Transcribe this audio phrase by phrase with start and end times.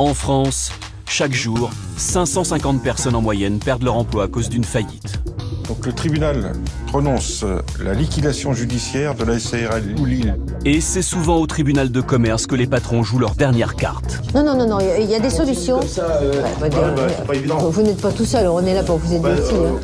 [0.00, 0.72] En France,
[1.06, 5.20] chaque jour, 550 personnes en moyenne perdent leur emploi à cause d'une faillite.
[5.68, 6.52] Donc le tribunal
[6.86, 7.44] prononce
[7.84, 10.38] la liquidation judiciaire de la SARL Lille.
[10.64, 14.22] Et c'est souvent au tribunal de commerce que les patrons jouent leur dernière carte.
[14.34, 15.80] Non, non, non, non, il y, a des solutions.
[15.80, 16.94] Ouais, bah,
[17.26, 17.58] pas évident.
[17.58, 19.52] Vous n'êtes pas tout seul, on est là pour vous aider aussi.
[19.54, 19.80] hein.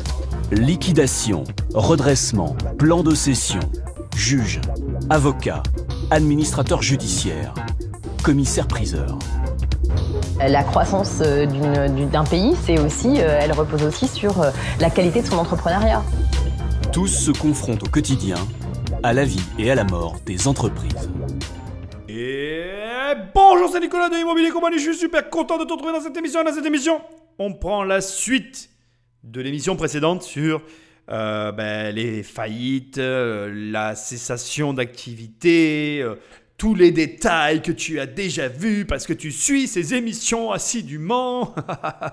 [0.51, 1.43] Liquidation,
[1.75, 3.59] redressement, plan de cession,
[4.15, 4.61] juge,
[5.11, 5.61] avocat,
[6.09, 7.53] administrateur judiciaire,
[8.23, 9.19] commissaire-priseur.
[10.39, 14.89] La croissance euh, d'une- d'un pays, c'est aussi, euh, elle repose aussi sur euh, la
[14.89, 16.03] qualité de son entrepreneuriat.
[16.91, 18.37] Tous se confrontent au quotidien
[19.03, 21.09] à la vie et à la mort des entreprises.
[22.09, 22.63] Et
[23.35, 24.77] bonjour, c'est Nicolas de Immobilier Compagnie.
[24.79, 26.43] Je suis super content de te retrouver dans cette émission.
[26.43, 27.01] Dans cette émission,
[27.39, 28.69] on prend la suite
[29.23, 30.61] de l'émission précédente sur
[31.09, 36.15] euh, ben, les faillites, euh, la cessation d'activité, euh,
[36.57, 41.53] tous les détails que tu as déjà vus parce que tu suis ces émissions assidûment.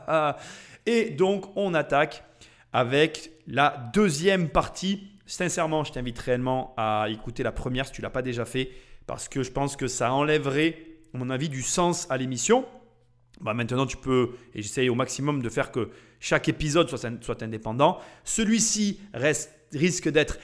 [0.86, 2.24] Et donc, on attaque
[2.72, 5.08] avec la deuxième partie.
[5.26, 8.70] Sincèrement, je t'invite réellement à écouter la première si tu l'as pas déjà fait,
[9.06, 10.76] parce que je pense que ça enlèverait,
[11.14, 12.66] à mon avis, du sens à l'émission.
[13.40, 17.42] Bah maintenant, tu peux, et j'essaye au maximum de faire que chaque épisode soit, soit
[17.42, 17.98] indépendant.
[18.24, 19.00] Celui-ci
[19.72, 20.38] risque d'être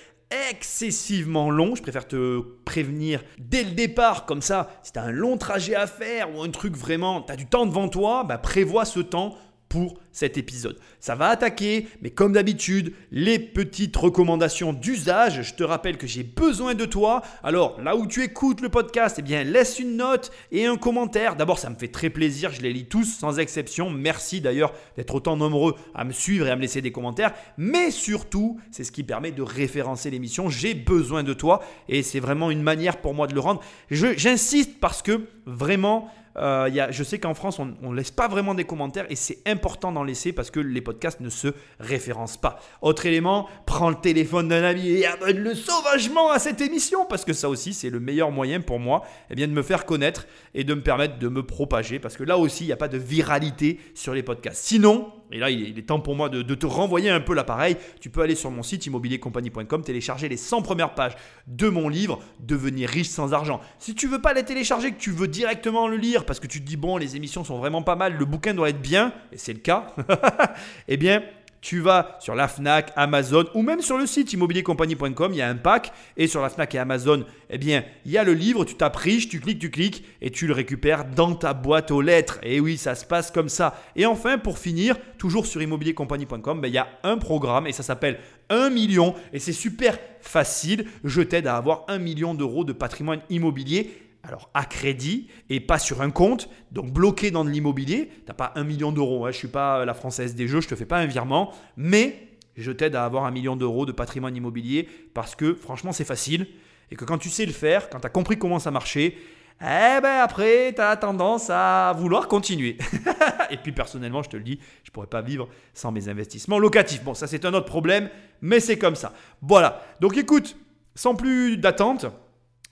[0.50, 1.74] excessivement long.
[1.74, 5.74] Je préfère te prévenir dès le départ, comme ça, si tu as un long trajet
[5.74, 9.00] à faire ou un truc vraiment, tu as du temps devant toi, bah prévois ce
[9.00, 9.36] temps
[9.70, 10.78] pour cet épisode.
[10.98, 15.42] Ça va attaquer, mais comme d'habitude, les petites recommandations d'usage.
[15.42, 17.22] Je te rappelle que j'ai besoin de toi.
[17.44, 21.36] Alors, là où tu écoutes le podcast, eh bien, laisse une note et un commentaire.
[21.36, 23.90] D'abord, ça me fait très plaisir, je les lis tous sans exception.
[23.90, 27.32] Merci d'ailleurs d'être autant nombreux à me suivre et à me laisser des commentaires.
[27.56, 30.50] Mais surtout, c'est ce qui permet de référencer l'émission.
[30.50, 33.62] J'ai besoin de toi et c'est vraiment une manière pour moi de le rendre.
[33.88, 38.28] J'insiste parce que vraiment, euh, y a- je sais qu'en France, on ne laisse pas
[38.28, 42.36] vraiment des commentaires et c'est important d'en laisser parce que les podcasts ne se référencent
[42.40, 42.60] pas.
[42.82, 47.32] Autre élément, prends le téléphone d'un ami et abonne-le sauvagement à cette émission parce que
[47.32, 50.74] ça aussi, c'est le meilleur moyen pour moi eh de me faire connaître et de
[50.74, 53.80] me permettre de me propager parce que là aussi, il n'y a pas de viralité
[53.94, 54.64] sur les podcasts.
[54.64, 57.76] Sinon, et là, il est, temps pour moi de, de te renvoyer un peu l'appareil.
[58.00, 61.14] Tu peux aller sur mon site immobiliercompagnie.com, télécharger les 100 premières pages
[61.46, 63.60] de mon livre Devenir riche sans argent.
[63.78, 66.60] Si tu veux pas les télécharger, que tu veux directement le lire parce que tu
[66.60, 69.38] te dis bon, les émissions sont vraiment pas mal, le bouquin doit être bien, et
[69.38, 69.94] c'est le cas,
[70.88, 71.22] eh bien,
[71.60, 75.48] tu vas sur la Fnac, Amazon ou même sur le site immobiliercompagnie.com, il y a
[75.48, 78.64] un pack et sur la Fnac et Amazon, eh bien, il y a le livre,
[78.64, 82.00] tu tapes riche, tu cliques, tu cliques et tu le récupères dans ta boîte aux
[82.00, 82.38] lettres.
[82.42, 83.74] Et oui, ça se passe comme ça.
[83.96, 87.82] Et enfin, pour finir, toujours sur immobiliercompagnie.com, ben, il y a un programme et ça
[87.82, 88.18] s'appelle
[88.48, 90.86] 1 million et c'est super facile.
[91.04, 95.78] Je t'aide à avoir 1 million d'euros de patrimoine immobilier alors à crédit et pas
[95.78, 98.08] sur un compte, donc bloqué dans de l'immobilier.
[98.08, 100.60] Tu n'as pas un million d'euros, hein, je ne suis pas la française des jeux,
[100.60, 103.86] je ne te fais pas un virement, mais je t'aide à avoir un million d'euros
[103.86, 106.46] de patrimoine immobilier parce que franchement c'est facile
[106.90, 109.16] et que quand tu sais le faire, quand tu as compris comment ça marchait,
[109.62, 112.78] eh ben après tu tendance à vouloir continuer.
[113.50, 117.04] et puis personnellement, je te le dis, je pourrais pas vivre sans mes investissements locatifs.
[117.04, 118.08] Bon, ça c'est un autre problème,
[118.40, 119.12] mais c'est comme ça.
[119.42, 120.56] Voilà, donc écoute,
[120.94, 122.06] sans plus d'attente,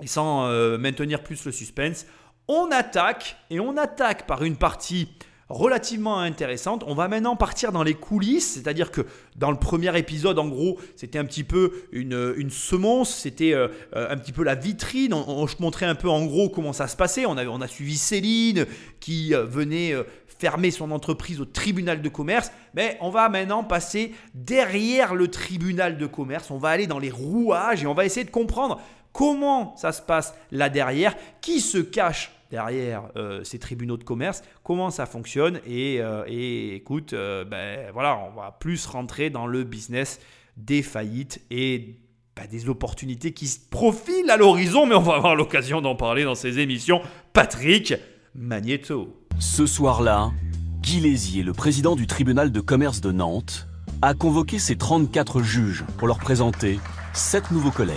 [0.02, 2.06] et sans euh, maintenir plus le suspense,
[2.48, 5.08] on attaque et on attaque par une partie
[5.50, 6.84] relativement intéressante.
[6.86, 9.00] On va maintenant partir dans les coulisses, c'est-à-dire que
[9.36, 13.68] dans le premier épisode, en gros, c'était un petit peu une, une semonce, c'était euh,
[13.96, 15.14] euh, un petit peu la vitrine.
[15.14, 17.24] On, on- je montrais un peu en gros comment ça se passait.
[17.24, 18.66] On a, on a suivi Céline
[19.00, 20.02] qui euh, venait euh,
[20.38, 22.52] fermer son entreprise au tribunal de commerce.
[22.74, 26.50] Mais on va maintenant passer derrière le tribunal de commerce.
[26.50, 28.80] On va aller dans les rouages et on va essayer de comprendre
[29.12, 34.42] comment ça se passe là derrière, qui se cache derrière euh, ces tribunaux de commerce,
[34.62, 35.60] comment ça fonctionne?
[35.66, 40.20] Et, euh, écoute, euh, ben, voilà, on va plus rentrer dans le business
[40.56, 41.96] des faillites et
[42.36, 46.24] ben, des opportunités qui se profilent à l'horizon, mais on va avoir l'occasion d'en parler
[46.24, 47.00] dans ces émissions.
[47.32, 47.94] Patrick
[48.34, 49.14] Magneto.
[49.38, 50.32] Ce soir-là,
[50.80, 53.66] Guy Lézier, le président du tribunal de commerce de Nantes,
[54.00, 56.78] a convoqué ses 34 juges pour leur présenter
[57.12, 57.96] sept nouveaux collègues.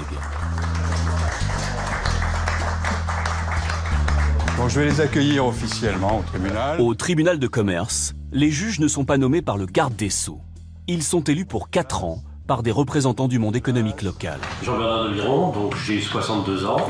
[4.68, 6.80] Je vais les accueillir officiellement au tribunal.
[6.80, 10.40] Au tribunal de commerce, les juges ne sont pas nommés par le garde des Sceaux.
[10.88, 14.40] Ils sont élus pour 4 ans par des représentants du monde économique local.
[14.64, 16.90] Jean-Bernard Deliron, donc j'ai 62 ans.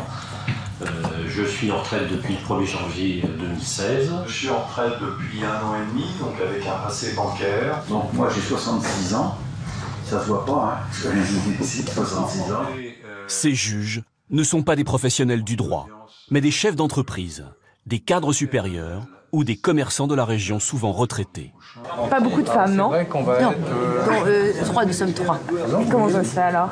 [0.81, 0.85] Euh,
[1.27, 4.11] je suis en retraite depuis le 1er janvier 2016.
[4.27, 7.83] Je suis en retraite depuis un an et demi, donc avec un passé bancaire.
[7.89, 9.37] Donc moi j'ai 66 ans,
[10.05, 12.65] ça se voit pas, hein, parce que j'ai ici 66 ans.
[13.27, 15.87] Ces juges ne sont pas des professionnels du droit,
[16.29, 17.45] mais des chefs d'entreprise,
[17.85, 19.01] des cadres supérieurs
[19.31, 21.53] ou des commerçants de la région souvent retraités.
[22.09, 23.57] Pas beaucoup de femmes, non vrai qu'on va Non, être.
[23.71, 25.39] euh, Bon, euh, trois, nous sommes trois.
[25.89, 26.69] Comment ça se fait alors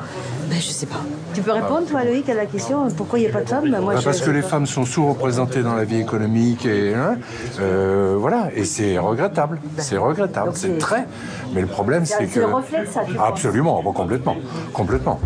[0.48, 1.00] Ben, je sais pas.
[1.32, 3.70] Tu peux répondre, toi, Loïc, à la question Pourquoi il n'y a pas de femmes?
[3.70, 7.16] Ben, moi, je- parce que les femmes sont sous-représentées dans la vie économique et hein,
[7.60, 11.06] euh, voilà et c'est regrettable, c'est regrettable, c'est c'est- très.
[11.54, 14.36] Mais le problème c'est C'est que le reflet de ça, tu absolument, bon, complètement,
[14.72, 15.18] complètement.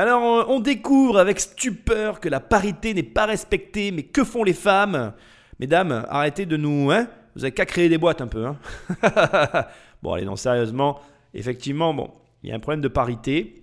[0.00, 4.44] Alors, euh, on découvre avec stupeur que la parité n'est pas respectée, mais que font
[4.44, 5.12] les femmes?
[5.58, 6.90] Mesdames, arrêtez de nous...
[6.90, 7.06] Hein?
[7.36, 8.46] Vous avez qu'à créer des boîtes un peu.
[8.46, 8.56] Hein?
[10.02, 11.00] Bon, allez, non, sérieusement,
[11.34, 12.10] effectivement, bon,
[12.42, 13.62] il y a un problème de parité,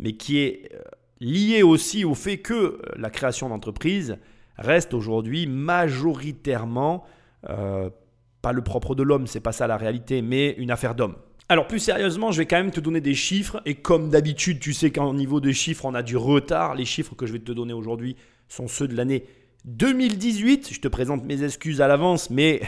[0.00, 0.80] mais qui est euh,
[1.20, 4.18] lié aussi au fait que euh, la création d'entreprises
[4.58, 7.04] reste aujourd'hui majoritairement
[8.42, 11.14] pas le propre de l'homme, c'est pas ça la réalité, mais une affaire d'homme.
[11.48, 14.72] Alors plus sérieusement, je vais quand même te donner des chiffres, et comme d'habitude, tu
[14.72, 16.74] sais qu'en niveau de chiffres, on a du retard.
[16.74, 18.16] Les chiffres que je vais te donner aujourd'hui
[18.48, 19.24] sont ceux de l'année
[19.64, 20.70] 2018.
[20.72, 22.62] Je te présente mes excuses à l'avance, mais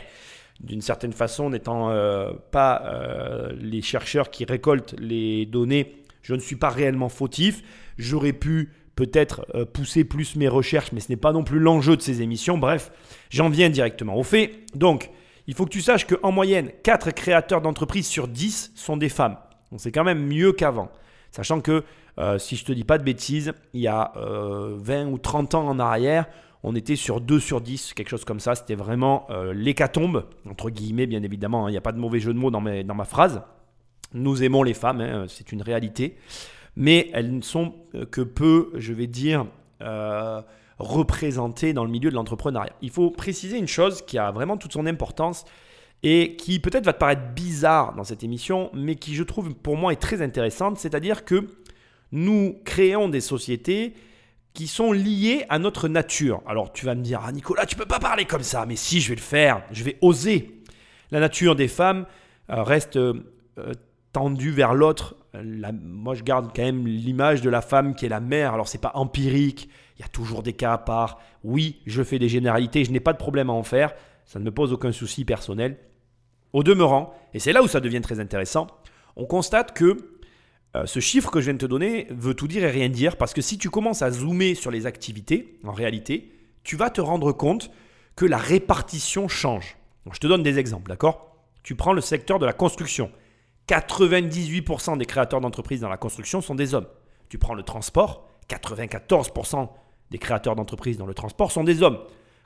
[0.60, 6.40] d'une certaine façon, n'étant euh, pas euh, les chercheurs qui récoltent les données, je ne
[6.40, 7.62] suis pas réellement fautif.
[7.96, 11.96] J'aurais pu peut-être euh, pousser plus mes recherches, mais ce n'est pas non plus l'enjeu
[11.96, 12.58] de ces émissions.
[12.58, 12.92] Bref,
[13.30, 14.66] j'en viens directement au fait.
[14.74, 15.10] Donc,
[15.50, 19.36] il faut que tu saches qu'en moyenne, 4 créateurs d'entreprises sur 10 sont des femmes.
[19.72, 20.92] Donc, c'est quand même mieux qu'avant.
[21.32, 21.82] Sachant que,
[22.18, 25.56] euh, si je te dis pas de bêtises, il y a euh, 20 ou 30
[25.56, 26.26] ans en arrière,
[26.62, 28.54] on était sur 2 sur 10, quelque chose comme ça.
[28.54, 31.66] C'était vraiment euh, l'hécatombe, entre guillemets, bien évidemment.
[31.66, 31.70] hein.
[31.70, 33.42] Il n'y a pas de mauvais jeu de mots dans, ma phrase.
[34.14, 36.16] Nous aimons les femmes, hein, c'est une réalité.
[36.76, 39.46] Mais elles ne sont euh, que peu, je vais dire,
[40.80, 42.72] euh, représentées dans le milieu de l'entrepreneuriat.
[42.82, 45.44] Il faut préciser une chose qui a vraiment toute son importance
[46.02, 49.76] et qui peut-être va te paraître bizarre dans cette émission, mais qui je trouve pour
[49.76, 51.46] moi est très intéressante, c'est-à-dire que
[52.12, 53.94] nous créons des sociétés
[54.54, 56.42] qui sont liées à notre nature.
[56.46, 59.00] Alors tu vas me dire, ah Nicolas, tu peux pas parler comme ça, mais si,
[59.00, 60.62] je vais le faire, je vais oser.
[61.10, 62.06] La nature des femmes
[62.50, 63.14] euh, reste euh,
[63.58, 63.74] euh,
[64.12, 65.16] tendue vers l'autre.
[65.34, 68.54] La- moi, je garde quand même l'image de la femme qui est la mère.
[68.54, 69.68] Alors, c'est pas empirique.
[70.00, 71.20] Il y a toujours des cas à part.
[71.44, 72.86] Oui, je fais des généralités.
[72.86, 73.92] Je n'ai pas de problème à en faire.
[74.24, 75.76] Ça ne me pose aucun souci personnel.
[76.54, 78.66] Au demeurant, et c'est là où ça devient très intéressant,
[79.16, 79.98] on constate que
[80.74, 83.18] euh, ce chiffre que je viens de te donner veut tout dire et rien dire
[83.18, 86.32] parce que si tu commences à zoomer sur les activités, en réalité,
[86.64, 87.70] tu vas te rendre compte
[88.16, 89.76] que la répartition change.
[90.10, 91.36] Je te donne des exemples, d'accord?
[91.62, 93.12] Tu prends le secteur de la construction.
[93.68, 96.88] 98% des créateurs d'entreprises dans la construction sont des hommes.
[97.28, 99.68] Tu prends le transport, 94%
[100.10, 101.98] des créateurs d'entreprises dans le transport sont des hommes.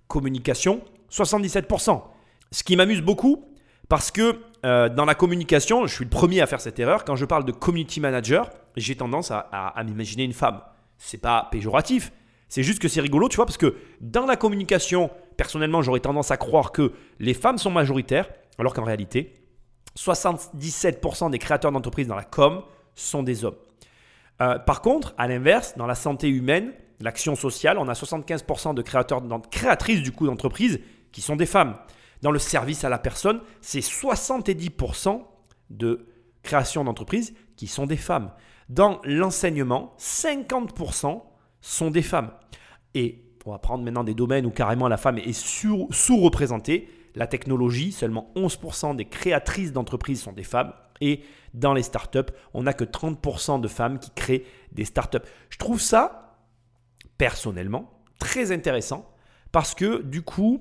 [0.08, 2.02] Communication, 77%.
[2.50, 3.44] Ce qui m'amuse beaucoup,
[3.88, 7.04] parce que euh, dans la communication, je suis le premier à faire cette erreur.
[7.04, 10.60] Quand je parle de community manager, j'ai tendance à, m'imaginer une femme.
[10.98, 12.12] C'est pas péjoratif.
[12.48, 16.30] C'est juste que c'est rigolo, tu vois, parce que dans la communication, personnellement, j'aurais tendance
[16.30, 18.28] à croire que les femmes sont majoritaires,
[18.58, 19.34] alors qu'en réalité,
[19.98, 22.62] 77% des créateurs d'entreprises dans la com
[22.94, 23.56] sont des hommes.
[24.40, 26.72] Euh, par contre, à l'inverse, dans la santé humaine,
[27.04, 30.80] l'action sociale, on a 75% de créateurs, d'en- créatrices du coup d'entreprises
[31.12, 31.76] qui sont des femmes.
[32.22, 35.22] Dans le service à la personne, c'est 70%
[35.70, 36.06] de
[36.42, 38.32] création d'entreprises qui sont des femmes.
[38.68, 41.22] Dans l'enseignement, 50%
[41.60, 42.30] sont des femmes.
[42.94, 46.88] Et on va prendre maintenant des domaines où carrément la femme est sous-représentée.
[47.14, 50.72] La technologie, seulement 11% des créatrices d'entreprises sont des femmes.
[51.00, 51.20] Et
[51.52, 55.18] dans les startups, on n'a que 30% de femmes qui créent des startups.
[55.50, 56.23] Je trouve ça,
[57.18, 59.10] personnellement, très intéressant
[59.52, 60.60] parce que du coup,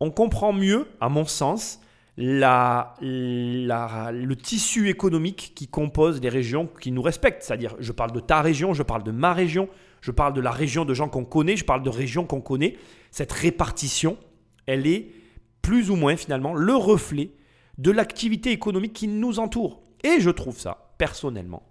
[0.00, 1.80] on comprend mieux, à mon sens,
[2.16, 7.42] la, la- le tissu économique qui compose les régions qui nous respectent.
[7.42, 9.68] C'est-à-dire, je parle de ta région, je parle de ma région,
[10.00, 12.76] je parle de la région de gens qu'on connaît, je parle de régions qu'on connaît.
[13.10, 14.16] Cette répartition,
[14.66, 15.10] elle est
[15.62, 17.30] plus ou moins finalement le reflet
[17.78, 19.82] de l'activité économique qui nous entoure.
[20.02, 21.62] Et je trouve ça, personnellement,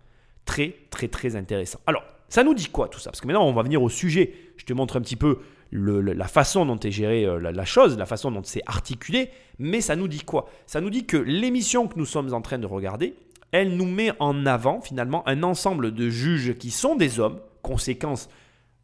[0.46, 1.80] très, très, très intéressant.
[1.88, 3.10] Alors, ça nous dit quoi tout ça?
[3.12, 4.34] Parce que maintenant, on va venir au sujet.
[4.58, 5.40] Je te montre un petit peu
[5.72, 9.30] la façon dont est gérée euh, la, la chose, la façon dont c'est articulé.
[9.60, 10.50] Mais ça nous dit quoi?
[10.66, 13.14] Ça nous dit que l'émission que nous sommes en train de regarder,
[13.52, 18.30] elle nous met en avant finalement un ensemble de juges qui sont des hommes, conséquence,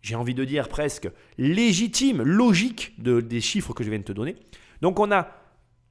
[0.01, 4.11] j'ai envie de dire presque légitime, logique de- des chiffres que je viens de te
[4.11, 4.35] donner.
[4.81, 5.29] Donc on a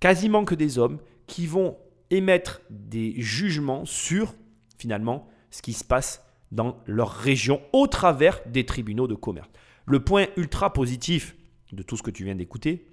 [0.01, 1.77] quasiment que des hommes qui vont
[2.11, 4.35] émettre des jugements sur
[4.79, 6.23] finalement ce qui se passe
[6.55, 9.51] dans leur région au travers des tribunaux de commerce.
[9.85, 11.37] Le point ultra positif
[11.73, 12.87] de tout ce que tu viens d'écouter,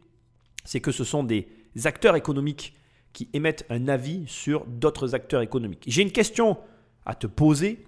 [0.66, 1.48] c'est que ce sont des
[1.86, 2.76] acteurs économiques
[3.14, 5.84] qui émettent un avis sur d'autres acteurs économiques.
[5.88, 6.58] J'ai une question
[7.06, 7.86] à te poser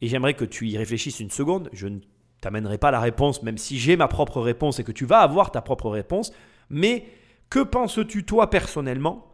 [0.00, 1.68] et j'aimerais que tu y réfléchisses une seconde.
[1.72, 1.98] Je ne
[2.40, 5.50] t'amènerai pas la réponse, même si j'ai ma propre réponse et que tu vas avoir
[5.50, 6.32] ta propre réponse.
[6.70, 7.06] Mais
[7.48, 9.32] Que penses-tu toi personnellement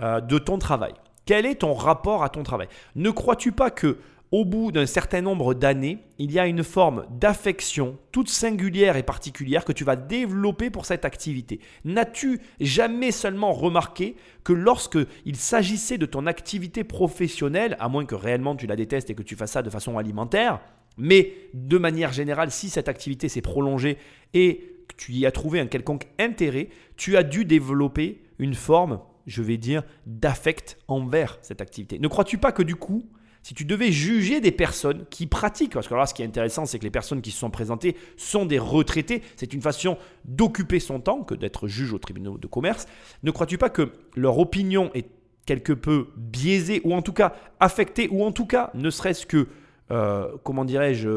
[0.00, 0.94] euh, de ton travail?
[1.24, 2.68] Quel est ton rapport à ton travail?
[2.96, 3.98] Ne crois-tu pas que
[4.32, 9.02] au bout d'un certain nombre d'années, il y a une forme d'affection toute singulière et
[9.02, 11.60] particulière que tu vas développer pour cette activité.
[11.84, 18.14] N'as-tu jamais seulement remarqué que lorsque il s'agissait de ton activité professionnelle, à moins que
[18.14, 20.60] réellement tu la détestes et que tu fasses ça de façon alimentaire,
[20.96, 23.98] mais de manière générale, si cette activité s'est prolongée
[24.32, 29.00] et que tu y as trouvé un quelconque intérêt, tu as dû développer une forme,
[29.26, 31.98] je vais dire, d'affect envers cette activité.
[31.98, 33.04] Ne crois-tu pas que du coup,
[33.42, 36.64] si tu devais juger des personnes qui pratiquent, parce que là, ce qui est intéressant,
[36.64, 40.78] c'est que les personnes qui se sont présentées sont des retraités, c'est une façon d'occuper
[40.78, 42.86] son temps que d'être juge au tribunal de commerce,
[43.24, 45.08] ne crois-tu pas que leur opinion est
[45.44, 49.48] quelque peu biaisée, ou en tout cas affectée, ou en tout cas, ne serait-ce que,
[49.90, 51.08] euh, comment dirais-je,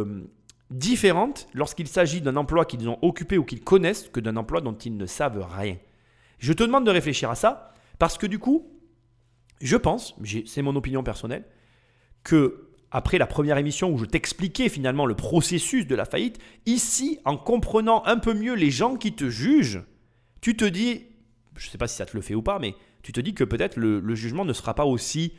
[0.72, 4.74] différente lorsqu'il s'agit d'un emploi qu'ils ont occupé ou qu'ils connaissent que d'un emploi dont
[4.74, 5.78] ils ne savent rien?
[6.40, 8.68] Je te demande de réfléchir à ça, parce que du coup,
[9.62, 10.16] je pense,
[10.48, 11.46] c'est mon opinion personnelle,
[12.26, 17.20] que après la première émission où je t'expliquais finalement le processus de la faillite, ici,
[17.24, 19.84] en comprenant un peu mieux les gens qui te jugent,
[20.42, 21.06] tu te dis,
[21.56, 23.34] je ne sais pas si ça te le fait ou pas, mais tu te dis
[23.34, 25.34] que peut-être le, jugement ne sera pas aussi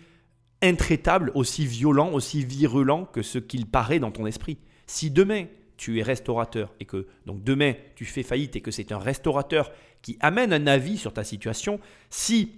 [0.62, 4.58] intraitable, aussi violent, aussi virulent que ce qu'il paraît dans ton esprit.
[4.86, 8.92] Si demain tu es restaurateur et que donc demain tu fais faillite et que c'est
[8.92, 12.52] un restaurateur qui amène un avis sur ta situation, si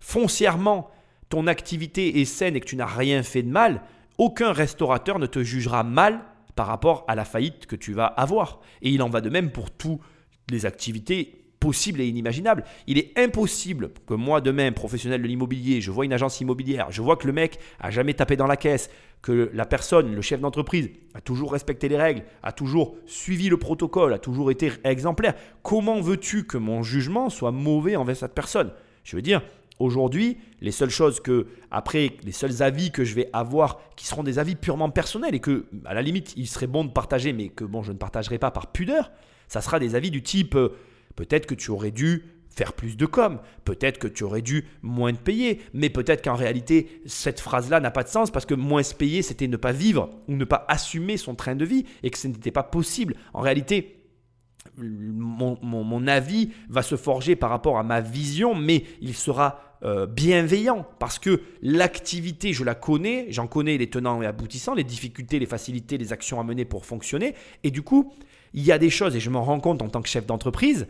[0.00, 0.90] foncièrement
[1.28, 3.82] ton activité est saine et que tu n'as rien fait de mal,
[4.18, 6.20] aucun restaurateur ne te jugera mal
[6.54, 8.60] par rapport à la faillite que tu vas avoir.
[8.82, 10.00] Et il en va de même pour toutes
[10.50, 12.64] les activités possibles et inimaginables.
[12.86, 17.02] Il est impossible que moi, demain, professionnel de l'immobilier, je vois une agence immobilière, je
[17.02, 18.90] vois que le mec a jamais tapé dans la caisse,
[19.22, 23.56] que la personne, le chef d'entreprise, a toujours respecté les règles, a toujours suivi le
[23.56, 25.34] protocole, a toujours été exemplaire.
[25.62, 28.72] Comment veux-tu que mon jugement soit mauvais envers cette personne?
[29.02, 29.42] Je veux dire,
[29.78, 34.22] Aujourd'hui, les seules choses que, après, les seuls avis que je vais avoir, qui seront
[34.22, 37.48] des avis purement personnels et que, à la limite, il serait bon de partager, mais
[37.48, 39.10] que bon, je ne partagerai pas par pudeur,
[39.48, 40.70] ça sera des avis du type euh,
[41.14, 45.12] peut-être que tu aurais dû faire plus de com, peut-être que tu aurais dû moins
[45.12, 48.82] te payer, mais peut-être qu'en réalité, cette phrase-là n'a pas de sens parce que moins
[48.82, 52.10] se payer, c'était ne pas vivre ou ne pas assumer son train de vie et
[52.10, 53.14] que ce n'était pas possible.
[53.34, 53.96] En réalité,
[54.78, 60.86] mon, avis va se forger par rapport à ma vision, mais il sera euh, bienveillant
[60.98, 65.46] parce que l'activité, je la connais, j'en connais les tenants et aboutissants, les difficultés, les
[65.46, 67.34] facilités, les actions à mener pour fonctionner.
[67.62, 68.12] Et du coup,
[68.54, 70.86] il y a des choses, et je m'en rends compte en tant que chef d'entreprise,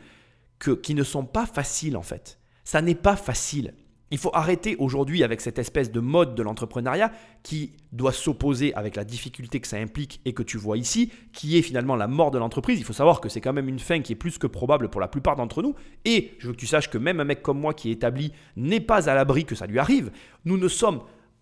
[0.83, 2.39] qui ne sont pas faciles en fait.
[2.65, 3.75] Ça n'est pas facile.
[4.13, 7.11] Il faut arrêter aujourd'hui avec cette espèce de mode de l'entrepreneuriat
[7.43, 11.59] qui doit s'opposer avec la difficulté que ça implique et que tu vois ici, qui
[11.59, 12.79] est finalement la mort de l'entreprise.
[12.79, 15.01] Il faut savoir que c'est quand même une fin qui est plus que probable pour
[15.01, 15.75] la plupart d'entre nous.
[16.05, 18.33] Et je veux que tu saches que même un mec comme moi qui est établi
[18.55, 20.13] n'est pas à l'abri que ça lui arrive.
[20.45, 21.01] Nous ne sommes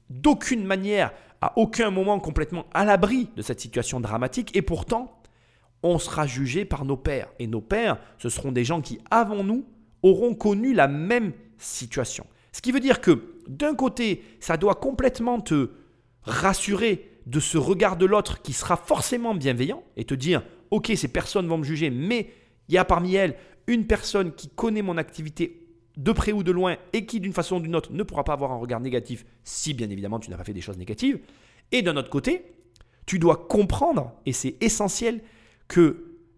[0.08, 4.56] d'aucune manière, à aucun moment complètement à l'abri de cette situation dramatique.
[4.56, 5.20] Et pourtant,
[5.82, 7.28] on sera jugé par nos pères.
[7.38, 9.66] Et nos pères, ce seront des gens qui, avant nous,
[10.02, 12.26] auront connu la même situation.
[12.54, 15.70] Ce qui veut dire que d'un côté, ça doit complètement te
[16.22, 21.08] rassurer de ce regard de l'autre qui sera forcément bienveillant et te dire, ok, ces
[21.08, 22.30] personnes vont me juger, mais
[22.68, 23.34] il y a parmi elles
[23.66, 27.56] une personne qui connaît mon activité de près ou de loin et qui d'une façon
[27.56, 30.36] ou d'une autre ne pourra pas avoir un regard négatif si bien évidemment tu n'as
[30.36, 31.18] pas fait des choses négatives.
[31.72, 32.44] Et d'un autre côté,
[33.04, 35.22] tu dois comprendre, et c'est essentiel,
[35.68, 35.96] qu'il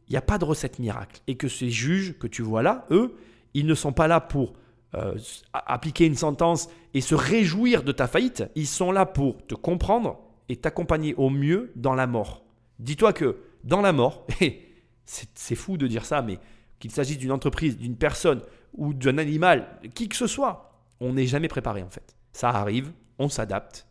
[0.09, 3.17] n'y a pas de recette miracle et que ces juges que tu vois là, eux,
[3.53, 4.55] ils ne sont pas là pour
[4.97, 5.17] euh,
[5.53, 8.45] appliquer une sentence et se réjouir de ta faillite.
[8.55, 12.45] Ils sont là pour te comprendre et t'accompagner au mieux dans la mort.
[12.79, 14.27] Dis-toi que dans la mort,
[15.05, 16.39] c'est fou de dire ça, mais
[16.79, 18.41] qu'il s'agisse d'une entreprise, d'une personne
[18.75, 22.17] ou d'un animal, qui que ce soit, on n'est jamais préparé en fait.
[22.33, 23.87] Ça arrive, on s'adapte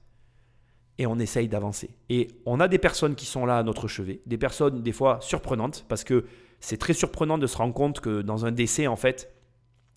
[0.98, 1.90] et on essaye d'avancer.
[2.10, 5.20] Et on a des personnes qui sont là à notre chevet, des personnes des fois
[5.22, 6.26] surprenantes, parce que
[6.60, 9.35] c'est très surprenant de se rendre compte que dans un décès, en fait,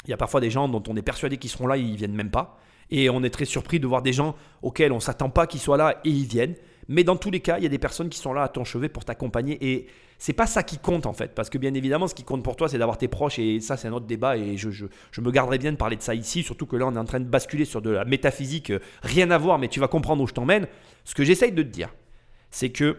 [0.04, 2.14] il y a parfois des gens dont on est persuadé qu'ils seront là, ils viennent
[2.14, 2.58] même pas.
[2.90, 5.76] Et on est très surpris de voir des gens auxquels on s'attend pas qu'ils soient
[5.76, 6.54] là et ils viennent.
[6.88, 8.64] Mais dans tous les cas, il y a des personnes qui sont là à ton
[8.64, 9.58] chevet pour t'accompagner.
[9.60, 9.86] Et
[10.16, 11.34] c'est pas ça qui compte en fait.
[11.34, 13.38] Parce que bien évidemment, ce qui compte pour toi, c'est d'avoir tes proches.
[13.38, 14.38] Et ça, c'est un autre débat.
[14.38, 16.42] Et je, je, me garderai bien de parler de ça ici.
[16.42, 18.70] Surtout que là, on est en train de basculer sur de la métaphysique.
[18.70, 20.66] Euh, rien à voir, mais tu vas comprendre où je t'emmène.
[21.04, 21.94] Ce que j'essaye de te dire,
[22.50, 22.96] c'est que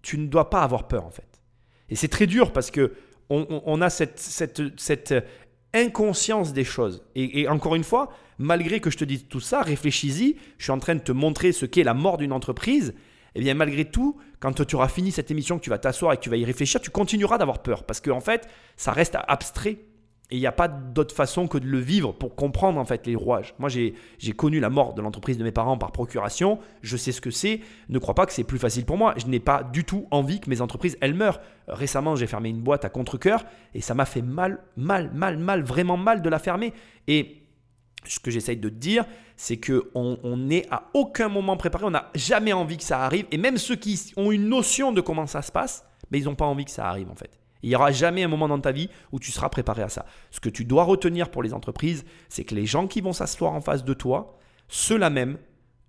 [0.00, 1.42] tu ne dois pas avoir peur en fait.
[1.90, 2.94] Et c'est très dur parce que
[3.30, 5.12] on, a cette, cette, cette
[5.74, 7.02] inconscience des choses.
[7.14, 10.78] Et, encore une fois, malgré que je te dise tout ça, réfléchis-y, je suis en
[10.78, 12.94] train de te montrer ce qu'est la mort d'une entreprise.
[13.34, 16.12] Et eh bien malgré tout, quand tu auras fini cette émission, que tu vas t'asseoir
[16.12, 17.84] et que tu vas y réfléchir, tu continueras d'avoir peur.
[17.84, 19.78] Parce qu'en en fait, ça reste abstrait.
[20.30, 23.06] Et il n'y a pas d'autre façon que de le vivre pour comprendre en fait
[23.06, 23.54] les rouages.
[23.58, 23.94] Moi, j'ai
[24.36, 26.58] connu la mort de l'entreprise de mes parents par procuration.
[26.82, 27.60] Je sais ce que c'est.
[27.88, 29.14] Ne crois pas que c'est plus facile pour moi.
[29.16, 31.40] Je n'ai pas du tout envie que mes entreprises, elles meurent.
[31.66, 33.42] Récemment, j'ai fermé une boîte à contre-coeur
[33.74, 36.74] et ça m'a fait mal, mal, mal, mal, vraiment mal de la fermer.
[37.06, 37.38] Et
[38.04, 39.06] ce que j'essaye de te dire,
[39.36, 41.86] c'est qu'on on n'est à aucun moment préparé.
[41.86, 43.24] On n'a jamais envie que ça arrive.
[43.30, 46.34] Et même ceux qui ont une notion de comment ça se passe, mais ils n'ont
[46.34, 47.30] pas envie que ça arrive en fait.
[47.62, 50.06] Il n'y aura jamais un moment dans ta vie où tu seras préparé à ça.
[50.30, 53.52] Ce que tu dois retenir pour les entreprises, c'est que les gens qui vont s'asseoir
[53.52, 54.38] en face de toi,
[54.68, 55.38] ceux-là même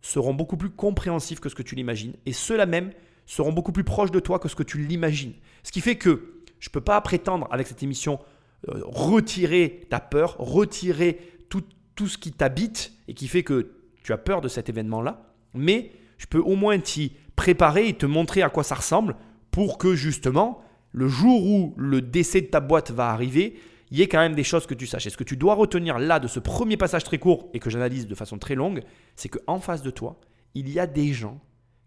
[0.01, 2.13] seront beaucoup plus compréhensifs que ce que tu l'imagines.
[2.25, 2.91] Et ceux-là même
[3.25, 5.33] seront beaucoup plus proches de toi que ce que tu l'imagines.
[5.63, 8.19] Ce qui fait que je ne peux pas prétendre avec cette émission
[8.67, 11.63] euh, retirer ta peur, retirer tout,
[11.95, 13.71] tout ce qui t'habite et qui fait que
[14.03, 15.33] tu as peur de cet événement-là.
[15.53, 19.15] Mais je peux au moins t'y préparer et te montrer à quoi ça ressemble
[19.51, 23.59] pour que justement le jour où le décès de ta boîte va arriver,
[23.91, 25.07] il y ait quand même des choses que tu saches.
[25.07, 27.69] Et ce que tu dois retenir là de ce premier passage très court et que
[27.69, 28.81] j'analyse de façon très longue,
[29.15, 30.19] c'est qu'en face de toi,
[30.53, 31.39] il y a des gens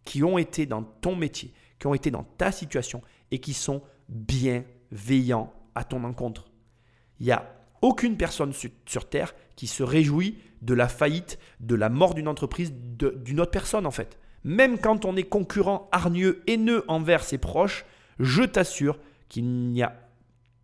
[0.04, 3.82] qui ont été dans ton métier, qui ont été dans ta situation et qui sont
[4.08, 6.50] bienveillants à ton encontre.
[7.20, 11.88] Il n'y a aucune personne sur Terre qui se réjouit de la faillite, de la
[11.88, 14.18] mort d'une entreprise, d'une autre personne en fait.
[14.44, 17.84] Même quand on est concurrent hargneux, haineux envers ses proches,
[18.22, 18.98] je t'assure
[19.28, 19.94] qu'il n'y a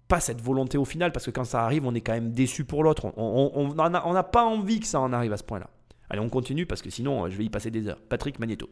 [0.07, 2.65] pas cette volonté au final, parce que quand ça arrive, on est quand même déçu
[2.65, 3.13] pour l'autre.
[3.17, 5.69] On n'a pas envie que ça en arrive à ce point-là.
[6.09, 8.01] Allez, on continue, parce que sinon, je vais y passer des heures.
[8.09, 8.71] Patrick Magneto.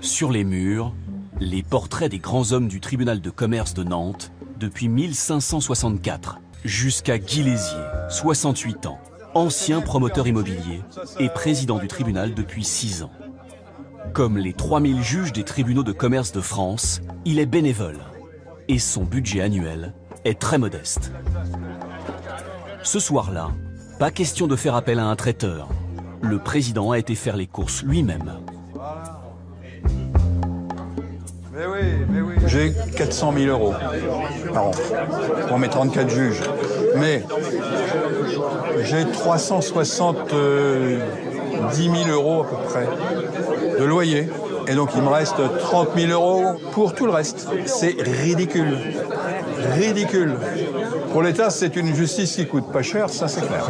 [0.00, 0.94] Sur les murs,
[1.40, 7.42] les portraits des grands hommes du tribunal de commerce de Nantes depuis 1564, jusqu'à Guy
[7.42, 9.00] Lézier, 68 ans,
[9.34, 10.82] ancien promoteur immobilier
[11.18, 13.12] et président du tribunal depuis 6 ans.
[14.12, 17.98] Comme les 3000 juges des tribunaux de commerce de France, il est bénévole
[18.68, 21.12] et son budget annuel est très modeste.
[22.82, 23.50] Ce soir-là,
[23.98, 25.68] pas question de faire appel à un traiteur.
[26.22, 28.32] Le président a été faire les courses lui-même.
[32.46, 33.74] J'ai 400 000 euros
[34.52, 34.70] par an
[35.48, 36.42] pour mes 34 juges.
[36.96, 37.22] Mais
[38.84, 41.00] j'ai 370
[41.74, 42.88] 000 euros à peu près
[43.78, 44.28] de loyer.
[44.70, 47.48] Et donc il me reste 30 000 euros pour tout le reste.
[47.66, 48.78] C'est ridicule.
[49.74, 50.36] Ridicule.
[51.10, 53.68] Pour l'État, c'est une justice qui coûte pas cher, ça c'est clair.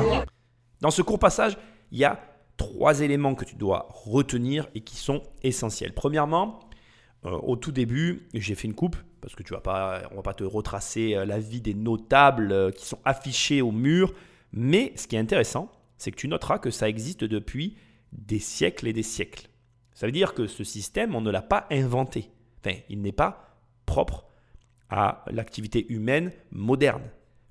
[0.82, 1.56] Dans ce court passage,
[1.90, 2.20] il y a
[2.58, 5.94] trois éléments que tu dois retenir et qui sont essentiels.
[5.94, 6.60] Premièrement,
[7.24, 10.22] euh, au tout début, j'ai fait une coupe parce que tu vas pas, on va
[10.22, 14.12] pas te retracer euh, la vie des notables euh, qui sont affichés au mur.
[14.52, 17.76] Mais ce qui est intéressant, c'est que tu noteras que ça existe depuis
[18.12, 19.49] des siècles et des siècles.
[20.00, 22.30] Ça veut dire que ce système, on ne l'a pas inventé.
[22.64, 24.24] Enfin, il n'est pas propre
[24.88, 27.02] à l'activité humaine moderne,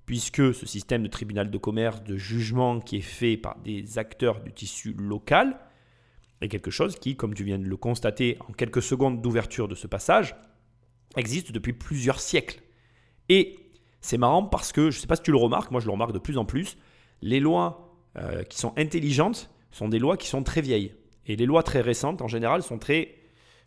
[0.08, 4.42] puisque ce système de tribunal de commerce, de jugement qui est fait par des acteurs
[4.42, 5.60] du tissu local,
[6.42, 9.76] est quelque chose qui, comme tu viens de le constater en quelques secondes d'ouverture de
[9.76, 10.36] ce passage,
[11.18, 12.64] existe depuis plusieurs siècles.
[13.30, 13.60] Et
[14.02, 15.92] c'est marrant parce que, je ne sais pas si tu le remarques, moi je le
[15.92, 16.80] remarque de plus en plus,
[17.22, 20.96] les lois euh, qui sont intelligentes sont des lois qui sont très vieilles.
[21.30, 23.16] Et les lois très récentes, en général, sont très...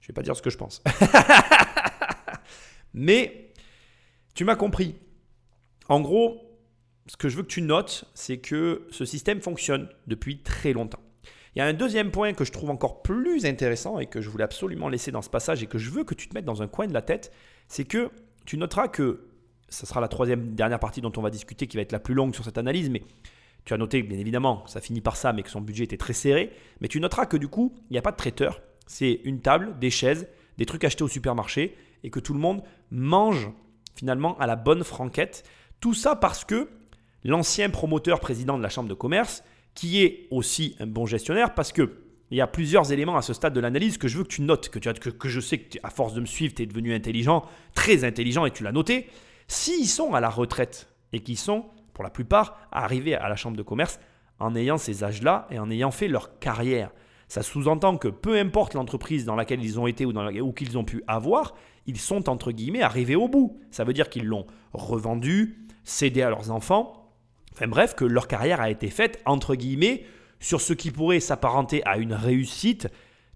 [0.00, 0.82] Je ne vais pas dire ce que je pense.
[2.94, 3.52] Mais
[4.34, 4.96] tu m'as compris.
[5.88, 6.58] En gros,
[7.06, 11.02] ce que je veux que tu notes, c'est que ce système fonctionne depuis très longtemps.
[11.54, 14.28] Il y a un deuxième point que je trouve encore plus intéressant et que je
[14.28, 16.62] voulais absolument laisser dans ce passage et que je veux que tu te mettes dans
[16.62, 17.32] un coin de la tête,
[17.68, 18.10] c'est que
[18.44, 19.28] tu noteras que,
[19.68, 22.14] ce sera la troisième dernière partie dont on va discuter qui va être la plus
[22.14, 23.02] longue sur cette analyse, mais
[23.64, 26.12] tu as noté, bien évidemment, ça finit par ça, mais que son budget était très
[26.12, 26.52] serré.
[26.80, 28.60] Mais tu noteras que du coup, il n'y a pas de traiteur.
[28.86, 32.62] C'est une table, des chaises, des trucs achetés au supermarché et que tout le monde
[32.90, 33.50] mange
[33.94, 35.44] finalement à la bonne franquette.
[35.80, 36.68] Tout ça parce que
[37.24, 39.44] l'ancien promoteur président de la Chambre de commerce,
[39.74, 41.98] qui est aussi un bon gestionnaire, parce que
[42.30, 44.40] il y a plusieurs éléments à ce stade de l'analyse que je veux que tu
[44.40, 47.44] notes, que, que je sais que à force de me suivre, tu es devenu intelligent,
[47.74, 49.06] très intelligent et tu l'as noté.
[49.48, 53.36] S'ils sont à la retraite et qu'ils sont pour la plupart, à arriver à la
[53.36, 54.00] chambre de commerce
[54.38, 56.90] en ayant ces âges-là et en ayant fait leur carrière.
[57.28, 60.84] Ça sous-entend que peu importe l'entreprise dans laquelle ils ont été ou, ou qu'ils ont
[60.84, 61.54] pu avoir,
[61.86, 63.58] ils sont entre guillemets arrivés au bout.
[63.70, 67.10] Ça veut dire qu'ils l'ont revendu, cédé à leurs enfants.
[67.52, 70.04] Enfin bref, que leur carrière a été faite entre guillemets
[70.40, 72.88] sur ce qui pourrait s'apparenter à une réussite,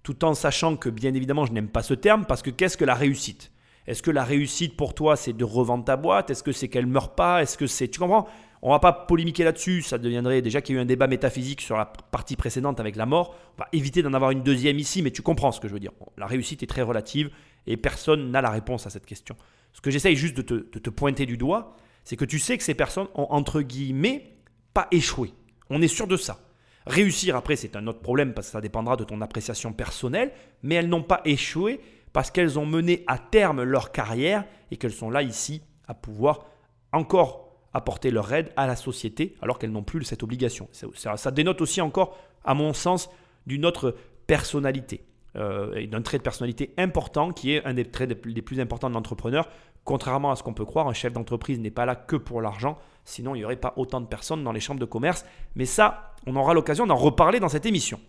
[0.02, 2.84] tout en sachant que bien évidemment je n'aime pas ce terme parce que qu'est-ce que
[2.84, 3.52] la réussite?
[3.86, 6.30] Est-ce que la réussite pour toi c'est de revendre ta boîte?
[6.30, 7.42] Est-ce que c'est qu'elle meurt pas?
[7.42, 8.26] Est-ce que c'est tu comprends?
[8.62, 11.60] On va pas polémiquer là-dessus, ça deviendrait déjà qu'il y a eu un débat métaphysique
[11.60, 13.36] sur la partie précédente avec la mort.
[13.56, 15.80] On va éviter d'en avoir une deuxième ici, mais tu comprends ce que je veux
[15.80, 15.92] dire.
[16.16, 17.30] La réussite est très relative
[17.66, 19.36] et personne n'a la réponse à cette question.
[19.72, 22.74] Ce que j'essaye juste de te, pointer du doigt, C'est que tu sais que ces
[22.74, 24.38] personnes ont, entre guillemets,
[24.72, 25.32] pas échoué.
[25.70, 26.38] On est sûr de ça.
[26.86, 30.76] Réussir après, c'est un autre problème parce que ça dépendra de ton appréciation personnelle, mais
[30.76, 31.80] elles n'ont pas échoué
[32.12, 36.46] parce qu'elles ont mené à terme leur carrière et qu'elles sont là ici à pouvoir
[36.92, 37.45] encore
[37.76, 40.68] apporter leur aide à la société alors qu'elles n'ont plus cette obligation.
[40.72, 43.10] Ça, dénote aussi encore, à mon sens,
[43.46, 43.94] d'une autre
[44.26, 45.04] personnalité.
[45.36, 48.94] Euh, d'un trait de personnalité important qui est un des traits les plus importants de
[48.94, 49.50] l'entrepreneur.
[49.84, 52.78] Contrairement à ce qu'on peut croire, un chef d'entreprise n'est pas là que pour l'argent,
[53.04, 55.26] sinon il n'y aurait pas autant de personnes dans les chambres de commerce.
[55.54, 58.00] Mais ça, on aura l'occasion d'en reparler dans cette émission.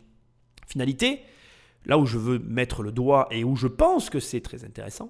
[0.67, 1.19] Finalité,
[1.85, 5.09] là où je veux mettre le doigt et où je pense que c'est très intéressant,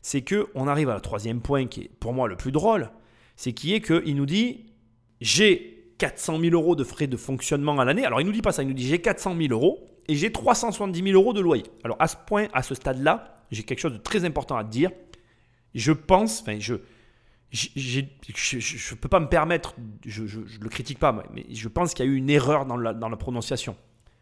[0.00, 2.90] c'est que on arrive à le troisième point qui est pour moi le plus drôle,
[3.40, 4.66] c'est qui est qu'il nous dit
[5.22, 8.04] j'ai 400 000 euros de frais de fonctionnement à l'année.
[8.04, 10.30] Alors il nous dit pas ça, il nous dit j'ai 400 000 euros et j'ai
[10.30, 11.64] 370 000 euros de loyer.
[11.82, 14.68] Alors à ce point, à ce stade-là, j'ai quelque chose de très important à te
[14.68, 14.90] dire.
[15.74, 16.74] Je pense, enfin je
[17.50, 19.74] je ne peux pas me permettre,
[20.04, 22.76] je ne le critique pas, mais je pense qu'il y a eu une erreur dans
[22.76, 23.74] la, dans la prononciation.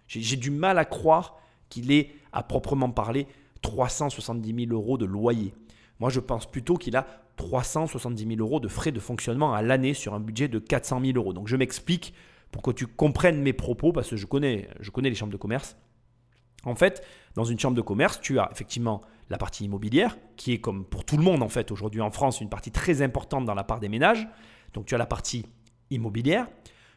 [0.06, 3.26] J'ai du mal à croire qu'il ait, à proprement parler,
[3.62, 5.54] 370 000 euros de loyer.
[5.98, 9.94] Moi, je pense plutôt qu'il a 370 000 euros de frais de fonctionnement à l'année
[9.94, 11.32] sur un budget de 400 000 euros.
[11.32, 12.12] Donc, je m'explique
[12.50, 15.38] pour que tu comprennes mes propos, parce que je connais, je connais les chambres de
[15.38, 15.76] commerce.
[16.64, 17.02] En fait,
[17.34, 21.04] dans une chambre de commerce, tu as effectivement la partie immobilière, qui est comme pour
[21.04, 23.80] tout le monde en fait aujourd'hui en France, une partie très importante dans la part
[23.80, 24.26] des ménages.
[24.72, 25.46] Donc tu as la partie
[25.90, 26.48] immobilière.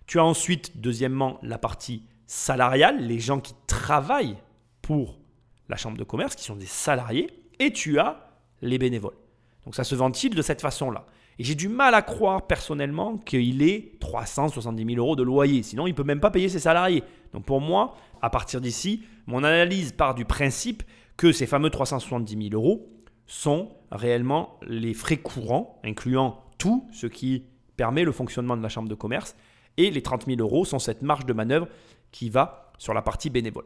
[0.07, 4.37] Tu as ensuite, deuxièmement, la partie salariale, les gens qui travaillent
[4.81, 5.19] pour
[5.69, 7.29] la chambre de commerce, qui sont des salariés.
[7.59, 9.15] Et tu as les bénévoles.
[9.65, 11.05] Donc ça se ventile de cette façon-là.
[11.39, 15.63] Et j'ai du mal à croire personnellement qu'il ait 370 000 euros de loyer.
[15.63, 17.03] Sinon, il ne peut même pas payer ses salariés.
[17.33, 20.83] Donc pour moi, à partir d'ici, mon analyse part du principe
[21.17, 22.89] que ces fameux 370 000 euros
[23.27, 27.45] sont réellement les frais courants, incluant tout ce qui
[27.77, 29.35] permet le fonctionnement de la chambre de commerce.
[29.77, 31.67] Et les 30 000 euros sont cette marge de manœuvre
[32.11, 33.65] qui va sur la partie bénévole.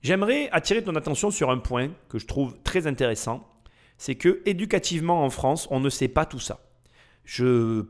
[0.00, 3.46] J'aimerais attirer ton attention sur un point que je trouve très intéressant
[3.98, 6.60] c'est que éducativement en France, on ne sait pas tout ça.
[7.24, 7.86] Je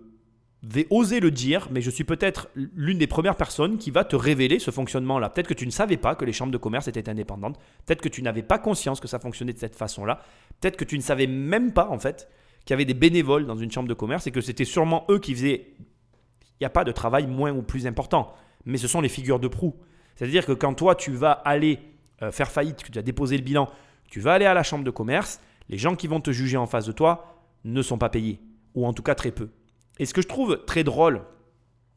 [0.62, 4.16] vais oser le dire, mais je suis peut-être l'une des premières personnes qui va te
[4.16, 5.30] révéler ce fonctionnement-là.
[5.30, 7.58] Peut-être que tu ne savais pas que les chambres de commerce étaient indépendantes.
[7.86, 10.20] Peut-être que tu n'avais pas conscience que ça fonctionnait de cette façon-là.
[10.60, 12.28] Peut-être que tu ne savais même pas, en fait,
[12.64, 15.20] qu'il y avait des bénévoles dans une chambre de commerce et que c'était sûrement eux
[15.20, 15.74] qui faisaient.
[15.78, 19.38] Il n'y a pas de travail moins ou plus important, mais ce sont les figures
[19.38, 19.76] de proue.
[20.16, 21.78] C'est-à-dire que quand toi, tu vas aller
[22.22, 23.68] euh, faire faillite, que tu as déposé le bilan,
[24.10, 26.66] tu vas aller à la chambre de commerce, les gens qui vont te juger en
[26.66, 28.40] face de toi ne sont pas payés,
[28.74, 29.50] ou en tout cas très peu.
[29.98, 31.22] Et ce que je trouve très drôle,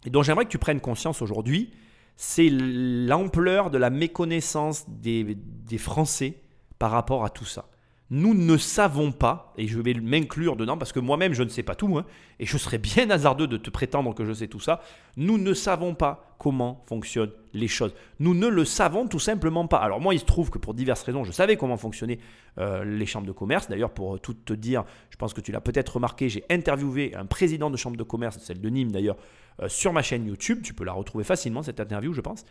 [0.05, 1.71] et dont j'aimerais que tu prennes conscience aujourd'hui,
[2.15, 5.37] c'est l'ampleur de la méconnaissance des,
[5.77, 6.41] Français
[6.79, 7.69] par rapport à tout ça
[8.11, 11.63] nous ne savons pas, et je vais m'inclure dedans parce que moi-même je ne sais
[11.63, 12.05] pas tout, hein,
[12.39, 14.81] et je serais bien hasardeux de te prétendre que je sais tout ça,
[15.15, 17.93] nous ne savons pas comment fonctionnent les choses.
[18.19, 19.77] Nous ne le savons tout simplement pas.
[19.77, 22.19] Alors moi il se trouve que pour diverses raisons je savais comment fonctionnaient
[22.57, 23.69] euh, les chambres de commerce.
[23.69, 27.25] D'ailleurs pour tout te dire, je pense que tu l'as peut-être remarqué, j'ai interviewé un
[27.25, 29.17] président de chambre de commerce, celle de Nîmes d'ailleurs,
[29.61, 30.61] euh, sur ma chaîne YouTube.
[30.63, 32.43] Tu peux la retrouver facilement cette interview je pense.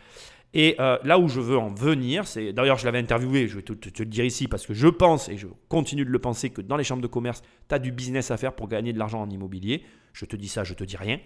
[0.53, 3.63] Et euh, là où je veux en venir, c'est d'ailleurs je l'avais interviewé, je vais
[3.63, 6.61] te, le dire ici parce que je pense et je continue de le penser que
[6.61, 9.21] dans les chambres de commerce, tu as du business à faire pour gagner de l'argent
[9.23, 9.83] en immobilier.
[10.13, 11.21] Je te dis ça, je te dis rien.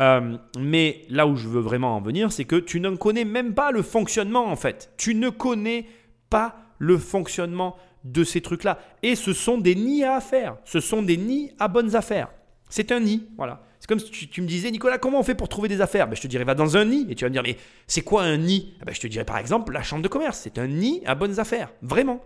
[0.00, 3.54] Euh, mais là où je veux vraiment en venir, c'est que tu ne connais même
[3.54, 4.92] pas le fonctionnement en fait.
[4.96, 5.86] Tu ne connais
[6.28, 8.78] pas le fonctionnement de ces trucs-là.
[9.02, 10.56] Et ce sont des nids à affaires.
[10.64, 12.30] Ce sont des nids à bonnes affaires.
[12.68, 13.62] C'est un nid, voilà.
[13.86, 16.08] C'est comme si tu, me disais, Nicolas, comment on fait pour trouver des affaires?
[16.08, 17.06] Ben, Je te dirais, va dans un nid.
[17.08, 18.74] Et tu vas me dire, mais c'est quoi un nid?
[18.82, 20.40] Eh ben, Je te dirais, par exemple, la chambre de commerce.
[20.42, 21.72] C'est un nid à bonnes affaires.
[21.82, 22.20] Vraiment.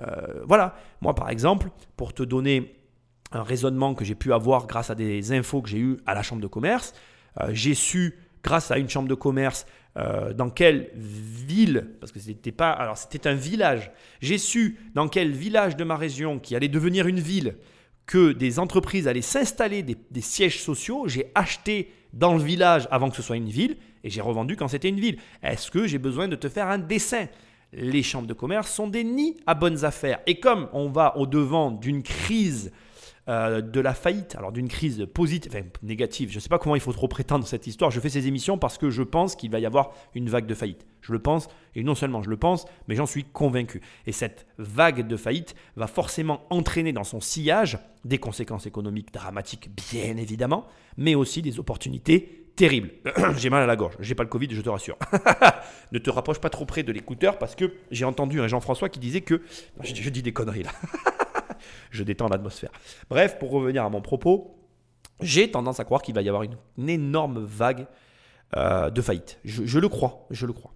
[0.00, 0.76] Euh, voilà.
[1.00, 2.76] Moi, par exemple, pour te donner
[3.32, 6.22] un raisonnement que j'ai pu avoir grâce à des infos que j'ai eues à la
[6.22, 6.94] chambre de commerce,
[7.40, 12.20] euh, j'ai su, grâce à une chambre de commerce, euh, dans quelle ville, parce que
[12.20, 16.54] c'était pas, alors c'était un village, j'ai su dans quel village de ma région qui
[16.54, 17.56] allait devenir une ville,
[18.06, 23.16] que des entreprises allaient s'installer des, sièges sociaux, j'ai acheté dans le village avant que
[23.16, 25.18] ce soit une ville et j'ai revendu quand c'était une ville.
[25.42, 27.26] Est-ce que j'ai besoin de te faire un dessin?
[27.72, 30.20] Les chambres de commerce sont des nids à bonnes affaires.
[30.26, 32.70] Et comme on va au devant d'une crise
[33.26, 36.74] euh, de la faillite, alors d'une crise positive, enfin négative, je ne sais pas comment
[36.74, 39.50] il faut trop prétendre cette histoire, je fais ces émissions parce que je pense qu'il
[39.50, 40.84] va y avoir une vague de faillite.
[41.00, 43.80] Je le pense, et non seulement je le pense, mais j'en suis convaincu.
[44.06, 49.70] Et cette vague de faillite va forcément entraîner dans son sillage des conséquences économiques dramatiques,
[49.74, 50.66] bien évidemment,
[50.98, 52.90] mais aussi des opportunités terribles.
[53.38, 54.98] j'ai mal à la gorge, j'ai pas le Covid, je te rassure.
[55.92, 58.98] ne te rapproche pas trop près de l'écouteur parce que j'ai entendu un Jean-François qui
[58.98, 59.40] disait que...
[59.82, 60.72] je dis des conneries là.
[61.90, 62.70] je détends l'atmosphère.
[63.10, 64.58] Bref, pour revenir à mon propos,
[65.20, 67.86] j'ai tendance à croire qu'il va y avoir une, énorme vague
[68.56, 69.38] euh, de faillite.
[69.44, 70.72] Je, je le crois, je le crois.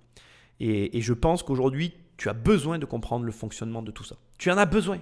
[0.61, 4.17] Et, et je pense qu'aujourd'hui, tu as besoin de comprendre le fonctionnement de tout ça.
[4.39, 5.01] Tu en as besoin.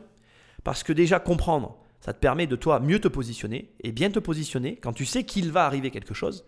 [0.64, 4.18] Parce que déjà, comprendre, ça te permet de toi mieux te positionner et bien te
[4.18, 6.44] positionner quand tu sais qu'il va arriver quelque chose.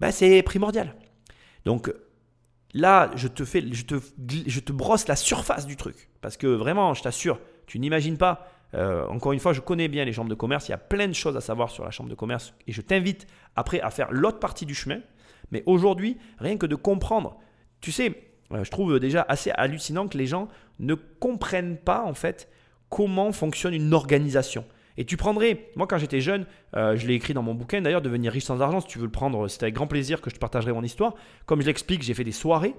[0.00, 0.94] Ben, c'est primordial.
[1.64, 1.92] Donc
[2.74, 3.96] là, je te, fais, je, te,
[4.46, 6.10] je te brosse la surface du truc.
[6.20, 8.48] Parce que vraiment, je t'assure, tu n'imagines pas.
[8.74, 10.68] euh, encore une fois, je connais bien les chambres de commerce.
[10.68, 12.52] Il y a plein de choses à savoir sur la chambre de commerce.
[12.66, 15.00] Et je t'invite après à faire l'autre partie du chemin.
[15.52, 17.38] Mais aujourd'hui, rien que de comprendre,
[17.80, 18.12] tu sais,
[18.52, 20.48] euh, je trouve déjà assez hallucinant que les gens
[20.78, 22.48] ne comprennent pas en fait
[22.88, 24.64] comment fonctionne une organisation.
[24.98, 28.02] Et tu prendrais, moi quand j'étais jeune, euh, je l'ai écrit dans mon bouquin d'ailleurs,
[28.02, 30.34] Devenir riche sans argent, si tu veux le prendre, c'est avec grand plaisir que je
[30.34, 31.14] te partagerai mon histoire.
[31.44, 32.74] Comme je l'explique, j'ai fait des soirées.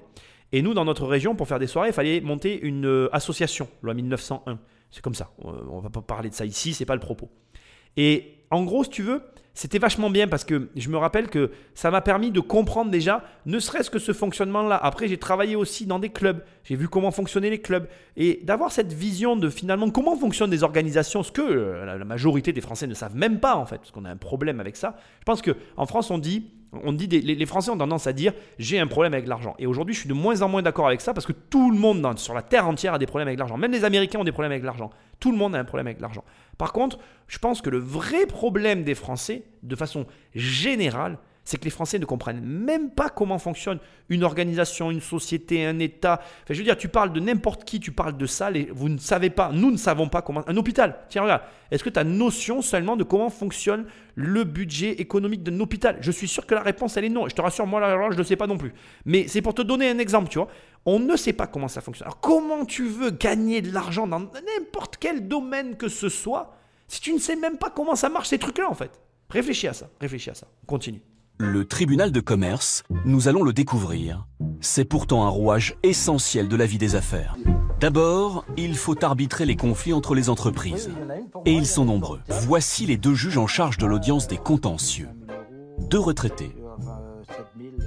[0.51, 3.93] Et nous, dans notre région, pour faire des soirées, il fallait monter une association, loi
[3.93, 4.57] 1901.
[4.91, 5.31] C'est comme ça.
[5.39, 7.29] On va pas parler de ça ici, c'est pas le propos.
[7.97, 9.21] Et en gros, si tu veux,
[9.57, 13.23] c'était vachement bien parce que je me rappelle que ça m'a permis de comprendre déjà,
[13.47, 14.75] ne serait-ce que ce fonctionnement-là.
[14.75, 18.71] Après, j'ai travaillé aussi dans des clubs, j'ai vu comment fonctionnaient les clubs et d'avoir
[18.71, 22.85] cette vision de finalement comment fonctionnent des organisations, ce que euh, la majorité des Français
[22.85, 24.95] ne savent même pas en fait, parce qu'on a un problème avec ça.
[25.21, 28.33] Je pense que en France, on dit, on dit les, Français ont tendance à dire
[28.59, 29.55] j'ai un problème avec l'argent.
[29.59, 31.77] Et aujourd'hui, je suis de moins en moins d'accord avec ça parce que tout le
[31.77, 33.57] monde sur la terre entière a des problèmes avec l'argent.
[33.57, 34.89] Même les Américains ont des problèmes avec l'argent.
[35.19, 36.23] Tout le monde a un problème avec l'argent.
[36.57, 41.63] Par contre, je pense que le vrai problème des Français, de façon générale, c'est que
[41.63, 43.79] les Français ne comprennent même pas comment fonctionne
[44.09, 46.19] une organisation, une société, un État.
[46.43, 48.89] Enfin, je veux dire, tu parles de n'importe qui, tu parles de ça, les- vous
[48.89, 50.43] ne savez pas, nous ne savons pas comment.
[50.47, 54.91] Un hôpital, tiens, regarde, est-ce que tu as notion seulement de comment fonctionne le budget
[55.01, 55.97] économique d'un hôpital?
[56.01, 57.29] Je suis sûr que la réponse, elle est non.
[57.29, 58.73] Je te rassure, moi, là, je ne le sais pas non plus.
[59.05, 60.49] Mais c'est pour te donner un exemple, tu vois.
[60.85, 62.07] On ne sait pas comment ça fonctionne.
[62.07, 66.57] Alors, comment tu veux gagner de l'argent dans n'importe quel domaine que ce soit
[66.89, 68.91] si tu ne sais même pas comment ça marche ces trucs-là, en fait?
[69.29, 70.47] Réfléchis à ça, réfléchis à ça.
[70.63, 71.01] On continue.
[71.39, 74.25] Le tribunal de commerce, nous allons le découvrir.
[74.59, 77.35] C'est pourtant un rouage essentiel de la vie des affaires.
[77.79, 80.89] D'abord, il faut arbitrer les conflits entre les entreprises.
[81.45, 82.21] Et ils sont nombreux.
[82.27, 85.09] Voici les deux juges en charge de l'audience des contentieux.
[85.77, 86.55] Deux retraités.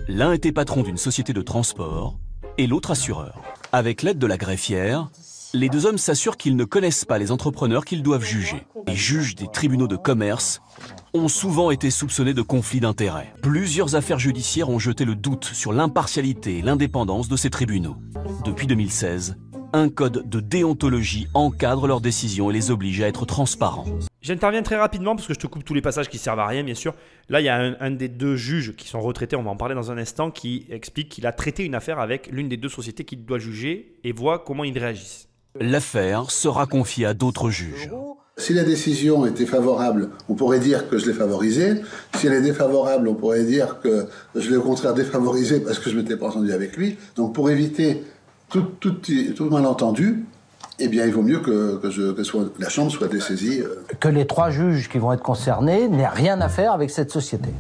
[0.07, 2.19] L'un était patron d'une société de transport
[2.57, 3.43] et l'autre assureur.
[3.73, 5.11] Avec l'aide de la greffière,
[5.55, 8.65] les deux hommes s'assurent qu'ils ne connaissent pas les entrepreneurs qu'ils doivent juger.
[8.87, 10.61] Les juges des tribunaux de commerce
[11.15, 13.33] ont souvent été soupçonnés de conflits d'intérêts.
[13.43, 17.97] Plusieurs affaires judiciaires ont jeté le doute sur l'impartialité et l'indépendance de ces tribunaux.
[18.45, 19.37] Depuis 2016,
[19.73, 23.87] un code de déontologie encadre leurs décisions et les oblige à être transparents.
[24.21, 26.63] J'interviens très rapidement parce que je te coupe tous les passages qui servent à rien,
[26.65, 26.95] bien sûr.
[27.29, 29.57] Là, il y a un, un des deux juges qui sont retraités, on va en
[29.57, 32.69] parler dans un instant, qui explique qu'il a traité une affaire avec l'une des deux
[32.69, 35.29] sociétés qu'il doit juger et voit comment ils réagissent.
[35.59, 37.91] L'affaire sera confiée à d'autres juges.
[38.41, 41.83] Si la décision était favorable, on pourrait dire que je l'ai favorisée.
[42.17, 45.91] Si elle est défavorable, on pourrait dire que je l'ai au contraire défavorisé parce que
[45.91, 46.97] je m'étais pas entendu avec lui.
[47.17, 48.03] Donc pour éviter
[48.49, 48.97] tout, tout,
[49.37, 50.25] tout malentendu,
[50.79, 53.61] eh bien il vaut mieux que, que, je, que soit, la Chambre soit dessaisie.
[53.61, 53.85] euh.
[54.01, 57.51] Que les trois juges qui vont être concernés n'aient rien à faire avec cette société.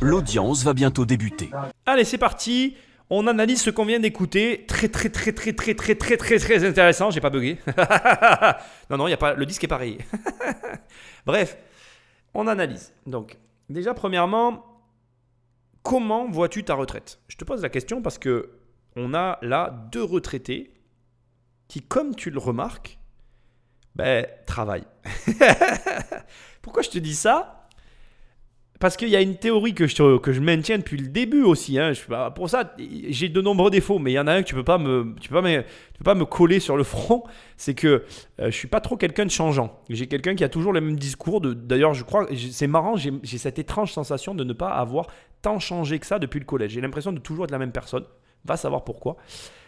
[0.00, 1.50] L'audience va bientôt débuter.
[1.86, 2.74] Allez, c'est parti.
[3.12, 4.64] On analyse ce qu'on vient d'écouter.
[4.68, 7.10] Très, très, très, très, très, très, très, très, très intéressant.
[7.10, 7.58] J'ai pas bugué.
[8.90, 9.98] non, non, y a pas, le disque est pareil.
[11.26, 11.58] Bref,
[12.34, 12.92] on analyse.
[13.06, 13.36] Donc,
[13.68, 14.64] déjà, premièrement,
[15.82, 17.18] comment vois-tu ta retraite?
[17.26, 18.50] Je te pose la question parce que
[18.94, 20.72] on a là deux retraités
[21.66, 23.00] qui, comme tu le remarques,
[23.96, 24.86] ben, travaillent.
[26.62, 27.59] Pourquoi je te dis ça?
[28.80, 31.78] Parce qu'il y a une théorie que je, que je maintiens depuis le début aussi.
[31.78, 31.92] Hein.
[31.92, 34.48] Je, bah, pour ça, j'ai de nombreux défauts, mais il y en a un que
[34.48, 35.62] tu peux pas me, peux pas me,
[35.98, 37.22] peux pas me coller sur le front.
[37.58, 37.86] C'est que
[38.40, 39.78] euh, je suis pas trop quelqu'un de changeant.
[39.90, 41.42] J'ai quelqu'un qui a toujours le même discours.
[41.42, 45.08] D'ailleurs, je crois, c'est marrant, j'ai, j'ai cette étrange sensation de ne pas avoir
[45.42, 46.72] tant changé que ça depuis le collège.
[46.72, 48.04] J'ai l'impression de toujours être la même personne.
[48.46, 49.18] Va savoir pourquoi.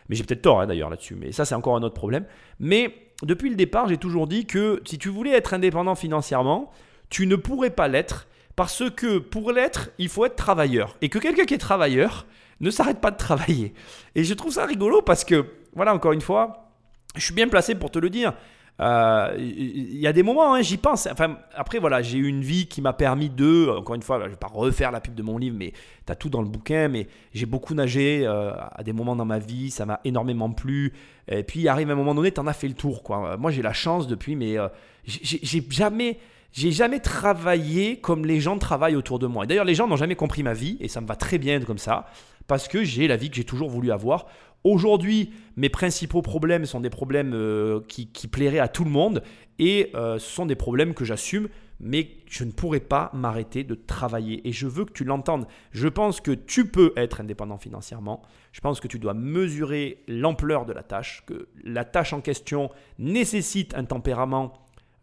[0.09, 1.16] Mais j'ai peut-être tort hein, d'ailleurs là-dessus.
[1.16, 2.25] Mais ça, c'est encore un autre problème.
[2.61, 6.70] Mais depuis le départ, j'ai toujours dit que si tu voulais être indépendant financièrement,
[7.11, 10.97] tu ne pourrais pas l'être parce que pour l'être, il faut être travailleur.
[11.01, 12.27] Et que quelqu'un qui est travailleur
[12.61, 13.75] ne s'arrête pas de travailler.
[14.15, 16.71] Et je trouve ça rigolo parce que, voilà, encore une fois,
[17.17, 18.35] je suis bien placé pour te le dire.
[18.81, 21.07] Euh, Il y a des moments, hein, j'y pense.
[21.11, 24.25] Enfin, après, voilà, j'ai eu une vie qui m'a permis de, encore une fois, je
[24.25, 25.73] ne vais pas refaire la pub de mon livre, mais
[26.07, 26.88] tu as tout dans le bouquin.
[26.88, 30.93] Mais j'ai beaucoup nagé euh, à des moments dans ma vie, ça m'a énormément plu.
[31.29, 33.03] Et puis, il arrive un moment donné, tu en as fait le tour.
[33.03, 33.37] Quoi.
[33.37, 34.69] Moi, j'ai la chance depuis, mais euh,
[35.05, 36.19] j'ai jamais
[36.53, 39.47] j'ai jamais travaillé comme les gens travaillent autour de moi.
[39.47, 41.79] D'ailleurs, les gens n'ont jamais compris ma vie et ça me va très bien comme
[41.79, 42.07] ça
[42.47, 44.27] parce que j'ai la vie que j'ai toujours voulu avoir.
[44.65, 49.23] Aujourd'hui, mes principaux problèmes sont des problèmes euh, qui, qui, plairaient à tout le monde
[49.59, 51.49] et euh, ce sont des problèmes que j'assume,
[51.81, 54.47] mais je ne pourrai pas m'arrêter de travailler.
[54.47, 55.47] Et je veux que tu l'entendes.
[55.73, 58.23] Je pense que tu peux être indépendant financièrement.
[58.53, 62.71] Je pense que tu dois mesurer l'ampleur de la tâche, que la tâche en question
[62.99, 64.62] nécessite un tempérament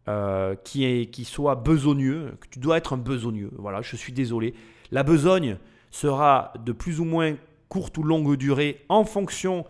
[0.10, 3.52] euh, qui, soit besogneux, que tu dois être un besogneux.
[3.60, 4.56] Voilà, je suis désolé.
[4.90, 5.58] La besogne
[5.92, 7.36] sera de plus ou moins
[7.68, 9.66] courte ou longue durée en fonction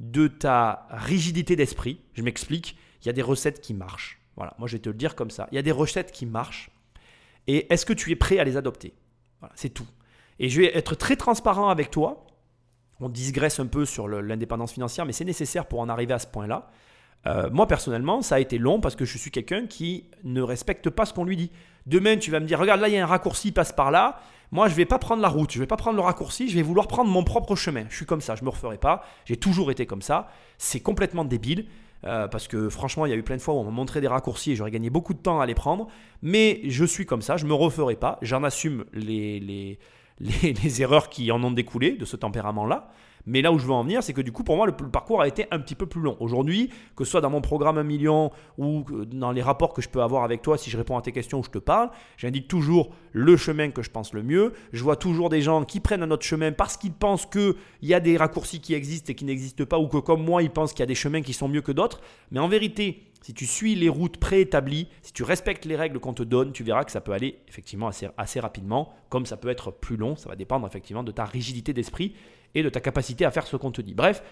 [0.00, 2.00] de ta rigidité d'esprit.
[2.14, 2.78] Je m'explique.
[3.02, 4.18] Il y a des recettes qui marchent.
[4.36, 5.46] Voilà, moi je vais te le dire comme ça.
[5.52, 6.70] Il y a des recettes qui marchent.
[7.46, 8.94] Et est-ce que tu es prêt à les adopter?
[9.40, 9.86] Voilà, c'est tout.
[10.38, 12.26] Et je vais être très transparent avec toi.
[12.98, 16.28] On digresse un peu sur l'indépendance financière, mais c'est nécessaire pour en arriver à ce
[16.28, 16.70] point-là.
[17.26, 20.90] Euh, moi personnellement, ça a été long parce que je suis quelqu'un qui ne respecte
[20.90, 21.50] pas ce qu'on lui dit.
[21.86, 24.20] Demain, tu vas me dire, regarde, là, il y a un raccourci, passe par là.
[24.52, 26.48] Moi, je ne vais pas prendre la route, je ne vais pas prendre le raccourci,
[26.48, 27.84] je vais vouloir prendre mon propre chemin.
[27.88, 29.04] Je suis comme ça, je ne me referai pas.
[29.24, 30.28] J'ai toujours été comme ça.
[30.58, 31.66] C'est complètement débile.
[32.04, 34.00] Euh, parce que franchement, il y a eu plein de fois où on m'a montré
[34.00, 35.86] des raccourcis et j'aurais gagné beaucoup de temps à les prendre.
[36.20, 38.18] Mais je suis comme ça, je ne me referai pas.
[38.22, 39.38] J'en assume les,
[40.20, 42.90] les, les, erreurs qui en ont découlé de ce tempérament-là.
[43.26, 45.20] Mais là où je veux en venir, c'est que du coup, pour moi, le, parcours
[45.20, 46.16] a été un petit peu plus long.
[46.20, 49.88] Aujourd'hui, que ce soit dans mon programme 1 million ou dans les rapports que je
[49.88, 52.48] peux avoir avec toi, si je réponds à tes questions ou je te parle, j'indique
[52.48, 54.52] toujours le chemin que je pense le mieux.
[54.72, 57.94] Je vois toujours des gens qui prennent un autre chemin parce qu'ils pensent qu'il y
[57.94, 60.72] a des raccourcis qui existent et qui n'existent pas, ou que comme moi, ils pensent
[60.72, 62.00] qu'il y a des chemins qui sont mieux que d'autres.
[62.30, 66.12] Mais en vérité, si tu suis les routes préétablies, si tu respectes les règles qu'on
[66.12, 69.48] te donne, tu verras que ça peut aller effectivement assez, assez rapidement, comme ça peut
[69.48, 70.16] être plus long.
[70.16, 72.14] Ça va dépendre effectivement de ta rigidité d'esprit
[72.54, 73.94] et de ta capacité à faire ce qu'on te dit.
[73.94, 74.22] Bref,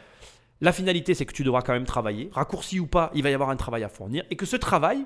[0.60, 2.28] la finalité, c'est que tu devras quand même travailler.
[2.32, 4.24] Raccourci ou pas, il va y avoir un travail à fournir.
[4.30, 5.04] Et que ce travail,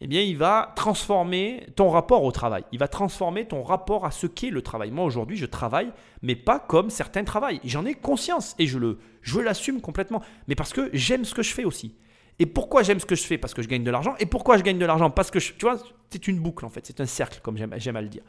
[0.00, 2.64] eh bien, il va transformer ton rapport au travail.
[2.72, 4.90] Il va transformer ton rapport à ce qu'est le travail.
[4.90, 5.92] Moi, aujourd'hui, je travaille,
[6.22, 7.60] mais pas comme certains travaillent.
[7.64, 10.22] J'en ai conscience et je le, je l'assume complètement.
[10.48, 11.94] Mais parce que j'aime ce que je fais aussi.
[12.40, 13.36] Et pourquoi j'aime ce que je fais?
[13.36, 14.14] Parce que je gagne de l'argent.
[14.18, 15.10] Et pourquoi je gagne de l'argent?
[15.10, 15.76] Parce que, tu vois,
[16.08, 16.86] c'est une boucle en fait.
[16.86, 18.22] C'est un cercle, comme j'aime à le dire.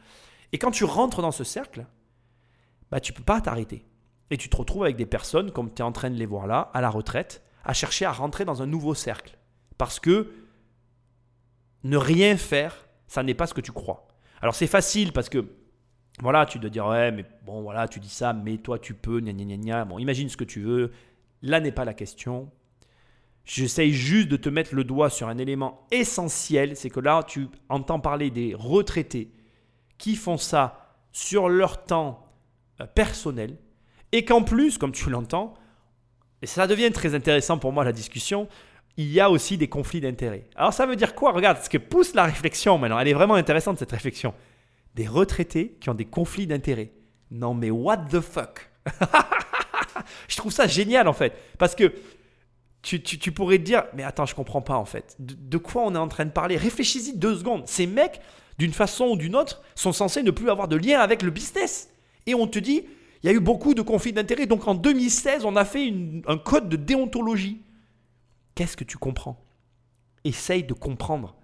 [0.52, 1.86] Et quand tu rentres dans ce cercle,
[2.92, 3.86] bah, tu peux pas t'arrêter.
[4.30, 6.46] Et tu te retrouves avec des personnes, comme tu es en train de les voir
[6.46, 9.38] là, à la retraite, à chercher à rentrer dans un nouveau cercle.
[9.78, 10.30] Parce que
[11.84, 14.06] ne rien faire, ça n'est pas ce que tu crois.
[14.42, 15.46] Alors c'est facile parce que,
[16.20, 19.20] voilà, tu dois dire, ouais, mais bon, voilà, tu dis ça, mais toi tu peux,
[19.20, 19.84] gna gna gna gna.
[19.86, 20.92] Bon, imagine ce que tu veux.
[21.40, 22.50] Là n'est pas la question.
[23.46, 27.48] J'essaye juste de te mettre le doigt sur un élément essentiel, c'est que là, tu
[27.70, 29.32] entends parler des retraités
[29.96, 32.21] qui font ça sur leur temps
[32.86, 33.56] personnel,
[34.12, 35.54] et qu'en plus, comme tu l'entends,
[36.42, 38.48] et ça devient très intéressant pour moi la discussion,
[38.96, 40.44] il y a aussi des conflits d'intérêts.
[40.54, 41.32] Alors ça veut dire quoi?
[41.32, 44.34] Regarde, ce que pousse la réflexion maintenant, elle est vraiment intéressante cette réflexion.
[44.94, 46.92] Des retraités qui ont des conflits d'intérêts.
[47.30, 48.70] Non mais what the fuck
[50.28, 51.94] Je trouve ça génial en fait, parce que
[52.82, 52.98] tu,
[53.30, 55.14] pourrais te dire, mais attends, je comprends pas en fait.
[55.20, 56.56] De quoi on est en train de parler?
[56.56, 57.68] Réfléchis-y deux secondes.
[57.68, 58.20] Ces mecs,
[58.58, 61.91] d'une façon ou d'une autre, sont censés ne plus avoir de lien avec le business.
[62.26, 62.84] Et on te dit,
[63.22, 64.46] il y a eu beaucoup de conflits d'intérêts.
[64.46, 65.92] Donc en 2016, on a fait
[66.26, 67.62] un code de déontologie.
[68.54, 69.42] Qu'est-ce que tu comprends?
[70.24, 71.34] Essaye de comprendre.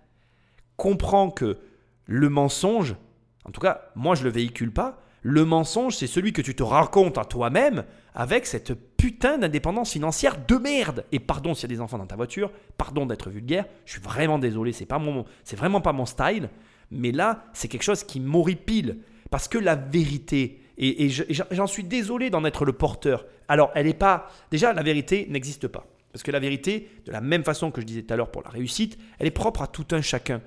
[0.77, 1.59] Comprends que
[2.07, 2.97] le mensonge,
[3.45, 6.55] en tout cas, moi je ne le véhicule pas, le mensonge, c'est celui que tu
[6.55, 11.05] te racontes à toi-même avec cette putain d'indépendance financière de merde.
[11.13, 14.01] Et pardon s'il y a des enfants dans ta voiture, pardon d'être vulgaire, je suis
[14.01, 16.51] vraiment désolé, c'est pas mon, c'est vraiment pas mon style.
[16.91, 18.99] Mais là, c'est quelque chose qui m'horripile
[19.31, 21.09] parce que la vérité, et,
[21.51, 23.27] j'en suis désolé d'en être le porteur.
[23.49, 24.31] Alors, elle n'est pas.
[24.51, 25.87] Déjà, la vérité n'existe pas.
[26.13, 28.43] Parce que la vérité, de la même façon que je disais tout à l'heure pour
[28.43, 30.41] la réussite, elle est propre à tout un chacun.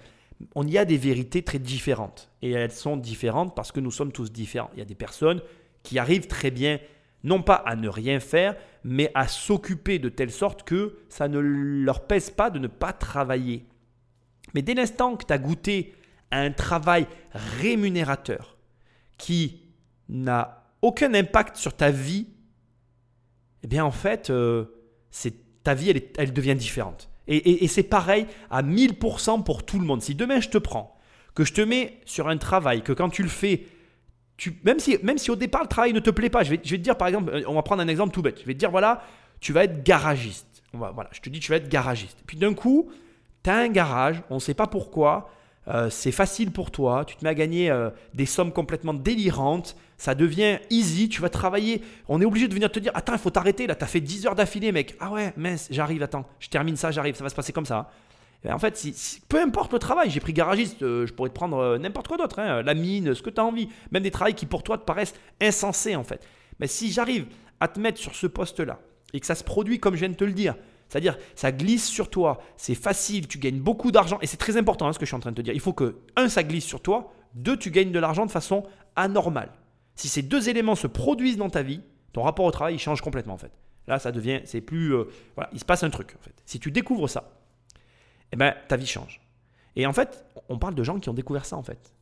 [0.56, 2.32] On y a des vérités très différentes.
[2.41, 4.72] Et elles sont différentes parce que nous sommes tous différents.
[4.74, 5.41] Il y a des personnes
[5.84, 6.80] qui arrivent très bien,
[7.24, 11.39] non pas à ne rien faire, mais à s'occuper de telle sorte que ça ne
[11.39, 13.65] leur pèse pas de ne pas travailler.
[14.54, 15.94] Mais dès l'instant que tu as goûté
[16.32, 18.58] à un travail rémunérateur
[19.17, 19.62] qui
[20.12, 22.28] n'a aucun impact sur ta vie,
[23.63, 24.65] eh bien en fait, euh,
[25.63, 27.10] ta vie, elle, elle, devient différente.
[27.28, 30.02] Et, c'est pareil à 1000% pour tout le monde.
[30.02, 30.98] Si demain je te prends,
[31.33, 33.67] que je te mets sur un travail, que quand tu le fais,
[34.36, 36.60] tu, même, si, même si au départ le travail ne te plaît pas, je vais,
[36.62, 38.46] je vais te dire par exemple, euh, on va prendre un exemple tout bête, je
[38.46, 39.04] vais te dire voilà,
[39.40, 40.62] tu vas être garagiste.
[40.73, 42.17] voilà, je te dis tu vas être garagiste.
[42.25, 42.92] Puis d'un coup,
[43.44, 45.29] tu as un garage, on ne sait pas pourquoi,
[45.67, 47.73] euh, c'est facile pour toi, tu te mets à gagner
[48.13, 51.83] des sommes complètement délirantes, ça devient easy, tu vas travailler.
[52.08, 54.25] On est obligé de venir te dire Attends, il faut t'arrêter là, t'as fait 10
[54.25, 54.95] heures d'affilée, mec.
[54.99, 57.91] Ah ouais, mince, j'arrive, attends, je termine ça, j'arrive, ça va se passer comme ça.
[58.49, 58.83] en fait,
[59.29, 62.17] peu importe le travail, j'ai pris garagiste, euh, je pourrais te prendre euh, n'importe quoi
[62.17, 64.79] d'autre, hein, la mine, ce que tu as envie, même des travails qui pour toi
[64.79, 66.25] te paraissent insensés en fait.
[66.60, 67.27] Mais si j'arrive
[67.60, 68.79] à te mettre sur ce poste-là
[69.13, 70.56] et que ça se produit comme je viens de te le dire,
[70.89, 74.87] C'est-à-dire, ça glisse sur toi, c'est facile, tu gagnes beaucoup d'argent, et c'est très important
[74.87, 75.54] hein, ce que je suis en train de te dire.
[75.54, 78.63] Il faut que, un, ça glisse sur toi, deux, tu gagnes de l'argent de façon
[78.95, 79.52] anormale.
[79.96, 81.81] Si ces deux éléments se produisent dans ta vie,
[82.13, 83.52] ton rapport au travail, il change complètement en fait.
[83.87, 86.33] Là, ça devient, c'est plus, euh, voilà, il se passe un truc en fait.
[86.46, 87.31] Si tu découvres ça,
[88.31, 89.21] eh ben, ta vie change.
[89.75, 91.94] Et en fait, on parle de gens qui ont découvert ça en fait.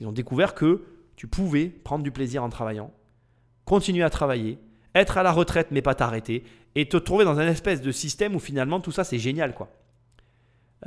[0.00, 0.84] Ils ont découvert que
[1.16, 2.92] tu pouvais prendre du plaisir en travaillant,
[3.64, 4.58] continuer à travailler,
[4.94, 8.34] être à la retraite mais pas t'arrêter, et te trouver dans un espèce de système
[8.34, 9.70] où finalement tout ça c'est génial quoi.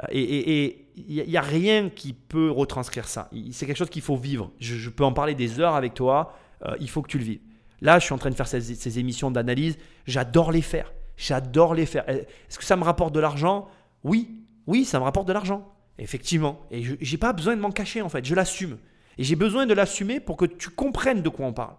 [0.03, 3.29] Euh, Et il n'y a rien qui peut retranscrire ça.
[3.51, 4.51] C'est quelque chose qu'il faut vivre.
[4.59, 6.33] Je, peux en parler des heures avec toi.
[6.65, 7.39] Euh, il faut que tu le vives.
[7.81, 9.77] Là, je suis en train de faire ces, émissions d'analyse.
[10.05, 10.93] J'adore les faire.
[11.15, 12.07] J'adore les faire.
[12.09, 13.67] Est-ce que ça me rapporte de l'argent?
[14.03, 14.43] Oui.
[14.65, 15.71] Oui, ça me rapporte de l'argent.
[15.99, 16.59] Effectivement.
[16.71, 18.25] Et je n'ai pas besoin de m'en cacher en fait.
[18.25, 18.77] Je l'assume.
[19.17, 21.75] Et j'ai besoin de l'assumer pour que tu comprennes de quoi on parle.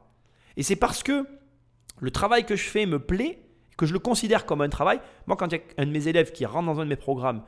[0.56, 1.26] Et c'est parce que
[2.00, 3.40] le travail que je fais me plaît,
[3.76, 5.00] que je le considère comme un travail.
[5.26, 6.96] Moi, quand il y a un de mes élèves qui rentre dans un de mes
[6.96, 7.42] programmes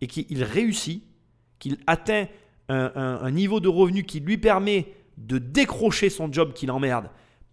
[0.00, 1.02] et qu'il réussit,
[1.58, 2.26] qu'il atteint
[2.68, 7.10] un, niveau de revenu qui lui permet de décrocher son job qui l'emmerde,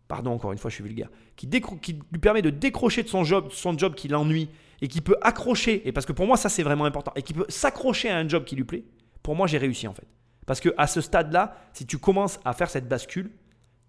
[0.08, 1.48] pardon encore une fois je suis vulgaire, qui,
[1.82, 4.50] qui, lui permet de décrocher de son job, son job qui l'ennuie
[4.82, 7.34] et qui peut accrocher, et parce que pour moi ça c'est vraiment important, et qui
[7.34, 8.84] peut s'accrocher à un job qui lui plaît,
[9.22, 10.08] pour moi j'ai réussi en fait.
[10.46, 13.32] Parce que à ce stade-là, si tu commences à faire cette bascule,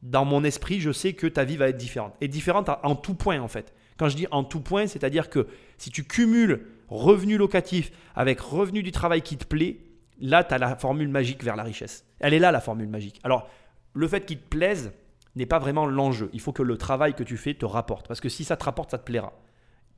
[0.02, 2.14] dans mon esprit, je sais que ta vie va être différente.
[2.20, 3.72] Et différente en tout point en fait.
[3.96, 5.48] Quand je dis en tout point, c'est-à-dire que
[5.78, 9.78] si tu cumules revenu locatif avec revenu du travail qui te plaît,
[10.20, 12.04] là, tu as la formule magique vers la richesse.
[12.20, 13.20] Elle est là, la formule magique.
[13.24, 13.48] Alors,
[13.92, 14.92] le fait qu'il te plaise
[15.36, 16.30] n'est pas vraiment l'enjeu.
[16.32, 18.06] Il faut que le travail que tu fais te rapporte.
[18.08, 19.32] Parce que si ça te rapporte, ça te plaira.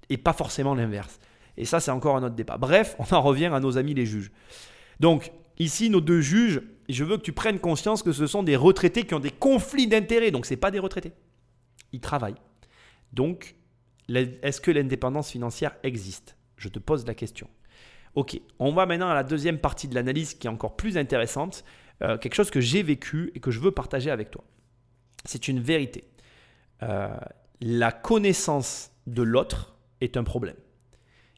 [0.08, 1.18] Et pas forcément l'inverse.
[1.56, 2.58] Et ça, c'est encore un autre débat.
[2.58, 4.30] Bref, on en revient à nos amis les juges.
[5.00, 8.56] Donc, ici, nos deux juges, je veux que tu prennes conscience que ce sont des
[8.56, 10.30] retraités qui ont des conflits d'intérêts.
[10.30, 11.12] Donc, ce n'est pas des retraités.
[11.92, 12.36] Ils travaillent.
[13.12, 13.56] Donc,
[14.08, 16.36] est-ce que l'indépendance financière existe?
[16.56, 17.48] Je te pose la question.
[18.14, 21.64] Ok, on va maintenant à la deuxième partie de l'analyse qui est encore plus intéressante,
[22.02, 24.42] euh, quelque chose que j'ai vécu et que je veux partager avec toi.
[25.26, 26.04] C'est une vérité.
[26.82, 27.14] Euh,
[27.60, 30.56] la connaissance de l'autre est un problème.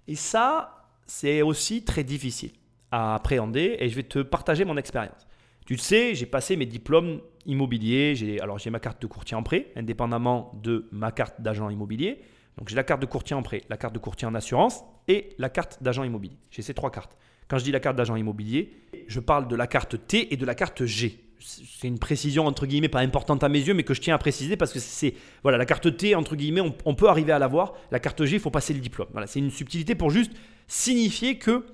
[0.07, 2.53] Et ça, c'est aussi très difficile
[2.93, 5.27] à appréhender et je vais te partager mon expérience.
[5.66, 9.37] Tu le sais, j'ai passé mes diplômes immobiliers, j'ai, alors j'ai ma carte de courtier
[9.37, 12.23] en prêt, indépendamment de ma carte d'agent immobilier.
[12.57, 15.30] Donc j'ai la carte de courtier en prêt, la carte de courtier en assurance et
[15.38, 16.36] la carte d'agent immobilier.
[16.50, 17.16] J'ai ces trois cartes.
[17.48, 18.70] Quand je dis la carte d'agent immobilier,
[19.09, 21.24] je parle de la carte T et de la carte G.
[21.40, 24.18] C'est une précision entre guillemets pas importante à mes yeux, mais que je tiens à
[24.18, 27.74] préciser parce que c'est voilà la carte T entre guillemets, on, peut arriver à l'avoir.
[27.90, 29.09] La carte G, il faut passer le diplôme.
[29.12, 30.32] Voilà, c'est une subtilité pour juste
[30.66, 31.64] signifier que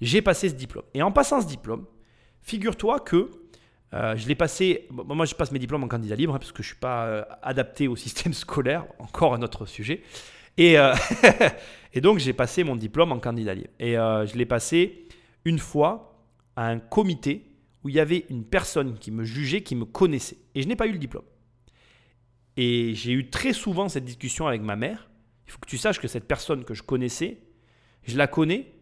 [0.00, 0.84] j'ai passé ce diplôme.
[0.94, 1.84] Et en passant ce diplôme,
[2.42, 3.30] figure-toi que
[3.92, 4.86] euh, je l'ai passé.
[4.90, 7.24] Moi, je passe mes diplômes en candidat libre hein, parce que je suis pas euh,
[7.42, 8.86] adapté au système scolaire.
[8.98, 10.02] Encore un autre sujet.
[10.56, 10.94] Et, euh,
[11.92, 13.70] et donc, j'ai passé mon diplôme en candidat libre.
[13.78, 15.06] Et je l'ai passé
[15.44, 16.24] une fois
[16.56, 17.46] à un comité
[17.82, 20.36] où il y avait une personne qui me jugeait, qui me connaissait.
[20.54, 21.24] Et je n'ai pas eu le diplôme.
[22.56, 25.10] Et j'ai eu très souvent cette discussion avec ma mère.
[25.46, 27.38] Il faut que tu saches que cette personne que je connaissais,
[28.04, 28.72] je la connais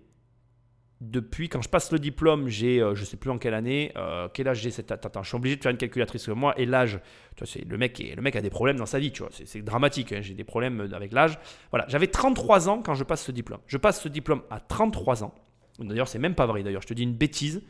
[1.01, 4.29] depuis quand je passe le diplôme, j'ai, euh, je sais plus en quelle année, euh,
[4.33, 6.55] quel âge j'ai cette Attends, je suis obligé de faire une calculatrice comme moi.
[6.59, 6.99] Et l'âge,
[7.45, 10.13] c'est, le, mec le mec a des problèmes dans sa vie, tu vois, c'est, dramatique.
[10.13, 11.39] Hein, j'ai des problèmes avec l'âge.
[11.71, 13.61] Voilà, j'avais 33 ans quand je passe ce diplôme.
[13.67, 15.35] Je passe ce diplôme à 33 ans.
[15.79, 17.63] D'ailleurs, c'est même pas vrai, d'ailleurs, je te dis une bêtise.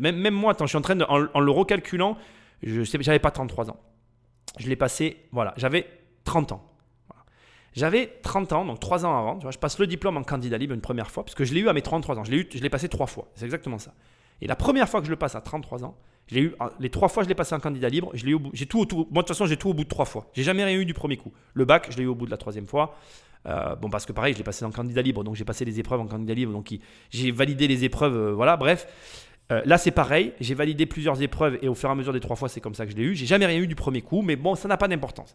[0.00, 2.16] Même, moi, attends, je suis en train de, en, en le recalculant,
[2.62, 3.80] je sais, j'avais pas 33 ans.
[4.58, 5.86] Je l'ai passé, voilà, j'avais
[6.24, 6.73] 30 ans.
[7.74, 9.50] J'avais 30 ans, donc 3 ans avant.
[9.50, 11.68] Je passe le diplôme en candidat libre une première fois, parce que je l'ai eu
[11.68, 12.24] à mes 33 ans.
[12.24, 13.28] Je l'ai, eu, je l'ai passé 3 fois.
[13.34, 13.92] C'est exactement ça.
[14.40, 15.96] Et la première fois que je le passe à 33 ans,
[16.26, 18.38] je l'ai eu, les 3 fois je l'ai passé en candidat libre, je l'ai eu,
[18.52, 20.26] j'ai tout, tout, moi de toute façon j'ai tout au bout de 3 fois.
[20.32, 21.32] J'ai jamais rien eu du premier coup.
[21.52, 22.96] Le bac, je l'ai eu au bout de la troisième fois.
[23.46, 25.78] Euh, bon, parce que pareil, je l'ai passé en candidat libre, donc j'ai passé les
[25.78, 26.74] épreuves en candidat libre, donc
[27.10, 28.86] j'ai validé les épreuves, euh, voilà, bref.
[29.52, 32.20] Euh, là, c'est pareil, j'ai validé plusieurs épreuves et au fur et à mesure des
[32.20, 33.14] trois fois, c'est comme ça que je l'ai eu.
[33.14, 35.34] J'ai jamais rien eu du premier coup, mais bon, ça n'a pas d'importance.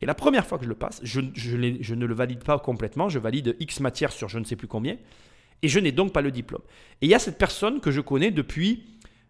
[0.00, 3.18] Et la première fois que je le passe, je, ne le valide pas complètement, je
[3.18, 4.96] valide X matières sur je ne sais plus combien,
[5.62, 6.62] et je n'ai donc pas le diplôme.
[7.02, 8.84] Et il y a cette personne que je connais depuis,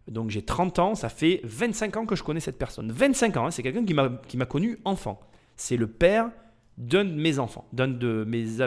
[0.07, 2.93] donc j'ai 30 ans, ça fait 25 ans que je connais cette personne.
[2.93, 5.21] 25 ans, hein, c'est quelqu'un qui m'a connu enfant.
[5.57, 6.31] C'est le père
[6.79, 8.63] d'un de mes enfants, d'un de mes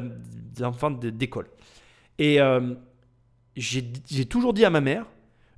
[0.61, 1.47] enfants d'école.
[2.19, 2.75] Et euh,
[3.55, 5.05] j'ai toujours dit à ma mère,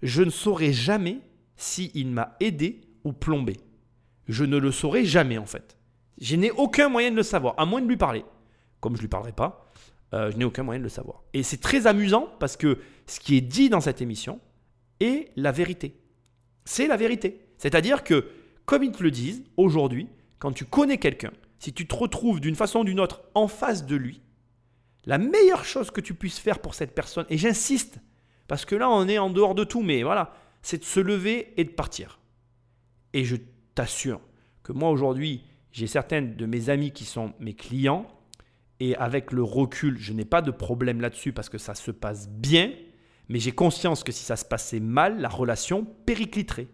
[0.05, 1.19] je ne saurai jamais
[1.55, 3.57] s'il m'a aidé ou plombé.
[4.27, 5.77] Je ne le saurai jamais en fait.
[6.19, 8.23] Je n'ai aucun moyen de le savoir, à moins de lui parler.
[8.79, 9.69] Comme je ne lui parlerai pas,
[10.13, 11.23] euh, je n'ai aucun moyen de le savoir.
[11.33, 14.39] Et c'est très amusant parce que ce qui est dit dans cette émission
[14.99, 15.99] est la vérité.
[16.63, 17.41] C'est la vérité.
[17.57, 18.29] C'est-à-dire que,
[18.65, 20.07] comme ils te le disent, aujourd'hui,
[20.39, 23.85] quand tu connais quelqu'un, si tu te retrouves d'une façon ou d'une autre en face
[23.85, 24.21] de lui,
[25.07, 27.99] La meilleure chose que tu puisses faire pour cette personne, et j'insiste,
[28.47, 31.53] parce que là on est en dehors de tout, mais voilà, c'est de se lever
[31.57, 32.19] et de partir.
[33.13, 33.35] Et je
[33.75, 34.21] t'assure
[34.63, 38.07] que moi aujourd'hui, j'ai certaines de mes amis qui sont mes clients,
[38.79, 42.29] et avec le recul, je n'ai pas de problème là-dessus parce que ça se passe
[42.29, 42.73] bien,
[43.29, 46.67] mais j'ai conscience que si ça se passait mal, la relation péricliterait.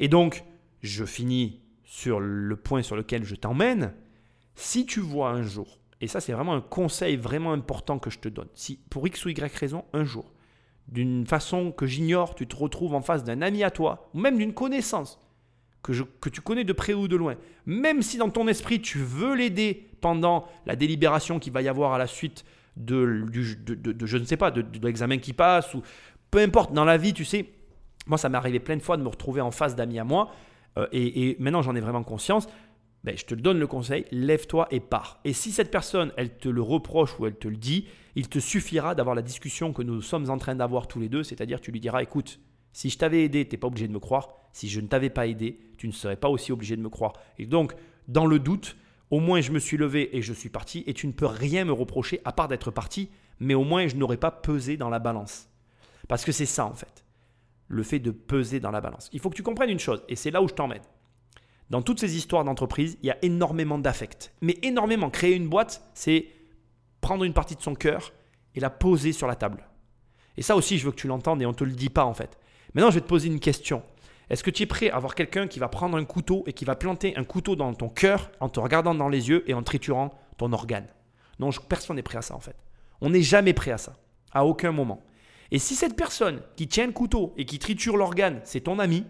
[0.00, 0.44] Et donc,
[0.82, 3.94] je finis sur le point sur lequel je t'emmène.
[4.54, 8.18] Si tu vois un jour, et ça c'est vraiment un conseil vraiment important que je
[8.18, 10.32] te donne, si pour X ou Y raison, un jour,
[10.88, 14.38] d'une façon que j'ignore, tu te retrouves en face d'un ami à toi, ou même
[14.38, 15.18] d'une connaissance
[15.82, 18.98] que, que tu connais de près ou de loin, même si dans ton esprit tu
[18.98, 22.44] veux l'aider pendant la délibération qu'il va y avoir à la suite
[22.76, 25.82] de, de, je ne sais pas, de, l'examen qui passe, ou
[26.30, 27.46] peu importe, dans la vie, tu sais,
[28.06, 30.30] moi ça m'est arrivé plein de fois de me retrouver en face d'amis à moi,
[30.78, 32.48] euh, et, maintenant j'en ai vraiment conscience,
[33.04, 35.20] ben, je te donne le conseil, lève-toi et pars.
[35.24, 37.86] Et si cette personne, elle te le reproche ou elle te le dit,
[38.16, 41.22] il te suffira d'avoir la discussion que nous sommes en train d'avoir tous les deux,
[41.22, 42.40] c'est-à-dire tu lui diras, écoute,
[42.72, 44.30] si je t'avais aidé, tu n'es pas obligé de me croire.
[44.54, 47.12] Si je ne t'avais pas aidé, tu ne serais pas aussi obligé de me croire.
[47.38, 47.74] Et donc,
[48.08, 48.74] dans le doute,
[49.10, 51.66] au moins je me suis levé et je suis parti, et tu ne peux rien
[51.66, 54.98] me reprocher à part d'être parti, mais au moins je n'aurais pas pesé dans la
[54.98, 55.50] balance.
[56.08, 57.04] Parce que c'est ça en fait,
[57.68, 59.10] le fait de peser dans la balance.
[59.12, 60.82] Il faut que tu comprennes une chose, et c'est là où je t'emmène.
[61.70, 64.32] Dans toutes ces histoires d'entreprise, il y a énormément d'affect.
[64.40, 65.10] Mais énormément.
[65.10, 66.26] Créer une boîte, c'est
[67.00, 68.12] prendre une partie de son cœur
[68.54, 69.68] et la poser sur la table.
[70.36, 72.04] Et ça aussi, je veux que tu l'entendes et on ne te le dit pas
[72.04, 72.38] en fait.
[72.74, 73.82] Maintenant, je vais te poser une question.
[74.30, 76.64] Est-ce que tu es prêt à avoir quelqu'un qui va prendre un couteau et qui
[76.64, 79.62] va planter un couteau dans ton cœur en te regardant dans les yeux et en
[79.62, 80.86] triturant ton organe?
[81.38, 82.56] Non, personne n'est prêt à ça en fait.
[83.00, 83.96] On n'est jamais prêt à ça,
[84.32, 85.02] à aucun moment.
[85.50, 89.04] Et si cette personne qui tient le couteau et qui triture l'organe, c'est ton ami,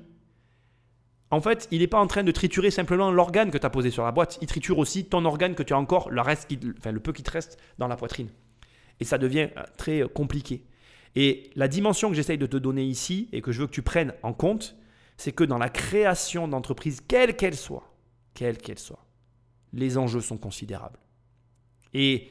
[1.34, 3.90] en fait, il n'est pas en train de triturer simplement l'organe que tu as posé
[3.90, 7.24] sur la boîte, il triture aussi ton organe que tu as encore, le, peu qui
[7.24, 8.28] te reste dans la poitrine.
[9.00, 10.64] Et ça devient euh, très euh, compliqué.
[11.16, 13.82] Et la dimension que j'essaye de te donner ici et que je veux que tu
[13.82, 14.76] prennes en compte,
[15.16, 17.92] c'est que dans la création d'entreprise, quelle qu'elle soit,
[18.34, 19.04] quelle qu'elle soit,
[19.72, 21.00] les enjeux sont considérables.
[21.94, 22.30] Et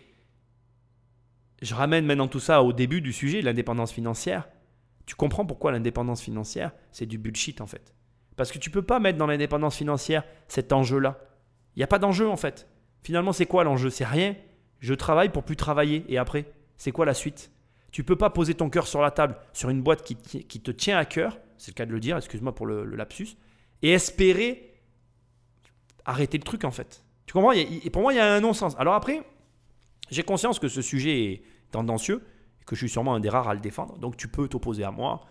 [1.61, 4.47] je ramène maintenant tout ça au début du sujet, l'indépendance financière.
[5.05, 7.93] Tu comprends pourquoi l'indépendance financière, c'est du bullshit en fait.
[8.35, 11.19] Parce que tu peux pas mettre dans l'indépendance financière cet enjeu-là.
[11.75, 12.67] Il n'y a pas d'enjeu en fait.
[13.01, 13.89] Finalement, c'est quoi l'enjeu?
[13.89, 14.35] C'est rien.
[14.79, 16.05] Je travaille pour plus travailler.
[16.07, 16.45] Et après,
[16.77, 17.51] c'est quoi la suite?
[17.91, 20.97] Tu peux pas poser ton cœur sur la table sur une boîte qui, te tient
[20.97, 23.37] à cœur, c'est le cas de le dire, excuse-moi pour le, lapsus,
[23.83, 24.73] et espérer
[26.05, 27.03] arrêter le truc en fait.
[27.27, 27.51] Tu comprends?
[27.51, 28.75] Et Pour moi, il y a un non-sens.
[28.79, 29.21] Alors après,
[30.09, 32.23] j'ai conscience que ce sujet est tendancieux
[32.61, 33.97] et que je suis sûrement un des rares à le défendre.
[33.99, 35.25] Donc tu peux t'opposer à moi.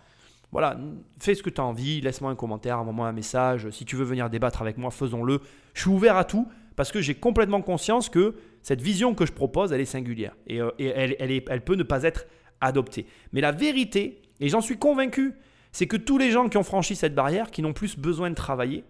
[0.53, 0.77] Voilà,
[1.19, 3.71] fais ce que tu as envie, laisse-moi un commentaire, envoie-moi un message.
[3.71, 5.41] Si tu veux venir débattre avec moi, faisons-le.
[5.73, 9.31] Je suis ouvert à tout parce que j'ai complètement conscience que cette vision que je
[9.31, 12.27] propose, elle est singulière et, euh, elle, peut ne pas être
[12.61, 13.07] adopter.
[13.31, 15.33] Mais la vérité, et j'en suis convaincu,
[15.71, 18.35] c'est que tous les gens qui ont franchi cette barrière, qui n'ont plus besoin de
[18.35, 18.83] travailler,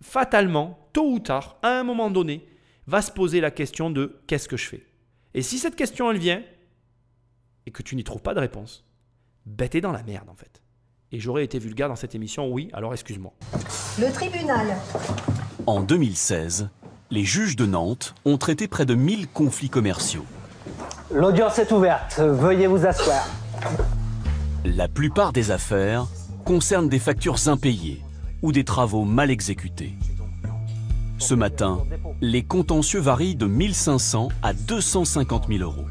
[0.00, 2.46] fatalement, tôt ou tard, à un moment donné,
[2.86, 4.86] va se poser la question de qu'est-ce que je fais?
[5.34, 6.44] Et si cette question, elle vient,
[7.66, 8.87] et que tu n'y trouves pas de réponse,
[9.48, 10.62] ben t'es dans la merde en fait.
[11.10, 13.32] Et j'aurais été vulgaire dans cette émission, oui, alors excuse-moi.
[13.98, 14.76] Le tribunal.
[15.66, 16.68] En 2016,
[17.10, 20.26] les juges de Nantes ont traité près de 1000 conflits commerciaux.
[21.10, 22.18] L'audience est ouverte.
[22.18, 23.26] Veuillez vous asseoir.
[24.66, 26.06] La plupart des affaires
[26.44, 28.02] concernent des factures impayées
[28.42, 29.94] ou des travaux mal exécutés.
[31.16, 31.78] Ce matin,
[32.20, 35.86] les contentieux varient de 1500 à 250 000 euros.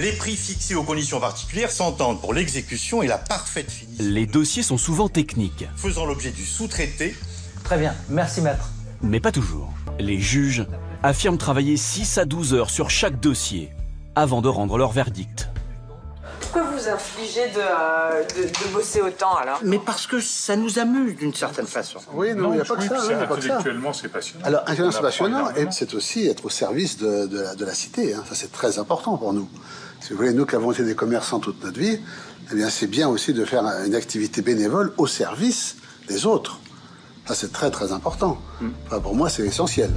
[0.00, 4.02] Les prix fixés aux conditions particulières s'entendent pour l'exécution et la parfaite finition.
[4.02, 5.66] Les dossiers sont souvent techniques.
[5.76, 7.14] Faisant l'objet du sous-traité.
[7.64, 8.70] Très bien, merci maître.
[9.02, 9.68] Mais pas toujours.
[9.98, 10.64] Les juges
[11.02, 13.68] affirment travailler 6 à 12 heures sur chaque dossier
[14.14, 15.50] avant de rendre leur verdict.
[16.40, 19.60] Pourquoi vous infligez euh, de, de, bosser autant alors?
[19.62, 21.98] Mais parce que ça nous amuse d'une certaine façon.
[22.14, 23.22] Oui, non, il n'y a pas que ça.
[23.30, 24.46] Intellectuellement, c'est passionnant.
[24.46, 28.14] Alors, intellectuellement, c'est passionnant et c'est aussi être au service de, de, la, cité.
[28.14, 28.24] Hein.
[28.26, 29.48] Ça, c'est très important pour nous.
[30.00, 32.00] Si vous voulez, nous qui avons été des commerçants toute notre vie,
[32.50, 35.76] eh bien, c'est bien aussi de faire une activité bénévole au service
[36.08, 36.58] des autres.
[37.26, 38.38] Ça, c'est très, très important.
[38.60, 38.70] Hmm.
[39.02, 39.90] pour moi, c'est essentiel.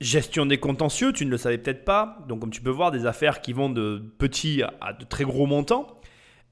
[0.00, 2.18] Gestion des contentieux, tu ne le savais peut-être pas.
[2.28, 5.46] Donc, comme tu peux voir, des affaires qui vont de petits à de très gros
[5.46, 5.86] montants.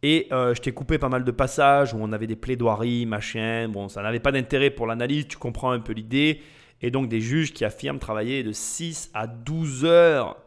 [0.02, 3.68] Et euh, je t'ai coupé pas mal de passages où on avait des plaidoiries, machin.
[3.68, 6.40] Bon, ça n'avait pas d'intérêt pour l'analyse, tu comprends un peu l'idée.
[6.80, 10.43] Et donc, des juges qui affirment travailler de 6 à 12 heures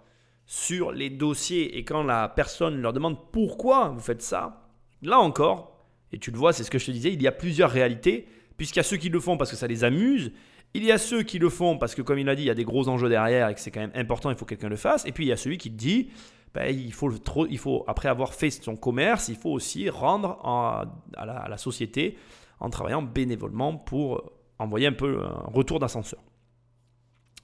[0.47, 1.77] sur les dossiers.
[1.77, 4.67] Et quand la personne leur demande pourquoi vous faites ça,
[5.03, 7.31] là encore, et tu le vois, c'est ce que je te disais, il y a
[7.31, 8.27] plusieurs réalités.
[8.55, 10.31] Puisqu'il y a ceux qui le font parce que ça les amuse,
[10.73, 12.49] il y a ceux qui le font parce que, comme il a dit, il y
[12.49, 14.69] a des gros enjeux derrière et que c'est quand même important, il faut que quelqu'un
[14.69, 15.05] le fasse.
[15.05, 16.09] Et puis il y a celui qui dit
[16.55, 20.39] ben, il, faut trop, il faut, après avoir fait son commerce, il faut aussi rendre
[20.43, 20.85] en-
[21.15, 22.17] à, la, à la société
[22.59, 26.21] en travaillant bénévolement pour envoyer un peu un retour d'ascenseur.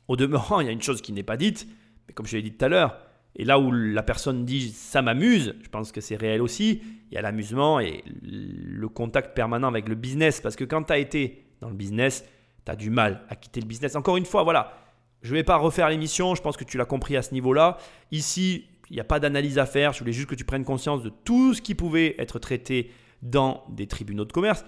[0.07, 1.67] Au demeurant, il y a une chose qui n'est pas dite,
[2.07, 2.97] mais comme je l'ai dit tout à l'heure,
[3.35, 7.15] et là où la personne dit ça m'amuse, je pense que c'est réel aussi, il
[7.15, 10.39] y a l'amusement et le contact permanent avec le business.
[10.41, 12.25] Parce que quand tu as été dans le business,
[12.65, 13.95] tu as du mal à quitter le business.
[13.95, 14.77] Encore une fois, voilà,
[15.23, 17.77] je ne vais pas refaire l'émission, je pense que tu l'as compris à ce niveau-là.
[18.11, 21.01] Ici, il n'y a pas d'analyse à faire, je voulais juste que tu prennes conscience
[21.01, 22.91] de tout ce qui pouvait être traité
[23.21, 24.65] dans des tribunaux de commerce.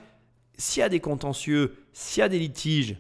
[0.58, 2.98] S'il y a des contentieux, s'il y a des litiges,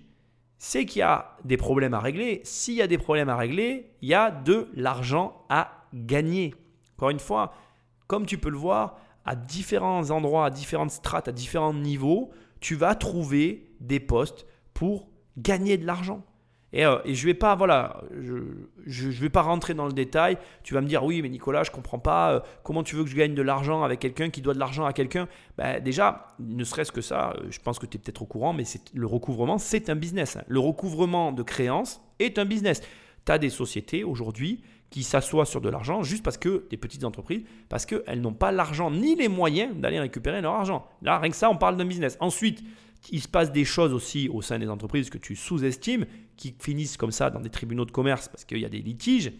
[0.58, 2.41] c'est qu'il y a des problèmes à régler.
[2.43, 6.53] S'il y a des problèmes à régler, il y a de l'argent à gagner.
[6.97, 7.53] Encore une fois,
[8.08, 12.76] comme tu peux le voir, à différents endroits, à différentes strates, à différents niveaux, tu
[12.76, 16.24] vas trouver des postes pour gagner de l'argent.
[16.76, 18.34] Et, euh, et je vais pas, voilà, je,
[18.86, 20.38] je, vais pas rentrer dans le détail.
[20.61, 22.34] Tu vas me dire, oui, mais Nicolas, je comprends pas.
[22.34, 24.86] euh, comment tu veux que je gagne de l'argent avec quelqu'un qui doit de l'argent
[24.86, 25.30] à quelqu'un?
[25.57, 28.51] Ben, Déjà, ne serait-ce que ça, euh, je pense que tu es peut-être au courant,
[28.51, 30.36] mais le recouvrement, c'est un business.
[30.36, 30.43] hein.
[30.47, 32.82] Le recouvrement de créances est un business.
[33.26, 37.05] Tu as des sociétés aujourd'hui qui s'assoient sur de l'argent juste parce que, des petites
[37.05, 40.86] entreprises, parce qu'elles n'ont pas l'argent ni les moyens d'aller récupérer leur argent.
[41.01, 42.17] Là, rien que ça, on parle d'un business.
[42.19, 42.63] Ensuite,
[43.12, 46.06] il se passe des choses aussi au sein des entreprises que tu sous-estimes,
[46.38, 49.32] qui finissent comme ça dans des tribunaux de commerce parce qu'il y a des litiges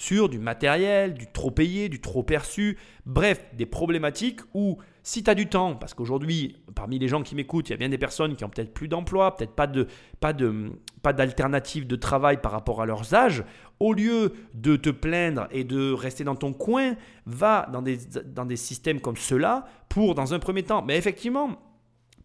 [0.00, 5.28] sur du matériel, du trop payé, du trop perçu, bref, des problématiques où si tu
[5.28, 7.98] as du temps, parce qu'aujourd'hui, parmi les gens qui m'écoutent, il y a bien des
[7.98, 12.40] personnes qui ont peut-être plus d'emploi, peut-être pas de pas de pas d'alternative de travail
[12.40, 13.44] par rapport à leurs âges,
[13.78, 16.94] au lieu de te plaindre et de rester dans ton coin,
[17.26, 21.58] va dans des, dans des systèmes comme ceux-là pour, dans un premier temps, mais effectivement,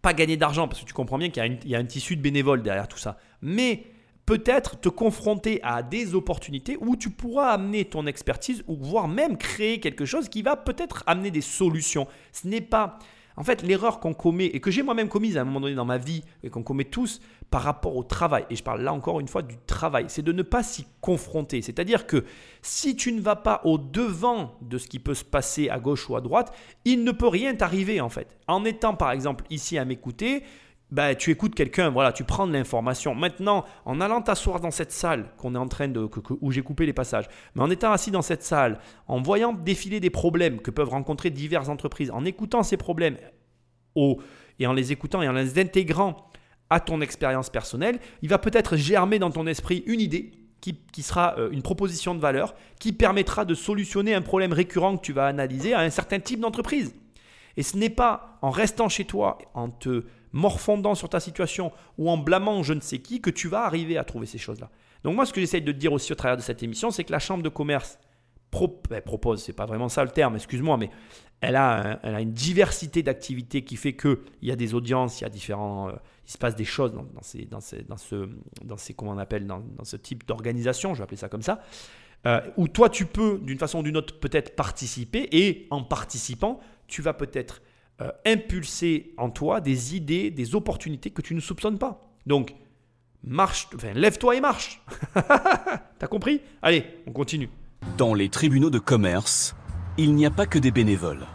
[0.06, 2.22] pas gagner d'argent, parce que tu comprends bien qu'il y y a un tissu de
[2.22, 3.88] bénévoles derrière tout ça, mais
[4.28, 9.36] peut-être te confronter à des opportunités où tu pourras amener ton expertise ou voire même
[9.36, 12.08] créer quelque chose qui va peut-être amener des solutions.
[12.32, 12.99] Ce n'est pas...
[13.38, 15.86] En fait, l'erreur qu'on commet, et que j'ai moi-même commise à un moment donné dans
[15.86, 17.22] ma vie, et qu'on commet tous
[17.52, 20.32] par rapport au travail, et je parle là encore une fois du travail, c'est de
[20.32, 21.62] ne pas s'y confronter.
[21.62, 22.24] C'est-à-dire que
[22.62, 26.10] si tu ne vas pas au devant de ce qui peut se passer à gauche
[26.10, 26.56] ou à droite,
[26.86, 28.38] il ne peut rien t'arriver en fait.
[28.48, 30.44] En étant par exemple ici à m'écouter,
[30.92, 33.16] bah, tu écoutes quelqu'un, voilà, tu prends de l'information.
[33.16, 36.62] Maintenant, en allant t'asseoir dans cette salle qu'on est en train de, que- où j'ai
[36.62, 40.62] coupé les passages, mais en étant assis dans cette salle, en voyant défiler des problèmes
[40.62, 43.18] que peuvent rencontrer diverses entreprises, en écoutant ces problèmes
[44.60, 46.30] et en les écoutant et en les intégrant
[46.70, 50.32] à ton expérience personnelle, il va peut-être germer dans ton esprit une idée
[50.62, 54.98] qui, qui sera euh, une proposition de valeur qui permettra de solutionner un problème récurrent
[54.98, 56.96] que tu vas analyser à un certain type d'entreprise.
[57.56, 60.04] Et ce n'est pas en restant chez toi, en te
[60.36, 63.98] morfondant sur ta situation ou en blâmant je ne sais qui que tu vas arriver
[63.98, 64.70] à trouver ces choses-là.
[65.04, 67.06] Donc moi, ce que j'essaye de te dire aussi au travers de cette émission, c'est
[67.06, 67.98] que la Chambre de commerce
[68.52, 70.90] pro- ben, propose, c'est pas vraiment ça le terme, excuse-moi, mais
[71.40, 75.24] elle a, elle a une diversité d'activités qui fait qu'il y a des audiences, il
[75.24, 75.94] y a différents, euh,
[76.28, 78.30] il se passe des choses dans, ces, dans ces, dans ce,
[78.64, 81.62] dans ces, comment on appelle, dans ce type d'organisation, je vais appeler ça comme ça,
[82.26, 86.60] euh, où toi tu peux, d'une façon ou d'une autre, peut-être participer et en participant,
[86.88, 87.62] tu vas peut-être
[88.02, 92.12] euh, impulser en toi des idées, des opportunités que tu ne soupçonnes pas.
[92.26, 92.54] Donc,
[93.24, 94.82] marche, enfin, lève-toi et marche.
[96.00, 96.41] T'as compris?
[96.62, 97.50] Allez, on continue.
[97.98, 99.56] Dans les tribunaux de commerce,
[99.98, 101.26] il n'y a pas que des bénévoles.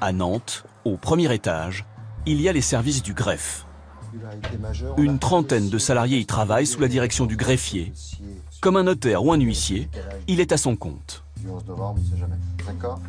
[0.00, 1.84] À Nantes, au premier étage,
[2.26, 3.66] il y a les services du greffe.
[4.96, 7.92] Une trentaine de salariés y travaillent sous la direction du greffier.
[8.60, 9.88] Comme un notaire ou un huissier,
[10.28, 11.24] il est à son compte.
[11.38, 12.36] Du 11 novembre, on sait jamais.
[12.64, 13.00] D'accord?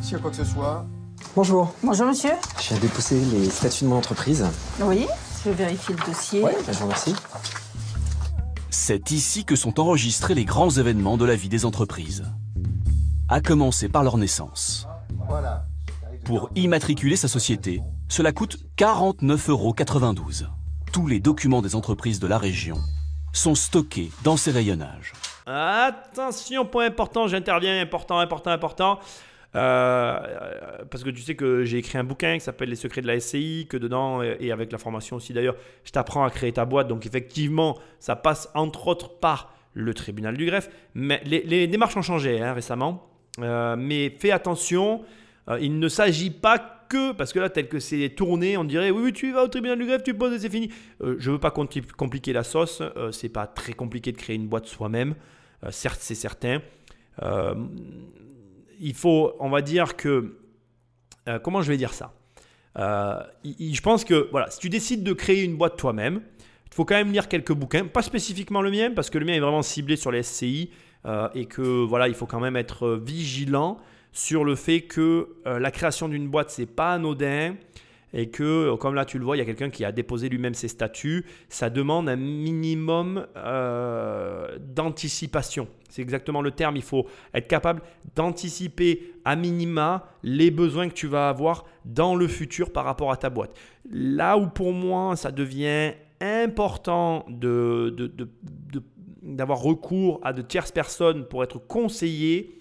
[0.00, 0.86] S'il y a quoi que ce soit,
[1.34, 1.74] Bonjour.
[1.82, 2.32] Bonjour monsieur.
[2.60, 4.46] Je viens déposer les statuts de mon entreprise.
[4.80, 5.06] Oui,
[5.44, 6.42] je vérifie le dossier.
[6.42, 7.14] Bah, je vous remercie.
[8.70, 12.24] C'est ici que sont enregistrés les grands événements de la vie des entreprises.
[13.28, 14.86] À commencer par leur naissance.
[15.28, 15.64] voilà.
[16.24, 19.74] Pour immatriculer sa société, cela coûte 49,92 euros.
[20.92, 22.76] Tous les documents des entreprises de la région
[23.32, 25.14] sont stockés dans ces rayonnages.
[25.46, 28.98] Attention, point important, j'interviens, important, important, important.
[29.54, 33.02] Euh, euh, parce que tu sais que j'ai écrit un bouquin qui s'appelle Les secrets
[33.02, 36.30] de la SCI, que dedans, et et avec la formation aussi d'ailleurs, je t'apprends à
[36.30, 36.88] créer ta boîte.
[36.88, 40.70] Donc effectivement, ça passe entre autres par le tribunal du greffe.
[40.94, 43.08] Mais les, démarches ont changé hein, récemment.
[43.40, 45.02] Euh, mais fais attention,
[45.48, 48.90] euh, il ne s'agit pas que, parce que là, tel que c'est tourné, on dirait
[48.90, 50.70] oui, oui, tu vas au tribunal du greffe, tu poses et c'est fini.
[51.02, 54.36] Euh, je veux pas compli- compliquer la sauce, euh, c'est pas très compliqué de créer
[54.36, 55.14] une boîte soi-même,
[55.64, 56.60] Euh, certes, c'est certain.
[58.84, 60.36] Il faut, on va dire que,
[61.28, 62.12] euh, comment je vais dire ça?
[62.78, 66.20] Euh, Je pense que, voilà, si tu décides de créer une boîte toi-même,
[66.66, 69.34] il faut quand même lire quelques bouquins, pas spécifiquement le mien, parce que le mien
[69.34, 70.70] est vraiment ciblé sur les SCI.
[71.04, 73.78] euh, et que voilà, il faut quand même être vigilant
[74.12, 77.54] sur le fait que la création d'une boîte, c'est pas anodin
[78.14, 80.54] et que, comme là tu le vois, il y a quelqu'un qui a déposé lui-même
[80.54, 85.68] ses statuts, ça demande un minimum euh, d'anticipation.
[85.88, 87.82] C'est exactement le terme, il faut être capable
[88.14, 93.16] d'anticiper à minima les besoins que tu vas avoir dans le futur par rapport à
[93.16, 93.56] ta boîte.
[93.90, 98.12] Là où pour moi ça devient important de,
[99.22, 102.58] d'avoir recours à de tierces personnes pour être conseillé,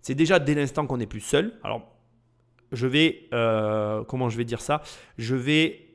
[0.00, 1.52] c'est déjà dès l'instant qu'on n'est plus seul.
[1.62, 1.91] Alors
[2.72, 4.82] je vais, euh, comment je vais dire ça?
[5.18, 5.86] Je vais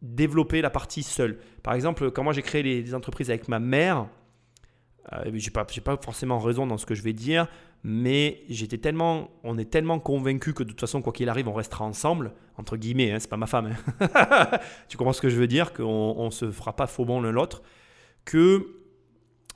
[0.00, 1.38] développer la partie seule.
[1.62, 4.08] Par exemple, quand moi j'ai créé les, entreprises avec ma mère,
[5.12, 7.46] euh, je n'ai pas, forcément raison dans ce que je vais dire,
[7.84, 11.52] mais j'étais tellement, on est tellement convaincus que de toute façon, quoi qu'il arrive, on
[11.52, 13.74] restera ensemble, entre guillemets, hein, c'est pas ma femme.
[14.00, 14.48] Hein.
[14.88, 15.72] tu comprends ce que je veux dire?
[15.72, 17.62] Qu'on ne se fera pas faux bon l'un l'autre,
[18.24, 18.82] que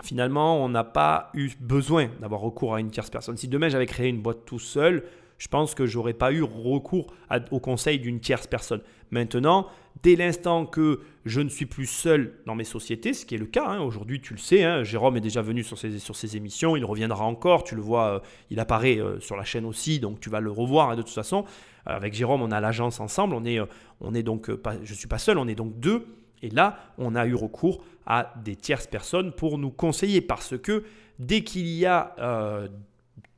[0.02, 3.36] finalement, on n'a pas eu besoin d'avoir recours à une tierce personne.
[3.36, 5.04] Si demain j'avais créé une boîte tout seul,
[5.38, 7.12] je pense que j'aurais pas eu recours
[7.50, 8.80] au conseil d'une tierce personne.
[9.10, 9.66] Maintenant,
[10.02, 13.46] dès l'instant que je ne suis plus seul dans mes sociétés, ce qui est le
[13.46, 16.76] cas, hein, aujourd'hui tu le sais, hein, Jérôme est déjà venu sur ses, sur émissions,
[16.76, 18.20] il reviendra encore, tu le vois, euh,
[18.50, 21.14] il apparaît euh, sur la chaîne aussi, donc tu vas le revoir hein, de toute
[21.14, 21.44] façon.
[21.88, 23.58] Euh, avec Jérôme, on a l'agence ensemble, on est,
[24.00, 26.06] on est donc, pas, je ne suis pas seul, on est donc deux,
[26.42, 30.84] et là, on a eu recours à des tierces personnes pour nous conseiller, parce que
[31.18, 32.14] dès qu'il y a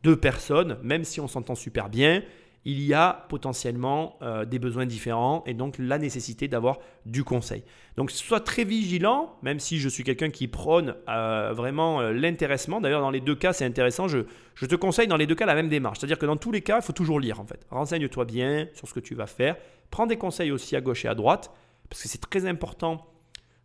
[0.08, 2.22] deux personnes, même si on s'entend super bien,
[2.64, 7.62] il y a potentiellement euh, des besoins différents et donc la nécessité d'avoir du conseil.
[7.98, 12.80] Donc sois très vigilant, même si je suis quelqu'un qui prône euh, vraiment euh, l'intéressement.
[12.80, 14.08] D'ailleurs, dans les deux cas, c'est intéressant.
[14.08, 14.20] Je,
[14.54, 15.98] je, te conseille dans les deux cas la même démarche.
[15.98, 17.66] C'est-à-dire que dans tous les cas, il faut toujours lire en fait.
[17.70, 19.56] Renseigne-toi bien sur ce que tu vas faire.
[19.90, 21.50] Prends des conseils aussi à gauche et à droite,
[21.90, 23.06] parce que c'est très important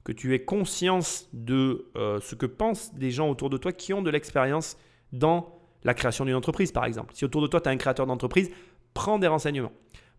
[0.03, 4.01] que tu aies conscience de ce que pensent des gens autour de toi qui ont
[4.01, 4.75] de l'expérience
[5.13, 7.13] dans la création d'une entreprise, par exemple.
[7.13, 8.49] Si autour de toi, tu as un créateur d'entreprise,
[8.93, 9.71] prends des renseignements.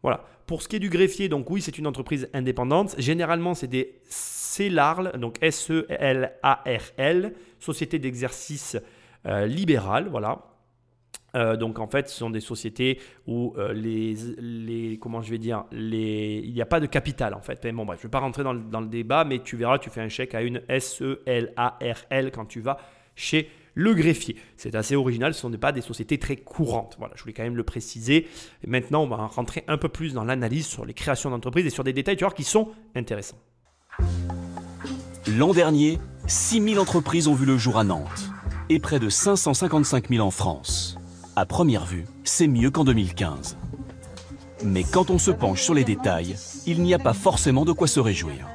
[0.02, 0.24] Voilà.
[0.46, 2.94] Pour ce qui est du greffier, donc oui, c'est une entreprise indépendante.
[2.98, 8.76] Généralement, c'est des CELARL, donc S-E-L-A-R-L, Société d'exercice
[9.26, 10.42] euh, libéral, voilà.
[11.34, 15.38] Euh, donc en fait, ce sont des sociétés où euh, les, les, comment je vais
[15.38, 17.66] dire, les, il n'y a pas de capital en fait.
[17.72, 19.90] bon bref, je ne vais pas rentrer dans dans le, débat, mais tu verras, tu
[19.90, 22.76] fais un chèque à une S-E-L-A-R-L quand tu vas
[23.16, 24.36] chez le greffier.
[24.56, 26.96] C'est assez original, ce ne sont pas des sociétés très courantes.
[26.98, 28.28] Voilà, je voulais quand même le préciser.
[28.66, 31.84] Maintenant, on va rentrer un peu plus dans l'analyse sur les créations d'entreprises et sur
[31.84, 33.38] des détails, tu vois, qui sont intéressants.
[35.26, 38.30] L'an dernier, 6000 entreprises ont vu le jour à Nantes
[38.68, 40.96] et près de 555 000 en France.
[41.36, 43.56] À première vue, c'est mieux qu'en 2015.
[44.64, 47.86] Mais quand on se penche sur les détails, il n'y a pas forcément de quoi
[47.86, 48.46] se réjouir.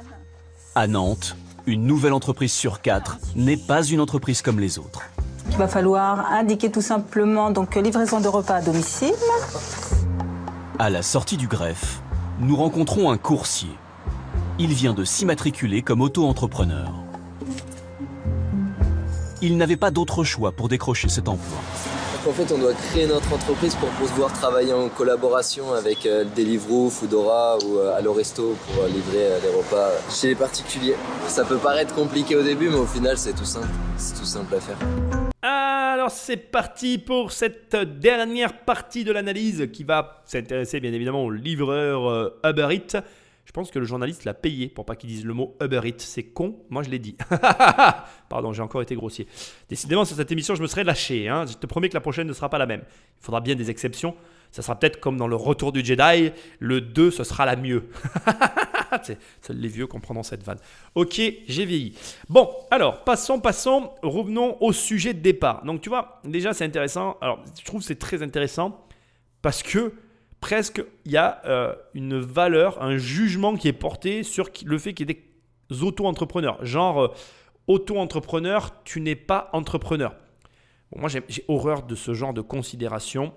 [0.74, 1.36] À Nantes,
[1.70, 5.02] une nouvelle entreprise sur quatre n'est pas une entreprise comme les autres.
[5.50, 9.14] Il va falloir indiquer tout simplement donc livraison de repas à domicile.
[10.78, 12.00] À la sortie du greffe,
[12.40, 13.70] nous rencontrons un coursier.
[14.58, 16.92] Il vient de s'immatriculer comme auto-entrepreneur.
[19.40, 21.58] Il n'avait pas d'autre choix pour décrocher cet emploi.
[22.26, 26.90] En fait, on doit créer notre entreprise pour pouvoir travailler en collaboration avec euh, Deliveroo,
[26.90, 30.96] Foodora ou euh, Allo Resto pour euh, livrer les repas chez les particuliers.
[31.28, 33.68] Ça peut paraître compliqué au début, mais au final, c'est tout simple.
[33.96, 34.76] C'est tout simple à faire.
[35.42, 41.30] Alors c'est parti pour cette dernière partie de l'analyse qui va s'intéresser bien évidemment au
[41.30, 43.02] livreur Uber Eats.
[43.44, 45.98] Je pense que le journaliste l'a payé pour pas qu'il dise le mot Uber Eats.
[45.98, 47.16] C'est con, moi je l'ai dit.
[48.28, 49.26] Pardon, j'ai encore été grossier.
[49.68, 51.28] Décidément, sur cette émission, je me serais lâché.
[51.28, 51.46] Hein.
[51.46, 52.82] Je te promets que la prochaine ne sera pas la même.
[53.20, 54.14] Il faudra bien des exceptions.
[54.52, 56.32] Ça sera peut-être comme dans le Retour du Jedi.
[56.58, 57.88] Le 2, ce sera la mieux.
[59.42, 60.58] Seuls les vieux comprendront cette vanne.
[60.94, 61.96] Ok, j'ai vieilli.
[62.28, 63.90] Bon, alors, passons, passons.
[64.02, 65.64] Revenons au sujet de départ.
[65.64, 67.16] Donc, tu vois, déjà, c'est intéressant.
[67.20, 68.86] Alors, je trouve c'est très intéressant
[69.42, 69.92] parce que
[70.40, 74.94] presque il y a euh, une valeur, un jugement qui est porté sur le fait
[74.94, 75.22] qu'il y ait
[75.70, 76.64] des auto-entrepreneurs.
[76.64, 77.14] Genre, euh,
[77.66, 80.14] auto-entrepreneur, tu n'es pas entrepreneur.
[80.96, 83.32] moi, j'ai horreur de ce genre de considération.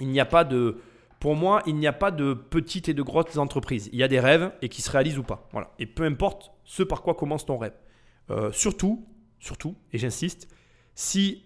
[0.00, 0.78] Il n'y a pas de.
[1.20, 3.88] Pour moi, il n'y a pas de petites et de grosses entreprises.
[3.92, 5.48] Il y a des rêves et qui se réalisent ou pas.
[5.52, 5.70] Voilà.
[5.78, 7.72] Et peu importe ce par quoi commence ton rêve.
[8.30, 9.06] Euh, surtout,
[9.38, 10.48] surtout, et j'insiste,
[10.94, 11.40] si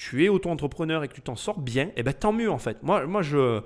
[0.00, 2.82] tu es auto-entrepreneur et que tu t'en sors bien, eh ben tant mieux en fait.
[2.82, 3.60] Moi, moi je.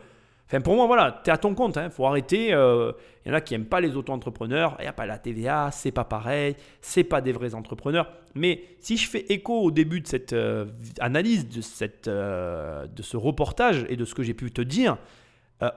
[0.47, 1.76] Enfin, pour moi, voilà, tu es à ton compte.
[1.76, 1.91] Il hein.
[1.91, 2.49] faut arrêter.
[2.49, 2.93] Il euh,
[3.24, 4.74] y en a qui n'aiment pas les auto-entrepreneurs.
[4.80, 6.57] Il n'y a pas la TVA, c'est pas pareil.
[6.80, 8.11] C'est pas des vrais entrepreneurs.
[8.35, 10.66] Mais si je fais écho au début de cette euh,
[10.99, 14.99] analyse, de, cette, euh, de ce reportage et de ce que j'ai pu te dire,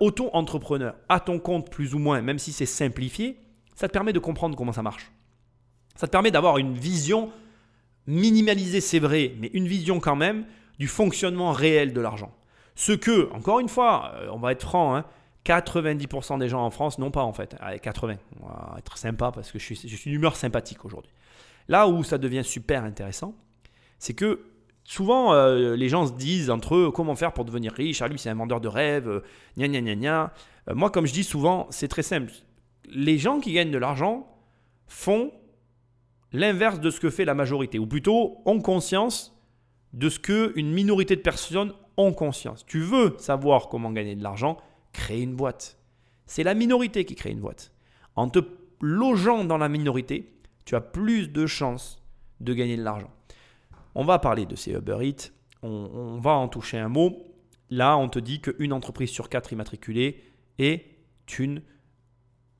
[0.01, 3.37] auto-entrepreneur, à ton compte plus ou moins, même si c'est simplifié,
[3.73, 5.13] ça te permet de comprendre comment ça marche.
[5.95, 7.31] Ça te permet d'avoir une vision
[8.07, 10.45] minimalisée, c'est vrai, mais une vision quand même
[10.79, 12.33] du fonctionnement réel de l'argent.
[12.75, 15.05] Ce que, encore une fois, euh, on va être franc, hein,
[15.47, 17.55] 90% des gens en France n'ont pas en fait.
[17.59, 21.11] Allez, 80, on va être sympa parce que je suis, je suis d'humeur sympathique aujourd'hui.
[21.69, 23.33] Là où ça devient super intéressant,
[23.97, 24.41] c'est que
[24.83, 28.01] souvent euh, les gens se disent entre eux comment faire pour devenir riche?
[28.01, 29.23] Ah lui c'est un vendeur de rêves, euh,
[29.57, 30.33] gna gna gna gna.
[30.69, 32.31] Euh, moi comme je dis souvent, c'est très simple.
[32.89, 34.27] Les gens qui gagnent de l'argent
[34.87, 35.31] font
[36.33, 39.33] l'inverse de ce que fait la majorité, ou plutôt ont conscience
[39.93, 42.65] de ce que une minorité de personnes ont conscience.
[42.65, 44.57] Tu veux savoir comment gagner de l'argent,
[44.93, 45.77] crée une boîte.
[46.25, 47.71] C'est la minorité qui crée une boîte.
[48.15, 48.39] En te
[48.81, 50.33] logeant dans la minorité,
[50.65, 52.03] tu as plus de chances
[52.39, 53.11] de gagner de l'argent.
[53.95, 55.31] On va parler de ces Uber Eats,
[55.63, 57.23] on, on va en toucher un mot.
[57.69, 60.23] Là, on te dit qu'une entreprise sur quatre immatriculée
[60.59, 60.85] est
[61.39, 61.61] une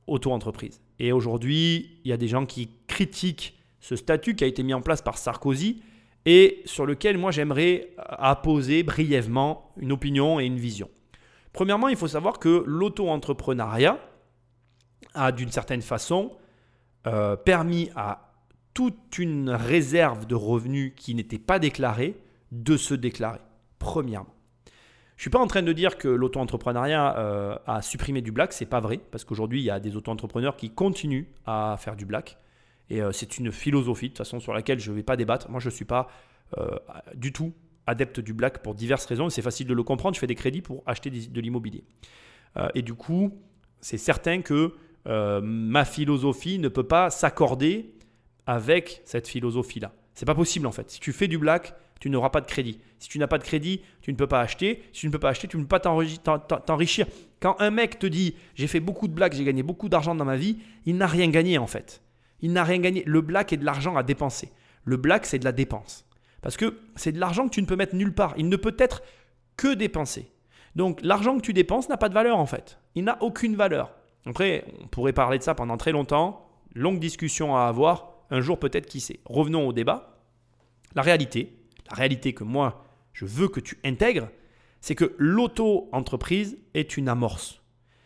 [0.06, 0.80] auto-entreprise.
[0.98, 4.74] Et aujourd'hui, il y a des gens qui critiquent ce statut qui a été mis
[4.74, 5.82] en place par Sarkozy
[6.26, 10.90] et sur lequel moi j'aimerais apposer brièvement une opinion et une vision.
[11.52, 13.98] Premièrement, il faut savoir que l'auto-entrepreneuriat
[15.14, 16.32] a d'une certaine façon
[17.06, 18.32] euh, permis à
[18.74, 22.16] toute une réserve de revenus qui n'était pas déclarée
[22.52, 23.40] de se déclarer,
[23.78, 24.34] premièrement.
[25.16, 28.52] Je ne suis pas en train de dire que l'auto-entrepreneuriat euh, a supprimé du black,
[28.52, 32.06] c'est pas vrai, parce qu'aujourd'hui, il y a des auto-entrepreneurs qui continuent à faire du
[32.06, 32.38] black.
[32.90, 35.50] Et euh, c'est une philosophie, de toute façon, sur laquelle je ne vais pas débattre.
[35.50, 36.08] Moi, je ne suis pas
[37.14, 37.52] du tout
[37.86, 39.28] adepte du black pour diverses raisons.
[39.28, 40.14] C'est facile de le comprendre.
[40.14, 41.84] Je fais des crédits pour acheter de l'immobilier.
[42.74, 43.38] et du coup,
[43.82, 44.72] c'est certain que
[45.04, 47.92] ma philosophie ne peut pas s'accorder
[48.46, 49.92] avec cette philosophie-là.
[50.14, 50.90] C'est pas possible en fait.
[50.90, 52.80] Si tu fais du black, tu n'auras pas de crédit.
[52.98, 54.82] Si tu n'as pas de crédit, tu ne peux pas acheter.
[54.92, 57.06] Si tu ne peux pas acheter, tu ne peux pas t'enrichir.
[57.40, 60.24] Quand un mec te dit j'ai fait beaucoup de black, j'ai gagné beaucoup d'argent dans
[60.24, 62.02] ma vie, il n'a rien gagné en fait.
[62.40, 63.02] Il n'a rien gagné.
[63.06, 64.50] Le black est de l'argent à dépenser.
[64.84, 66.06] Le black, c'est de la dépense.
[66.42, 68.34] Parce que c'est de l'argent que tu ne peux mettre nulle part.
[68.36, 69.02] Il ne peut être
[69.56, 70.30] que dépensé.
[70.76, 72.78] Donc l'argent que tu dépenses n'a pas de valeur en fait.
[72.94, 73.92] Il n'a aucune valeur.
[74.26, 76.48] Après, on pourrait parler de ça pendant très longtemps.
[76.74, 79.20] Longue discussion à avoir un jour peut-être qui sait.
[79.24, 80.20] Revenons au débat.
[80.94, 81.58] La réalité,
[81.90, 84.28] la réalité que moi, je veux que tu intègres,
[84.80, 87.60] c'est que l'auto-entreprise est une amorce.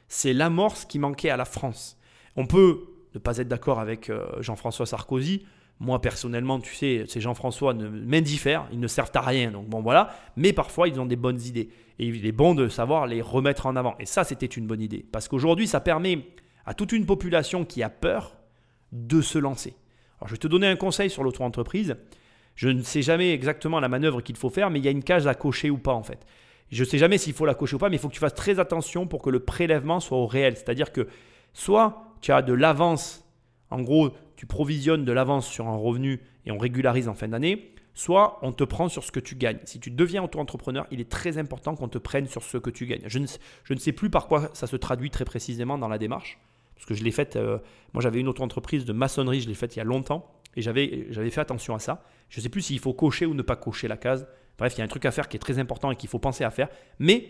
[0.08, 1.98] C'est l'amorce qui manquait à la France.
[2.36, 5.44] On peut ne pas être d'accord avec euh, Jean-François Sarkozy.
[5.80, 9.50] Moi, personnellement, tu sais, ces Jean-François m'indiffèrent, ils ne servent à rien.
[9.50, 10.14] Donc bon, voilà.
[10.36, 11.70] Mais parfois, ils ont des bonnes idées.
[11.98, 13.96] Et il est bon de savoir les remettre en avant.
[13.98, 15.04] Et ça, c'était une bonne idée.
[15.10, 16.26] Parce qu'aujourd'hui, ça permet
[16.66, 18.36] à toute une population qui a peur
[18.92, 19.74] de se lancer
[20.26, 21.96] je vais te donner un conseil sur l'auto-entreprise.
[22.54, 25.02] Je ne sais jamais exactement la manœuvre qu'il faut faire, mais il y a une
[25.02, 26.26] case à cocher ou pas en fait.
[26.70, 28.20] Je ne sais jamais s'il faut la cocher ou pas, mais il faut que tu
[28.20, 30.56] fasses très attention pour que le prélèvement soit au réel.
[30.56, 31.08] C'est-à-dire que
[31.52, 33.24] soit tu as de l'avance,
[33.70, 37.74] en gros, tu provisionnes de l'avance sur un revenu et on régularise en fin d'année,
[37.94, 39.58] soit on te prend sur ce que tu gagnes.
[39.64, 42.86] Si tu deviens auto-entrepreneur, il est très important qu'on te prenne sur ce que tu
[42.86, 43.02] gagnes.
[43.06, 43.26] Je ne,
[43.64, 46.38] je ne sais plus par quoi ça se traduit très précisément dans la démarche.
[46.76, 47.58] Parce que je l'ai faite, euh,
[47.92, 50.62] moi j'avais une autre entreprise de maçonnerie, je l'ai faite il y a longtemps, et
[50.62, 52.04] j'avais fait attention à ça.
[52.28, 54.26] Je ne sais plus s'il faut cocher ou ne pas cocher la case.
[54.58, 56.18] Bref, il y a un truc à faire qui est très important et qu'il faut
[56.18, 56.68] penser à faire.
[56.98, 57.28] Mais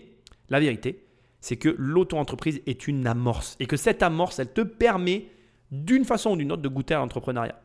[0.48, 1.04] la vérité,
[1.42, 3.56] c'est que l'auto-entreprise est une amorce.
[3.58, 5.26] Et que cette amorce, elle te permet
[5.72, 7.60] d'une façon ou d'une autre de goûter à l'entrepreneuriat.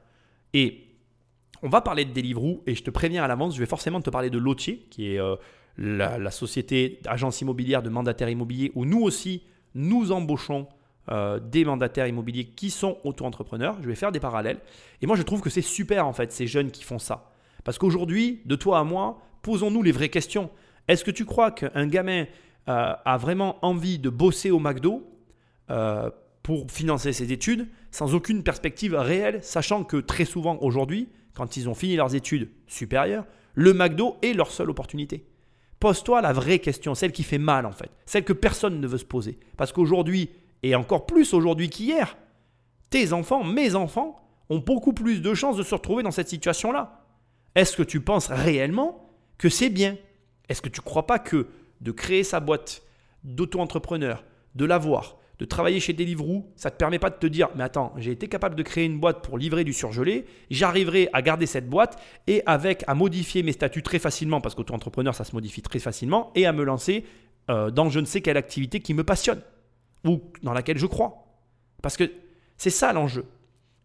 [0.54, 0.84] Et
[1.62, 4.10] on va parler de Deliveroo, et je te préviens à l'avance, je vais forcément te
[4.10, 5.36] parler de Lotier, qui est euh,
[5.78, 9.44] la, société d'agence immobilière de mandataires immobiliers, où nous aussi,
[9.76, 10.68] nous embauchons
[11.10, 13.78] euh, des mandataires immobiliers qui sont auto-entrepreneurs.
[13.84, 14.60] Je vais faire des parallèles.
[15.04, 17.32] Et moi, je trouve que c'est super, en fait, ces jeunes qui font ça.
[17.64, 20.50] Parce qu'aujourd'hui, de toi à moi, posons-nous les vraies questions.
[20.88, 22.26] Est-ce que tu crois qu'un gamin
[22.70, 25.10] euh, a vraiment envie de bosser au McDo
[25.70, 26.10] euh,
[26.44, 31.70] pour financer ses études sans aucune perspective réelle, sachant que très souvent aujourd'hui, quand ils
[31.70, 35.26] ont fini leurs études supérieures, le McDo est leur seule opportunité.
[35.80, 38.98] Pose-toi la vraie question, celle qui fait mal en fait, celle que personne ne veut
[38.98, 39.40] se poser.
[39.56, 40.30] Parce qu'aujourd'hui,
[40.64, 42.18] et encore plus aujourd'hui qu'hier,
[42.90, 47.06] tes enfants, mes enfants, ont beaucoup plus de chances de se retrouver dans cette situation-là.
[47.56, 49.98] Est-ce que tu penses réellement que c'est bien?
[50.50, 51.48] Est-ce que tu ne crois pas que
[51.82, 52.84] de créer sa boîte
[53.24, 54.24] d'auto-entrepreneur,
[54.56, 57.64] de l'avoir, de travailler chez Deliveroo, ça ne te permet pas de te dire mais
[57.64, 61.46] attends, j'ai été capable de créer une boîte pour livrer du surgelé, j'arriverai à garder
[61.46, 65.62] cette boîte et avec à modifier mes statuts très facilement parce qu'auto-entrepreneur ça se modifie
[65.62, 67.06] très facilement et à me lancer
[67.50, 69.42] euh, dans je ne sais quelle activité qui me passionne
[70.06, 71.28] ou dans laquelle je crois.
[71.82, 72.12] Parce que
[72.58, 73.26] c'est ça l'enjeu.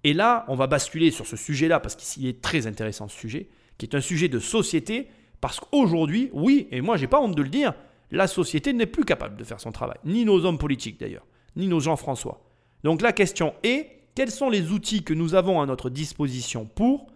[0.05, 3.49] Et là, on va basculer sur ce sujet-là, parce qu'il est très intéressant ce sujet,
[3.79, 5.09] qui est un sujet de société,
[5.43, 7.75] parce qu'aujourd'hui, oui, et moi j'ai pas honte de le dire,
[8.13, 11.27] la société n'est plus capable de faire son travail, ni nos hommes politiques d'ailleurs,
[11.57, 12.45] ni nos Jean-François.
[12.85, 17.09] Donc la question est, quels sont les outils que nous avons à notre disposition pour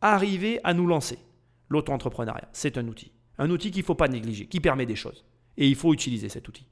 [0.00, 1.18] arriver à nous lancer?
[1.68, 3.10] L'auto-entrepreneuriat, c'est un outil.
[3.38, 5.24] Un outil qu'il ne faut pas négliger, qui permet des choses.
[5.56, 6.66] Et il faut utiliser cet outil.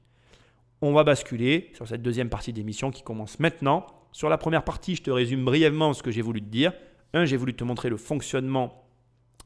[0.81, 3.85] On va basculer sur cette deuxième partie d'émission qui commence maintenant.
[4.13, 6.71] Sur la première partie, je te résume brièvement ce que j'ai voulu te dire.
[7.13, 8.85] Un, j'ai voulu te montrer le fonctionnement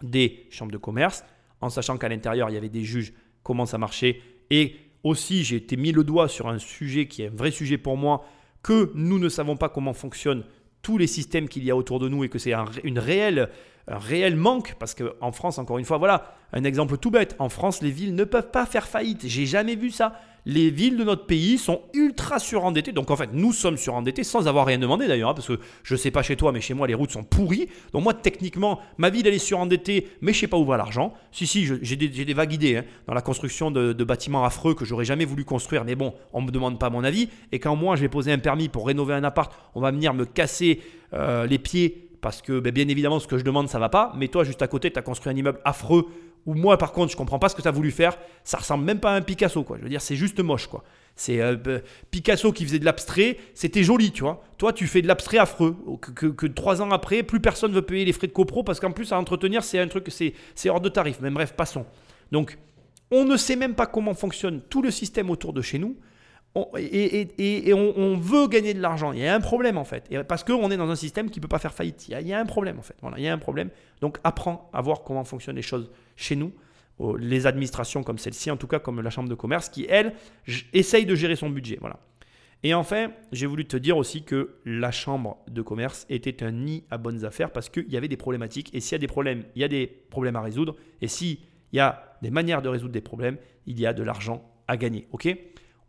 [0.04, 1.24] des chambres de commerce,
[1.62, 4.22] en sachant qu'à l'intérieur, il y avait des juges, comment ça marchait.
[4.50, 7.78] Et aussi, j'ai été mis le doigt sur un sujet qui est un vrai sujet
[7.78, 8.26] pour moi,
[8.64, 10.44] que nous ne savons pas comment fonctionnent
[10.82, 13.50] tous les systèmes qu'il y a autour de nous et que c'est un, une réelle,
[13.88, 14.76] un réel manque.
[14.80, 17.36] Parce qu'en France, encore une fois, voilà, un exemple tout bête.
[17.40, 19.28] En France, les villes ne peuvent pas faire faillite.
[19.28, 22.94] J'ai jamais vu ça les villes de notre pays sont ultra surendettées.
[22.94, 25.94] Donc en fait, nous sommes surendettés sans avoir rien demandé d'ailleurs, hein, parce que je
[25.94, 27.68] ne sais pas chez toi, mais chez moi, les routes sont pourries.
[27.92, 30.78] Donc moi, techniquement, ma ville, elle est surendettée, mais je ne sais pas où va
[30.78, 31.14] l'argent.
[31.34, 35.04] Si, si, j'ai des, vagues idées hein, dans la construction de, bâtiments affreux que j'aurais
[35.04, 37.28] jamais voulu construire, mais bon, on ne me demande pas mon avis.
[37.52, 40.14] Et quand moi, je vais poser un permis pour rénover un appart, on va venir
[40.14, 40.80] me casser
[41.14, 44.14] euh, les pieds parce que ben, bien évidemment ce que je demande ça va pas,
[44.16, 46.08] mais toi juste à côté tu as construit un immeuble affreux
[46.48, 48.18] ou moi, par contre, je comprends pas ce que tu as voulu faire.
[48.46, 49.78] Ça ressemble même pas à un Picasso, quoi.
[49.78, 50.84] Je veux dire, c'est juste moche, quoi.
[51.18, 51.58] C'est euh,
[52.10, 54.42] Picasso qui faisait de l'abstrait, c'était joli, tu vois.
[54.58, 55.76] Toi, tu fais de l'abstrait affreux.
[56.16, 59.12] Que, trois ans après, plus personne veut payer les frais de copro parce qu'en plus,
[59.12, 61.18] à entretenir, c'est un truc, c'est hors de tarif.
[61.22, 61.86] Mais bref, passons.
[62.32, 62.58] Donc,
[63.12, 65.98] on ne sait même pas comment fonctionne tout le système autour de chez nous.
[66.78, 69.12] et, on, veut gagner de l'argent.
[69.12, 70.06] Il y a un problème en fait.
[70.12, 72.08] Et parce qu'on est dans un système qui ne peut pas faire faillite.
[72.08, 72.96] Il y, a, il y, a, un problème en fait.
[73.02, 73.70] Voilà, il y a un problème.
[74.00, 76.52] Donc apprends à voir comment fonctionnent les choses chez nous,
[77.18, 80.14] les administrations comme celle-ci, en tout cas comme la Chambre de commerce, qui, elle,
[80.74, 81.78] essaye de gérer son budget.
[81.80, 82.00] Voilà.
[82.64, 86.84] Et enfin, j'ai voulu te dire aussi que la Chambre de commerce était un nid
[86.90, 88.74] à bonnes affaires parce qu'il y avait des problématiques.
[88.74, 90.76] Et s'il y a des problèmes, il y a des problèmes à résoudre.
[91.02, 91.38] Et s'il
[91.72, 93.38] y a des manières de résoudre des problèmes,
[93.68, 95.08] il y a de l'argent à gagner.
[95.12, 95.28] OK?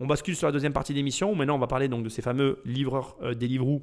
[0.00, 1.34] On bascule sur la deuxième partie d'émission.
[1.34, 3.82] Maintenant, on va parler donc de ces fameux livreurs euh, des Deliveroo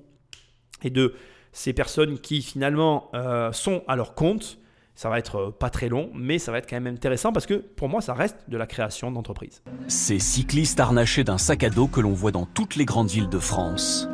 [0.83, 1.15] et de
[1.51, 4.59] ces personnes qui finalement euh, sont à leur compte
[4.95, 7.45] ça va être euh, pas très long, mais ça va être quand même intéressant parce
[7.45, 9.61] que pour moi, ça reste de la création d'entreprise.
[9.87, 13.29] Ces cyclistes harnachés d'un sac à dos que l'on voit dans toutes les grandes villes
[13.29, 14.07] de France.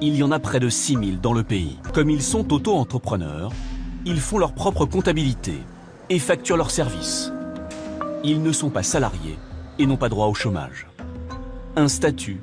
[0.00, 1.78] Il y en a près de 6000 dans le pays.
[1.92, 3.52] Comme ils sont auto-entrepreneurs,
[4.06, 5.54] ils font leur propre comptabilité
[6.08, 7.32] et facturent leurs services.
[8.24, 9.36] Ils ne sont pas salariés
[9.78, 10.86] et n'ont pas droit au chômage.
[11.76, 12.40] Un statut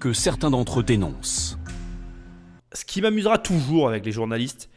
[0.00, 1.58] que certains d'entre eux dénoncent.
[2.72, 4.68] Ce qui m'amusera toujours avec les journalistes,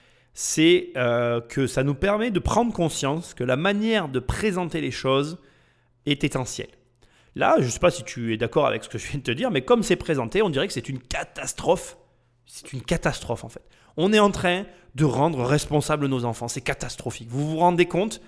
[0.42, 4.90] c'est euh, que ça nous permet de prendre conscience que la manière de présenter les
[4.90, 5.38] choses
[6.06, 6.70] est essentielle.
[7.36, 9.24] Là, je ne sais pas si tu es d'accord avec ce que je viens de
[9.26, 11.98] te dire, mais comme c'est présenté, on dirait que c'est une catastrophe.
[12.46, 13.64] C'est une catastrophe en fait.
[13.98, 14.64] On est en train
[14.96, 16.48] de rendre responsables nos enfants.
[16.48, 17.28] C'est catastrophique.
[17.30, 18.22] Vous vous rendez compte?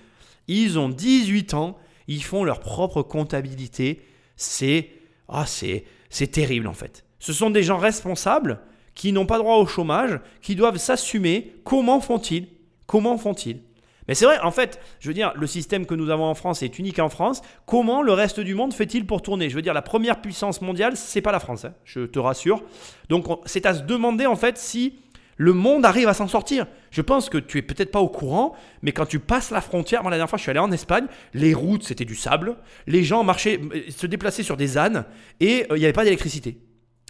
[0.48, 4.02] Ils ont 18 ans, ils font leur propre comptabilité.
[4.36, 4.90] C'est
[5.30, 7.06] ah, c'est terrible en fait.
[7.20, 8.60] Ce sont des gens responsables
[8.94, 11.54] qui n'ont pas droit au chômage, qui doivent s'assumer.
[11.64, 12.48] Comment font-ils
[12.86, 13.60] Comment font-ils
[14.08, 16.62] mais c'est vrai, en fait, je veux dire, le système que nous avons en France
[16.62, 17.40] est unique en France.
[17.66, 19.48] Comment le reste du monde fait-il pour tourner?
[19.48, 22.62] Je veux dire, la première puissance mondiale, c'est pas la France, hein, je te rassure.
[23.08, 24.94] Donc, c'est à se demander en fait si
[25.36, 26.66] le monde arrive à s'en sortir.
[26.90, 30.02] Je pense que tu es peut-être pas au courant, mais quand tu passes la frontière,
[30.02, 33.02] moi la dernière fois je suis allé en Espagne, les routes c'était du sable, les
[33.02, 35.04] gens marchaient, euh, se déplaçaient sur des ânes
[35.40, 36.58] et euh, il n'y avait pas d'électricité.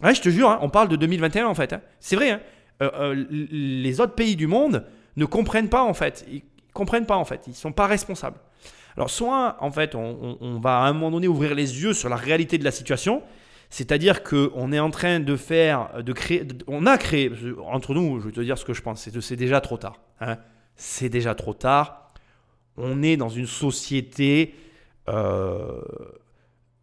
[0.03, 1.73] Ouais, je te jure, hein, on parle de 2021 en fait.
[1.73, 1.81] Hein.
[2.01, 2.31] C'est vrai.
[2.31, 2.41] Hein.
[2.83, 4.85] Euh, euh, les autres pays du monde
[5.17, 6.25] ne comprennent pas en fait.
[6.31, 7.43] Ils comprennent pas en fait.
[7.47, 8.39] Ils sont pas responsables.
[8.97, 12.17] Alors soit en fait on, va à un moment donné ouvrir les yeux sur la
[12.17, 13.23] réalité de la situation,
[13.71, 17.33] c'est-à-dire qu'on est en train de faire, de créer, on a créé
[17.71, 20.01] entre nous, je vais te dire ce que je pense, c'est déjà trop tard.
[20.77, 22.13] C'est déjà trop tard.
[22.77, 24.55] On est dans une société
[25.09, 25.81] euh,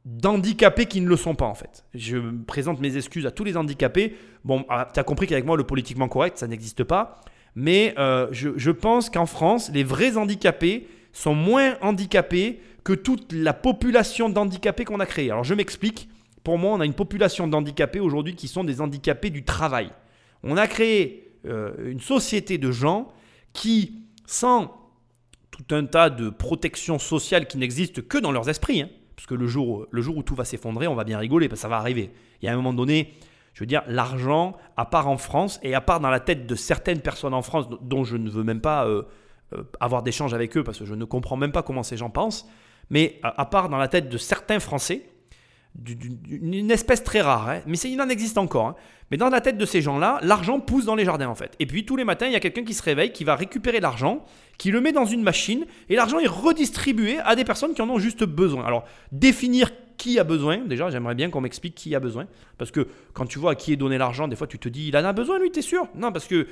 [0.06, 1.86] d'handicapés qui ne le sont pas en fait.
[1.94, 4.16] Je présente mes excuses à tous les handicapés.
[4.44, 7.22] Bon, ah, tu as compris qu'avec moi, le politiquement correct, ça n'existe pas.
[7.56, 13.54] Mais euh, je, pense qu'en France, les vrais handicapés sont moins handicapés que toute la
[13.54, 15.32] population d'handicapés qu'on a créée.
[15.32, 16.10] Alors je m'explique.
[16.44, 19.92] Pour moi, on a une population d'handicapés aujourd'hui qui sont des handicapés du travail.
[20.44, 23.12] On a créé euh, une société de gens
[23.52, 24.74] qui, sans
[25.52, 28.90] tout un tas de protections sociales qui n'existent que dans leurs esprits, hein,
[29.20, 31.64] parce que le jour, le où tout va s'effondrer, on va bien rigoler, parce que
[31.64, 32.10] ça va arriver.
[32.42, 33.16] Il y a un moment donné,
[33.54, 36.56] je veux dire, l'argent, à part en France, et à part dans la tête de
[36.56, 39.04] certaines personnes en France, dont je ne veux même pas euh,
[39.52, 42.10] euh, avoir d'échange avec eux, parce que je ne comprends même pas comment ces gens
[42.10, 42.48] pensent,
[42.90, 45.10] mais à, part dans la tête de certains Français,
[46.30, 48.68] une espèce très rare, hein, mais il en existe encore.
[48.68, 48.76] Hein.
[49.12, 51.56] Mais dans la tête de ces gens-là, l'argent pousse dans les jardins en fait.
[51.60, 53.80] Et puis tous les matins, il y a quelqu'un qui se réveille, qui va récupérer
[53.80, 54.26] l'argent,
[54.58, 57.90] qui le met dans une machine, et l'argent est redistribué à des personnes qui en
[57.90, 58.66] ont juste besoin.
[58.66, 62.26] Alors, définir qui a besoin, déjà, j'aimerais bien qu'on m'explique qui a besoin.
[62.58, 64.88] Parce que quand tu vois à qui est donné l'argent, des fois tu te dis,
[64.88, 65.88] il en a besoin lui, t'es sûr?
[65.96, 66.48] Non, parce que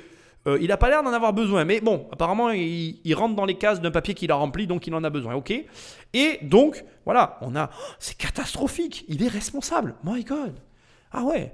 [0.48, 3.56] Euh, il n'a pas l'air d'en avoir besoin, mais bon, apparemment, il, rentre dans les
[3.56, 5.52] cases d'un papier qu'il a rempli, donc il en a besoin, ok?
[6.14, 7.70] Et donc, voilà, on a.
[7.72, 10.54] oh, c'est catastrophique, il est responsable, my god
[11.12, 11.52] Ah ouais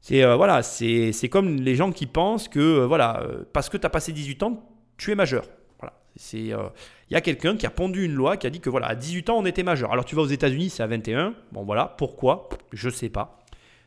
[0.00, 3.20] c'est euh, voilà, c'est c'est comme les gens qui pensent que euh, voilà,
[3.52, 4.62] parce que tu as passé 18 ans,
[4.96, 5.44] tu es majeur.
[5.80, 8.70] Voilà, c'est il y a quelqu'un qui a pondu une loi qui a dit que
[8.70, 9.92] voilà, à 18 ans, on était majeur.
[9.92, 11.34] Alors tu vas aux États-Unis, c'est à 21.
[11.52, 12.48] Bon voilà, pourquoi?
[12.72, 13.38] Je sais pas.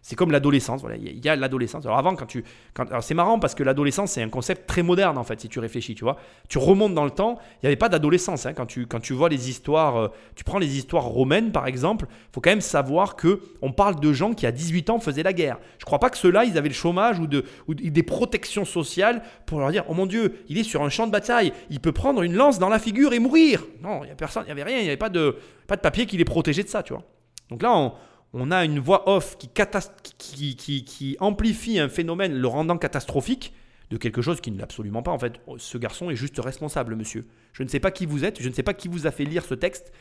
[0.04, 1.86] C'est comme l'adolescence, voilà, il y a- l'adolescence.
[1.86, 2.44] Alors avant, quand tu,
[2.74, 5.60] quand, c'est marrant parce que l'adolescence c'est un concept très moderne en fait, si tu
[5.60, 6.18] réfléchis, tu vois.
[6.50, 8.46] Tu remontes dans le temps, il n'y avait pas d'adolescence.
[8.48, 8.54] hein.
[8.54, 12.08] quand tu, quand tu vois les histoires, euh, tu prends les histoires romaines par exemple,
[12.34, 15.34] faut quand même savoir que on parle de gens qui à 18 ans faisaient la
[15.34, 15.60] guerre.
[15.78, 17.28] Je crois pas que ceux-là, ils avaient le chômage ou
[17.76, 21.12] des protections sociales pour leur dire, oh mon Dieu, il est sur un champ de
[21.12, 23.64] bataille, il peut prendre une lance dans la figure et mourir.
[23.84, 25.36] Non, il y a personne, il y avait rien, il n'y avait pas de,
[25.68, 27.04] pas de papier qui les protégeait de ça, tu vois.
[27.52, 27.94] Donc là, on,
[28.34, 33.54] on a une voix off qui, amplifie un phénomène le rendant catastrophique
[33.90, 35.12] de quelque chose qui ne l'est absolument pas.
[35.12, 37.28] En fait, ce garçon est juste responsable, monsieur.
[37.52, 39.26] Je ne sais pas qui vous êtes, je ne sais pas qui vous a fait
[39.26, 39.92] lire ce texte,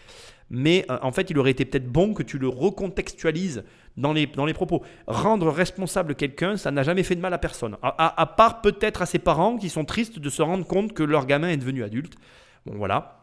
[0.48, 3.64] mais euh, en fait, il aurait été peut-être bon que tu le recontextualises
[3.96, 4.84] dans les, dans les propos.
[5.08, 7.76] Rendre responsable quelqu'un, ça n'a jamais fait de mal à personne.
[7.82, 11.02] À- à part peut-être à ses parents qui sont tristes de se rendre compte que
[11.02, 12.14] leur gamin est devenu adulte.
[12.66, 13.16] Bon, voilà.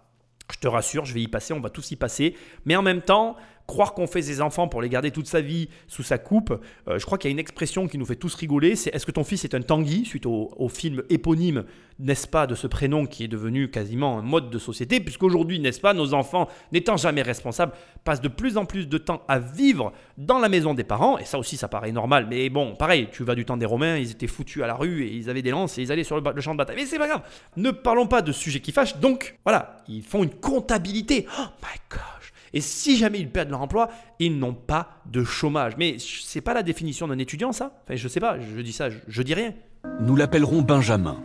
[0.52, 2.36] Je te rassure, je vais y passer, on va tous y passer.
[2.66, 3.36] Mais en même temps,
[3.68, 6.98] croire qu'on fait ses enfants pour les garder toute sa vie sous sa coupe, euh,
[6.98, 9.12] je crois qu'il y a une expression qui nous fait tous rigoler, c'est est-ce que
[9.12, 11.66] ton fils est un Tanguy, suite au, film éponyme,
[12.00, 15.82] n'est-ce pas, de ce prénom qui est devenu quasiment un mode de société, puisqu'aujourd'hui, n'est-ce
[15.82, 17.74] pas, nos enfants, n'étant jamais responsables,
[18.06, 21.26] passent de plus en plus de temps à vivre dans la maison des parents, et
[21.26, 24.12] ça aussi, ça paraît normal, mais bon, pareil, tu vas du temps des Romains, ils
[24.12, 26.34] étaient foutus à la rue, et ils avaient des lances, et ils allaient sur le,
[26.34, 27.24] le champ de bataille, mais c'est pas grave,
[27.58, 31.80] ne parlons pas de sujets qui fâchent, donc, voilà, ils font une comptabilité, oh my
[31.90, 33.90] gosh et si jamais ils perdent leur emploi,
[34.20, 35.74] ils n'ont pas de chômage.
[35.78, 37.72] Mais c'est pas la définition d'un étudiant, ça?
[37.84, 39.54] Enfin, je sais pas, je dis ça, je, je dis rien.
[40.02, 41.18] Nous l'appellerons Benjamin.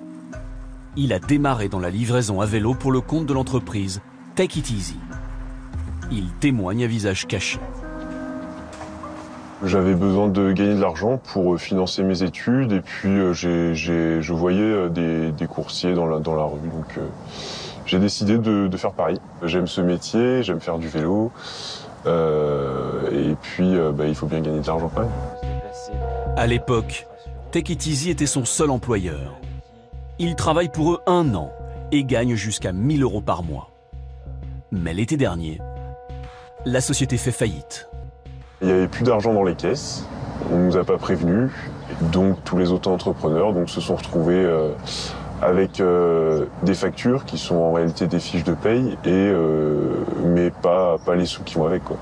[0.96, 4.02] Il a démarré dans la livraison à vélo pour le compte de l'entreprise
[4.36, 4.96] Take It Easy.
[6.10, 7.58] Il témoigne à visage caché.
[9.64, 13.76] J'avais besoin de gagner de l'argent pour euh, financer mes études et puis euh, j'ai-
[13.76, 16.58] j'ai- je voyais euh, des, des coursiers dans la, dans la rue.
[16.68, 17.06] Donc euh,
[17.92, 19.18] j'ai décidé de, de faire pareil.
[19.42, 21.30] J'aime ce métier, j'aime faire du vélo
[22.06, 25.10] euh, et puis euh, bah, il faut bien gagner de l'argent quand même.
[26.38, 27.06] À l'époque,
[27.50, 29.38] Take It Easy était son seul employeur.
[30.18, 31.52] Il travaille pour eux un an
[31.90, 33.68] et gagne jusqu'à 1000 euros par mois.
[34.70, 35.60] Mais l'été dernier,
[36.64, 37.90] la société fait faillite.
[38.62, 40.06] Il n'y avait plus d'argent dans les caisses,
[40.50, 41.50] on ne nous a pas prévenus,
[42.10, 44.70] donc tous les auto-entrepreneurs donc, se sont retrouvés euh,
[45.42, 50.50] avec euh, des factures qui sont en réalité des fiches de paye, et, euh, mais
[50.50, 51.82] pas, pas les sous qui vont avec.
[51.84, 51.98] Quoi.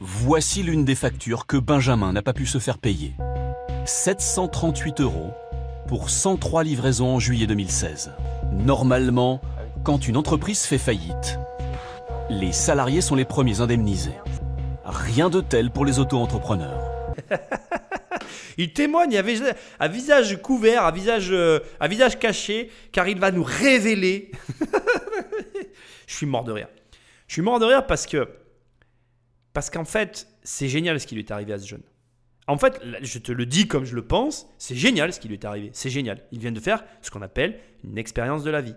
[0.00, 3.14] Voici l'une des factures que Benjamin n'a pas pu se faire payer.
[3.86, 5.30] 738 euros
[5.88, 8.12] pour 103 livraisons en juillet 2016.
[8.52, 9.40] Normalement,
[9.82, 11.38] quand une entreprise fait faillite,
[12.28, 14.14] les salariés sont les premiers indemnisés.
[14.84, 16.82] Rien de tel pour les auto-entrepreneurs.
[18.62, 19.42] Il témoigne à vis-
[19.78, 24.30] à visage couvert, à visage, euh, visage caché, car il va nous révéler.
[26.06, 26.68] Je suis mort de rire.
[27.28, 28.28] Je suis mort de rire parce que.
[29.52, 31.82] Parce qu'en fait, c'est génial ce qui lui est arrivé à ce jeune.
[32.46, 35.34] En fait, je te le dis comme je le pense, c'est génial ce qui lui
[35.34, 35.70] est arrivé.
[35.72, 36.20] C'est génial.
[36.32, 38.74] Il vient de faire ce qu'on appelle une expérience de la vie.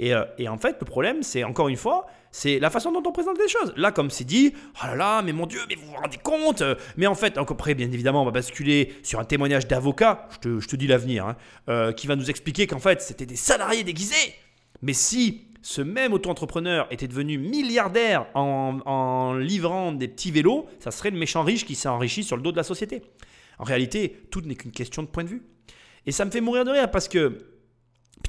[0.00, 3.02] Et, euh, et en fait, le problème, c'est encore une fois, c'est la façon dont
[3.06, 3.74] on présente les choses.
[3.76, 6.62] Là, comme c'est dit, oh là là, mais mon Dieu, mais vous vous rendez compte?
[6.96, 10.38] Mais en fait, encore après, bien évidemment, on va basculer sur un témoignage d'avocat, je
[10.38, 11.36] te, je te dis l'avenir, hein,
[11.68, 14.34] euh, qui va nous expliquer qu'en fait, c'était des salariés déguisés.
[14.80, 20.90] Mais si ce même auto-entrepreneur était devenu milliardaire en, en livrant des petits vélos, ça
[20.90, 23.02] serait le méchant riche qui s'est enrichi sur le dos de la société.
[23.58, 25.42] En réalité, tout n'est qu'une question de point de vue.
[26.06, 27.36] Et ça me fait mourir de rire parce que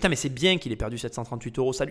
[0.02, 1.74] Putain, mais c'est bien qu'il ait perdu 738 euros.
[1.74, 1.86] Ça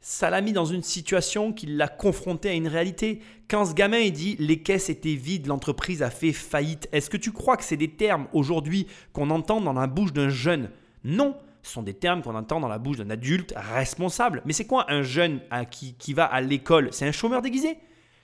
[0.00, 3.18] ça l'a mis dans une situation qui l'a confronté à une réalité.
[3.48, 7.32] Quand ce gamin dit les caisses étaient vides, l'entreprise a fait faillite, est-ce que tu
[7.32, 10.70] crois que c'est des termes aujourd'hui qu'on entend dans la bouche d'un jeune?
[11.02, 14.42] Non, ce sont des termes qu'on entend dans la bouche d'un adulte responsable.
[14.44, 15.40] Mais c'est quoi un jeune
[15.70, 16.90] qui va à l'école?
[16.92, 17.78] C'est un chômeur déguisé?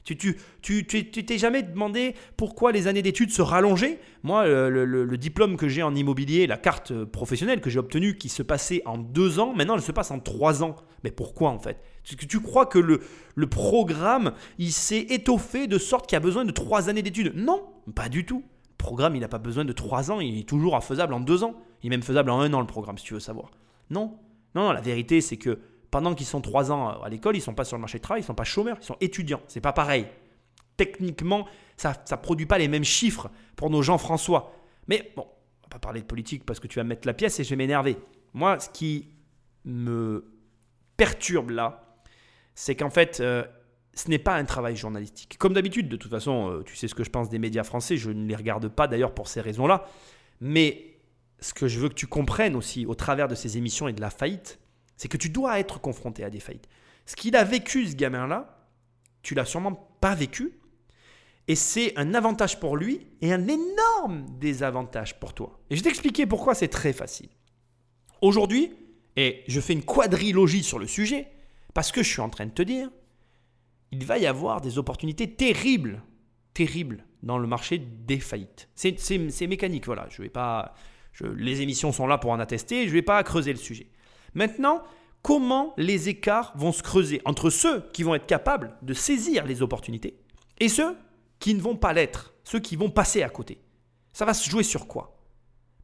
[0.06, 4.46] Tu tu, tu, tu, tu t'es jamais demandé pourquoi les années d'études se rallongeaient Moi,
[4.46, 8.28] le, le- diplôme que j'ai en immobilier, la carte euh, professionnelle que j'ai obtenue, qui
[8.28, 10.76] se passait en deux ans, maintenant elle se passe en trois ans.
[11.02, 11.82] Mais pourquoi en fait?
[12.16, 13.00] Que tu crois que le,
[13.48, 17.32] programme, il s'est étoffé de sorte qu'il a besoin de trois années d'études?
[17.34, 17.64] Non,
[17.94, 18.44] pas du tout.
[18.70, 21.42] Le programme, il n'a pas besoin de trois ans, il est toujours faisable en deux
[21.42, 21.56] ans.
[21.82, 23.50] Il est même faisable en un an, le programme, si tu veux savoir.
[23.90, 24.18] Non,
[24.54, 25.58] non, non, la vérité, c'est que
[25.90, 28.22] pendant qu'ils sont trois ans à l'école, ils sont pas sur le marché du travail,
[28.22, 29.40] ils sont pas chômeurs, ils sont étudiants.
[29.48, 30.06] C'est pas pareil.
[30.76, 31.46] Techniquement,
[31.76, 34.52] ça ne produit pas les mêmes chiffres pour nos Jean-François.
[34.88, 37.14] Mais bon, on va pas parler de politique parce que tu vas me mettre la
[37.14, 37.96] pièce et je vais m'énerver.
[38.34, 39.08] Moi, ce qui
[39.64, 40.32] me
[40.96, 41.98] perturbe là,
[42.54, 43.44] c'est qu'en fait, euh,
[43.94, 45.36] ce n'est pas un travail journalistique.
[45.38, 47.96] Comme d'habitude, de toute façon, euh, tu sais ce que je pense des médias français,
[47.96, 49.86] je ne les regarde pas d'ailleurs pour ces raisons-là.
[50.40, 50.96] Mais
[51.40, 54.00] ce que je veux que tu comprennes aussi au travers de ces émissions et de
[54.00, 54.58] la faillite,
[54.96, 56.68] c'est que tu dois être confronté à des faillites.
[57.04, 58.68] Ce qu'il a vécu, ce gamin-là,
[59.22, 60.58] tu l'as sûrement pas vécu.
[61.48, 65.60] Et c'est un avantage pour lui et un énorme désavantage pour toi.
[65.70, 67.28] Et je vais t'expliquer pourquoi c'est très facile.
[68.20, 68.72] Aujourd'hui,
[69.14, 71.28] et je fais une quadrilogie sur le sujet,
[71.72, 72.90] parce que je suis en train de te dire,
[73.92, 76.02] il va y avoir des opportunités terribles,
[76.52, 78.68] terribles dans le marché des faillites.
[78.74, 80.08] C'est mécanique, voilà.
[80.10, 80.74] Je vais pas,
[81.20, 83.86] les émissions sont là pour en attester, je ne vais pas creuser le sujet.
[84.36, 84.82] Maintenant,
[85.22, 89.62] comment les écarts vont se creuser entre ceux qui vont être capables de saisir les
[89.62, 90.20] opportunités
[90.60, 90.94] et ceux
[91.38, 93.62] qui ne vont pas l'être, ceux qui vont passer à côté?
[94.12, 95.18] Ça va se jouer sur quoi?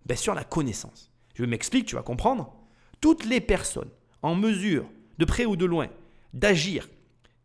[0.05, 1.11] Ben Sur la connaissance.
[1.35, 2.55] Je m'explique, tu vas comprendre.
[3.01, 4.85] Toutes les personnes en mesure,
[5.17, 5.89] de près ou de loin,
[6.35, 6.91] d'agir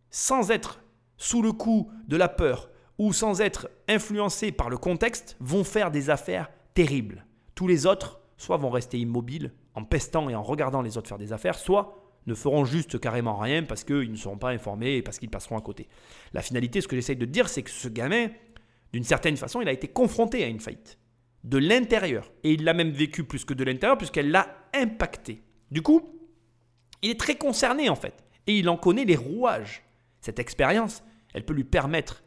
[0.10, 0.82] sans être
[1.16, 5.90] sous le coup de la peur ou sans être influencées par le contexte vont faire
[5.90, 7.26] des affaires terribles.
[7.56, 11.20] Tous les autres, soit vont rester immobiles en pestant et en regardant les autres faire
[11.20, 15.02] des affaires, soit ne feront juste carrément rien parce qu'ils ne seront pas informés et
[15.04, 15.88] parce qu'ils passeront à côté.
[16.34, 18.30] La finalité, ce que j'essaye de dire, c'est que ce gamin,
[18.92, 20.98] d'une certaine façon, il a été confronté à une faillite
[21.44, 22.32] de l'intérieur.
[22.44, 25.44] Et il l'a même vécu plus que de l'intérieur puisqu'elle l'a impacté.
[25.70, 26.02] Du coup,
[27.04, 28.26] il est très concerné en fait.
[28.48, 29.84] Et il en connaît les rouages.
[30.22, 31.04] Cette expérience,
[31.36, 32.24] elle peut lui permettre,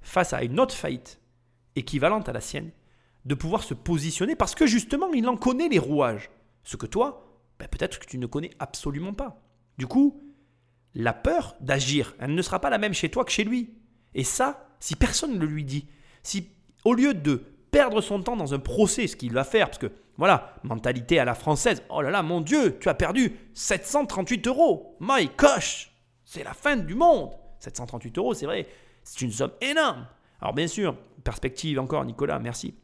[0.00, 1.20] face à une autre faillite
[1.76, 2.70] équivalente à la sienne,
[3.26, 6.30] de pouvoir se positionner parce que justement, il en connaît les rouages.
[6.64, 9.40] Ce que toi, ben, peut-être que tu ne connais absolument pas.
[9.78, 10.20] Du coup,
[10.94, 13.74] la peur d'agir, elle ne sera pas la même chez toi que chez lui.
[14.14, 15.88] Et ça, si personne ne le lui dit,
[16.22, 16.50] si
[16.84, 17.36] au lieu de
[17.70, 21.24] perdre son temps dans un procès, ce qu'il va faire, parce que voilà, mentalité à
[21.24, 25.92] la française, oh là là, mon Dieu, tu as perdu 738 euros, my gosh,
[26.24, 27.30] c'est la fin du monde.
[27.58, 28.68] 738 euros, c'est vrai,
[29.02, 30.06] c'est une somme énorme.
[30.40, 32.74] Alors bien sûr, perspective encore, Nicolas, merci.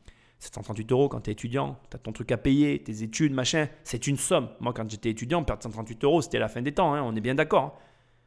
[0.40, 3.68] 738 euros quand tu es étudiant, tu as ton truc à payer, tes études, machin,
[3.84, 4.48] c'est une somme.
[4.58, 7.20] Moi, quand j'étais étudiant, perdre 138 euros, c'était la fin des temps, hein, on est
[7.20, 7.64] bien d'accord.
[7.64, 7.72] Hein.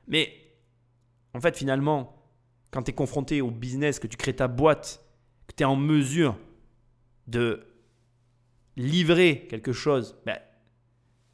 [0.07, 0.31] Mais
[1.33, 2.15] en fait, finalement,
[2.69, 5.03] quand tu es confronté au business, que tu crées ta boîte,
[5.47, 6.37] que tu es en mesure
[7.25, 7.65] de
[8.77, 10.37] livrer quelque chose, ben,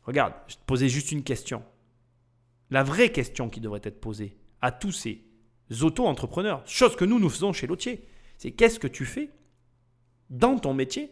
[0.03, 1.61] regarde, je te posais juste une question.
[2.69, 5.25] La vraie question qui devrait être posée à tous ces
[5.81, 8.07] auto-entrepreneurs, chose que nous, nous faisons chez Lotier,
[8.37, 9.29] c'est qu'est-ce que tu fais
[10.29, 11.11] dans ton métier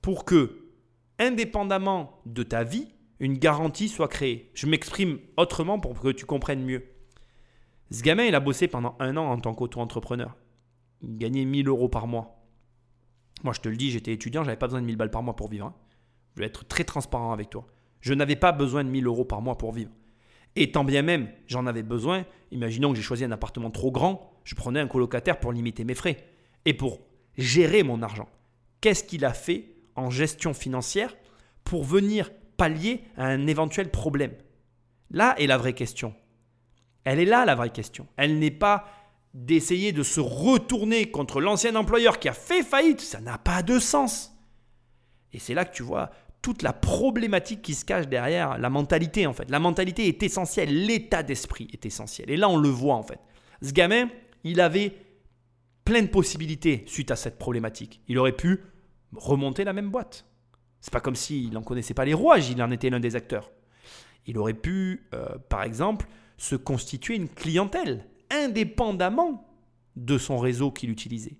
[0.00, 0.70] pour que,
[1.18, 2.88] indépendamment de ta vie,
[3.20, 4.50] une garantie soit créée.
[4.54, 6.84] Je m'exprime autrement pour que tu comprennes mieux.
[7.90, 10.36] Ce gamin, il a bossé pendant un an en tant qu'auto-entrepreneur.
[11.02, 12.44] Il gagnait 1000 euros par mois.
[13.44, 15.36] Moi, je te le dis, j'étais étudiant, j'avais pas besoin de 1000 balles par mois
[15.36, 15.66] pour vivre.
[15.66, 15.74] Hein.
[16.34, 17.66] Je vais être très transparent avec toi.
[18.00, 19.90] Je n'avais pas besoin de 1000 euros par mois pour vivre.
[20.56, 22.24] Et tant bien même, j'en avais besoin.
[22.50, 25.94] Imaginons que j'ai choisi un appartement trop grand, je prenais un colocataire pour limiter mes
[25.94, 26.24] frais
[26.64, 27.00] et pour
[27.36, 28.28] gérer mon argent
[28.80, 31.16] qu'est-ce qu'il a fait en gestion financière
[31.64, 34.32] pour venir pallier à un éventuel problème?
[35.10, 36.14] Là est la vraie question.
[37.04, 38.06] Elle est là la vraie question.
[38.16, 38.86] Elle n'est pas
[39.34, 43.00] d'essayer de se retourner contre l'ancien employeur qui a fait faillite.
[43.00, 44.34] Ça n'a pas de sens.
[45.32, 46.10] Et c'est là que tu vois
[46.42, 49.50] toute la problématique qui se cache derrière la mentalité en fait.
[49.50, 52.30] La mentalité est essentielle, l'état d'esprit est essentiel.
[52.30, 53.18] Et là on le voit en fait.
[53.60, 54.08] Ce gamin,
[54.44, 54.94] il avait
[55.88, 58.02] plein de possibilités suite à cette problématique.
[58.08, 58.60] Il aurait pu
[59.16, 60.26] remonter la même boîte.
[60.82, 63.50] C'est pas comme s'il n'en connaissait pas les rouages, il en était l'un des acteurs.
[64.26, 66.06] Il aurait pu, euh, par exemple,
[66.36, 69.50] se constituer une clientèle indépendamment
[69.96, 71.38] de son réseau qu'il utilisait.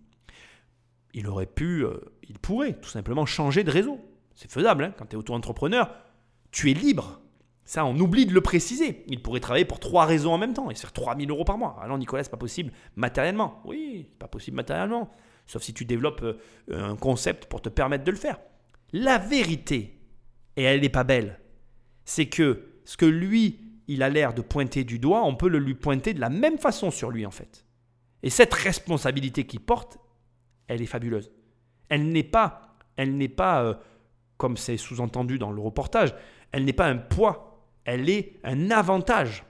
[1.13, 4.01] Il aurait pu, euh, il pourrait tout simplement changer de réseau.
[4.35, 4.95] C'est faisable, hein.
[4.97, 5.95] quand tu es auto-entrepreneur,
[6.53, 7.21] tu es libre.
[7.69, 9.05] Ça, on oublie de le préciser.
[9.09, 11.59] Il pourrait travailler pour trois réseaux en même temps et se faire 3000 euros par
[11.59, 11.79] mois.
[11.83, 13.61] Alors, ah Nicolas, c'est pas possible matériellement.
[13.67, 15.11] Oui, c'est pas possible matériellement.
[15.47, 16.39] Sauf si tu développes euh,
[16.71, 18.41] un concept pour te permettre de le faire.
[18.95, 20.01] La vérité,
[20.57, 21.41] et elle n'est pas belle,
[22.07, 25.59] c'est que ce que lui, il a l'air de pointer du doigt, on peut le
[25.59, 27.67] lui pointer de la même façon sur lui, en fait.
[28.23, 29.99] Et cette responsabilité qu'il porte,
[30.69, 31.31] elle est fabuleuse.
[31.91, 33.75] Elle n'est pas, elle n'est pas, euh,
[34.39, 36.15] comme c'est sous-entendu dans le reportage,
[36.51, 37.48] elle n'est pas un poids
[37.89, 39.45] elle est un avantage.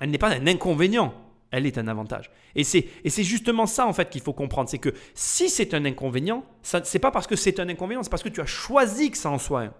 [0.00, 1.12] Elle n'est pas un inconvénient,
[1.50, 2.30] elle est un avantage.
[2.54, 5.74] Et c'est, et c'est justement ça en fait qu'il faut comprendre, c'est que si c'est
[5.74, 8.46] un inconvénient, ce n'est pas parce que c'est un inconvénient, c'est parce que tu as
[8.46, 9.74] choisi que ça en soit un.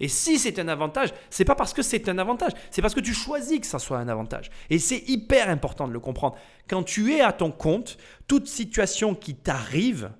[0.00, 3.00] Et si c'est un avantage, c'est pas parce que c'est un avantage, c'est parce que
[3.00, 4.50] tu choisis que ça soit un avantage.
[4.68, 6.36] Et c'est hyper important de le comprendre.
[6.68, 10.10] Quand tu es à ton compte, toute situation qui t'arrive,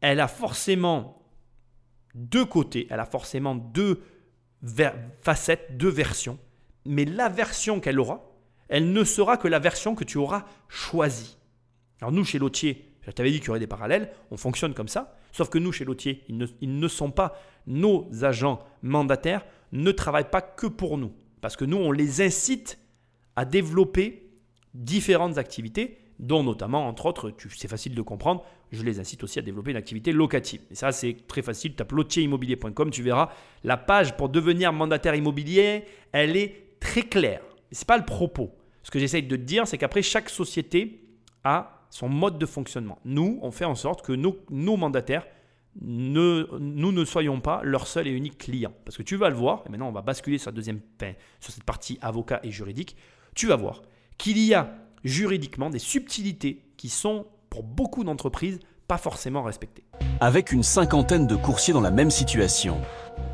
[0.00, 1.26] elle a forcément
[2.14, 4.04] deux côtés, elle a forcément deux
[5.20, 6.38] facettes, deux versions.
[6.84, 8.32] Mais la version qu'elle aura,
[8.68, 11.36] elle ne sera que la version que tu auras choisie.
[12.00, 14.88] Alors nous, chez Lotier, je t'avais dit qu'il y aurait des parallèles, on fonctionne comme
[14.88, 15.16] ça.
[15.32, 19.92] Sauf que nous, chez Lotier, ils ne, ils ne sont pas nos agents mandataires, ne
[19.92, 21.12] travaillent pas que pour nous.
[21.40, 22.78] Parce que nous, on les incite
[23.36, 24.30] à développer
[24.74, 29.42] différentes activités, dont notamment, entre autres, c'est facile de comprendre, je les incite aussi à
[29.42, 30.60] développer une activité locative.
[30.70, 31.74] Et ça, c'est très facile.
[31.74, 33.30] Tape lottierimmobilier.com, tu verras
[33.64, 37.42] la page pour devenir mandataire immobilier, elle est très claire.
[37.70, 38.54] Ce n'est pas le propos.
[38.82, 41.04] Ce que j'essaye de te dire, c'est qu'après, chaque société
[41.44, 42.98] a son mode de fonctionnement.
[43.04, 45.26] Nous, on fait en sorte que nos, mandataires,
[45.80, 48.72] nous ne soyons pas leur seul et unique client.
[48.84, 50.80] Parce que tu vas le voir, et maintenant on va basculer sur, la deuxième,
[51.40, 52.96] sur cette partie avocat et juridique,
[53.34, 53.82] tu vas voir
[54.18, 58.58] qu'il y a juridiquement des subtilités qui sont pour beaucoup d'entreprises
[58.88, 59.84] pas forcément respectées.
[60.20, 62.78] Avec une cinquantaine de coursiers dans la même situation,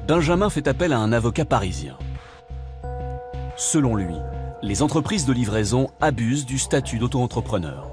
[0.07, 1.99] Benjamin fait appel à un avocat parisien.
[3.57, 4.15] Selon lui,
[4.63, 7.91] les entreprises de livraison abusent du statut d'auto-entrepreneur.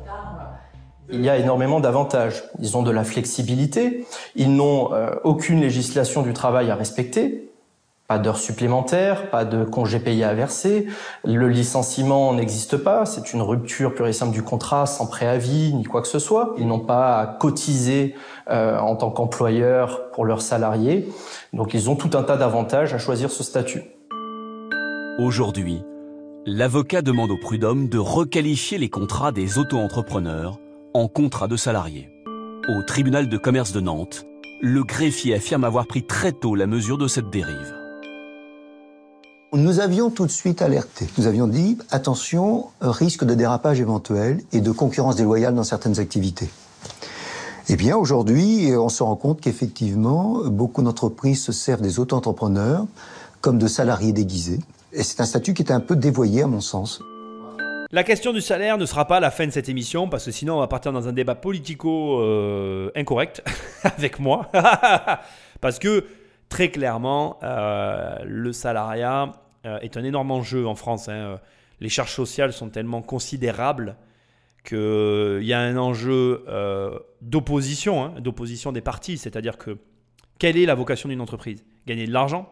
[1.12, 2.44] Il y a énormément d'avantages.
[2.60, 7.52] Ils ont de la flexibilité, ils n'ont euh, aucune législation du travail à respecter,
[8.08, 10.88] pas d'heures supplémentaires, pas de congés payés à verser,
[11.24, 15.84] le licenciement n'existe pas, c'est une rupture pure et simple du contrat sans préavis ni
[15.84, 16.54] quoi que ce soit.
[16.60, 18.16] Ils n'ont pas à cotiser
[18.52, 21.10] euh, en tant qu'employeur pour leurs salariés,
[21.54, 23.84] donc ils ont tout un tas d'avantages à choisir ce statut.
[25.18, 25.82] Aujourd'hui,
[26.46, 30.60] l'avocat demande au prud'homme de requalifier les contrats des auto-entrepreneurs
[30.94, 32.10] en contrat de salarié.
[32.68, 34.26] Au tribunal de commerce de Nantes,
[34.62, 37.75] le greffier affirme avoir pris très tôt la mesure de cette dérive.
[39.56, 41.08] Nous avions tout de suite alerté.
[41.18, 46.50] Nous avions dit attention, risque de dérapage éventuel et de concurrence déloyale dans certaines activités.
[47.70, 52.86] Eh bien, aujourd'hui, on se rend compte qu'effectivement, beaucoup d'entreprises se servent des auto-entrepreneurs
[53.40, 54.60] comme de salariés déguisés.
[54.92, 57.02] Et c'est un statut qui est un peu dévoyé, à mon sens.
[57.92, 60.58] La question du salaire ne sera pas la fin de cette émission parce que sinon
[60.58, 63.42] on va partir dans un débat politico euh, incorrect
[63.84, 64.52] avec moi.
[65.62, 66.04] parce que
[66.50, 69.32] très clairement, euh, le salariat
[69.82, 71.10] est un énorme enjeu en France.
[71.10, 71.40] Hein.
[71.80, 73.98] Les charges sociales sont tellement considérables
[74.64, 76.44] qu'il y a un enjeu
[77.22, 79.18] d'opposition, hein, d'opposition des partis.
[79.18, 79.78] C'est-à-dire que
[80.40, 81.64] quelle est la vocation d'une entreprise?
[81.88, 82.50] Gagner de l'argent.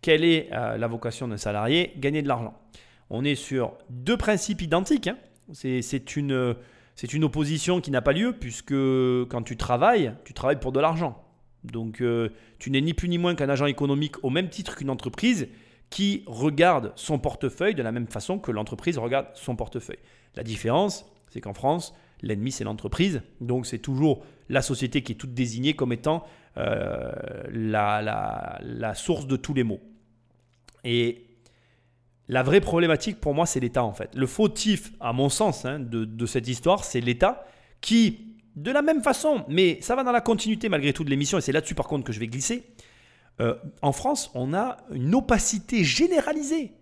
[0.00, 1.92] Quelle est la vocation d'un salarié?
[1.98, 2.54] Gagner de l'argent
[3.12, 5.06] on est sur deux principes identiques.
[5.06, 5.18] Hein.
[5.52, 6.56] C'est une,
[7.12, 11.22] une opposition qui n'a pas lieu, puisque quand tu travailles, tu travailles pour de l'argent.
[11.62, 14.90] Donc euh, tu n'es ni plus ni moins qu'un agent économique au même titre qu'une
[14.90, 15.46] entreprise
[15.92, 19.98] qui regarde son portefeuille de la même façon que l'entreprise regarde son portefeuille.
[20.34, 25.16] La différence, c'est qu'en France, l'ennemi c'est l'entreprise, donc c'est toujours la société qui est
[25.16, 26.24] toute désignée comme étant
[26.56, 27.12] euh,
[27.50, 29.80] la, source de tous les maux.
[30.82, 31.26] Et
[32.26, 34.14] la vraie problématique pour moi, c'est l'État en fait.
[34.14, 37.44] Le fautif, à mon sens, hein, de, cette histoire, c'est l'État
[37.82, 41.36] qui, de la même façon, mais ça va dans la continuité malgré tout de l'émission,
[41.36, 42.64] et c'est là-dessus par contre que je vais glisser.
[43.40, 46.72] Euh, en France, on a une opacité généralisée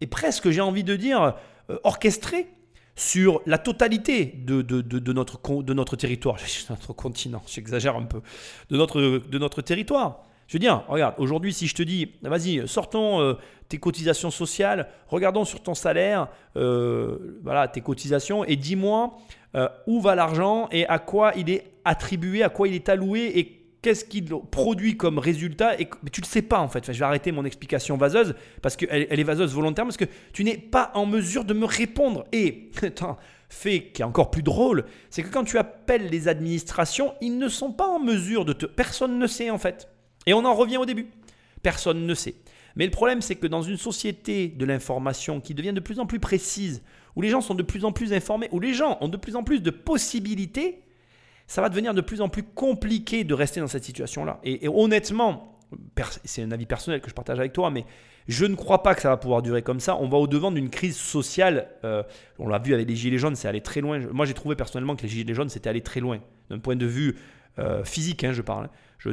[0.00, 1.34] et presque, j'ai envie de dire,
[1.70, 2.48] euh, orchestrée
[2.96, 6.36] sur la totalité de, de, notre, de notre territoire,
[6.70, 8.20] notre continent, j'exagère un peu,
[8.70, 10.24] de notre, de notre territoire.
[10.48, 13.34] Je veux dire, regarde, aujourd'hui, si je te dis, vas-y, sortons euh,
[13.68, 16.26] tes cotisations sociales, regardons sur ton salaire,
[16.56, 19.16] voilà, tes cotisations, et dis-moi
[19.86, 23.59] où va l'argent et à quoi il est attribué, à quoi il est alloué et
[23.82, 25.80] qu'est-ce qu'il produit comme résultat.
[25.80, 26.92] Et, mais tu ne le sais pas en fait.
[26.92, 30.44] je vais arrêter mon explication vaseuse parce qu'elle elle est vaseuse volontairement parce que tu
[30.44, 32.24] n'es pas en mesure de me répondre.
[32.32, 32.70] Et
[33.48, 37.48] fait qui est encore plus drôle, c'est que quand tu appelles les administrations, ils ne
[37.48, 38.66] sont pas en mesure de te.
[38.66, 39.88] Personne ne sait en fait.
[40.26, 41.08] Et on en revient au début.
[41.62, 42.36] Personne ne sait.
[42.76, 46.06] Mais le problème, c'est que dans une société de l'information qui devient de plus en
[46.06, 46.82] plus précise,
[47.16, 49.34] où les gens sont de plus en plus informés, où les gens ont de plus
[49.34, 50.82] en plus de possibilités,
[51.50, 54.38] ça va devenir de plus en plus compliqué de rester dans cette situation-là.
[54.44, 55.58] Et, honnêtement,
[56.24, 57.84] c'est un avis personnel que je partage avec toi, mais
[58.28, 59.96] je ne crois pas que ça va pouvoir durer comme ça.
[59.96, 61.66] On va au-devant d'une crise sociale.
[61.82, 62.04] Euh,
[62.38, 63.98] on l'a vu avec les Gilets jaunes, c'est allé très loin.
[64.12, 66.20] Moi, j'ai trouvé personnellement que les Gilets jaunes, c'était allé très loin.
[66.50, 67.16] D'un point de vue
[67.58, 68.70] euh, physique, hein, je parle.
[69.00, 69.10] J'ai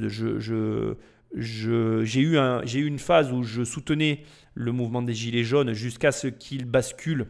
[2.22, 6.66] eu, eu une phase où je soutenais le mouvement des Gilets jaunes jusqu'à ce qu'il
[6.66, 7.26] bascule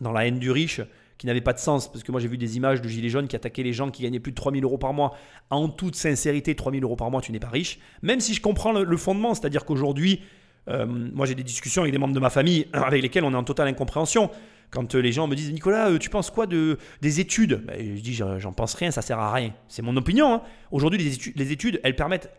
[0.00, 0.82] dans la haine du riche,
[1.20, 3.28] qui n'avait pas de sens, parce que moi j'ai vu des images de Gilets jaunes
[3.28, 5.14] qui attaquaient les gens qui gagnaient plus de 3000 euros par mois.
[5.50, 7.78] En toute sincérité, 3000 euros par mois, tu n'es pas riche.
[8.00, 10.22] Même si je comprends le, fondement, c'est-à-dire qu'aujourd'hui,
[10.68, 13.36] euh, moi j'ai des discussions avec des membres de ma famille avec lesquels on est
[13.36, 14.30] en totale incompréhension.
[14.70, 17.66] Quand euh, les gens me disent Nicolas, euh, tu penses quoi de, des études?
[17.66, 19.52] Ben, Je dis j'en pense rien, ça sert à rien.
[19.68, 20.32] C'est mon opinion.
[20.32, 20.42] Hein.
[20.70, 22.30] Aujourd'hui, les études, les études, elles permettent,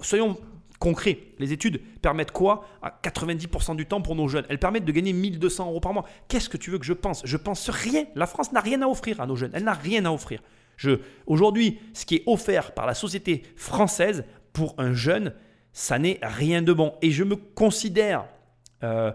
[0.00, 0.38] soyons
[0.80, 1.18] concret.
[1.38, 4.46] Les études permettent quoi À 90% du temps pour nos jeunes?
[4.48, 6.04] Elles permettent de gagner 1200 euros par mois.
[6.26, 7.22] Qu'est-ce que tu veux que je pense?
[7.24, 8.06] Je pense rien.
[8.16, 9.52] La France n'a rien à offrir à nos jeunes.
[9.54, 10.42] Elle n'a rien à offrir.
[11.26, 15.34] Aujourd'hui, ce qui est offert par la société française pour un jeune,
[15.72, 16.94] ça n'est rien de bon.
[17.02, 18.24] Et je me considère
[18.82, 19.12] euh,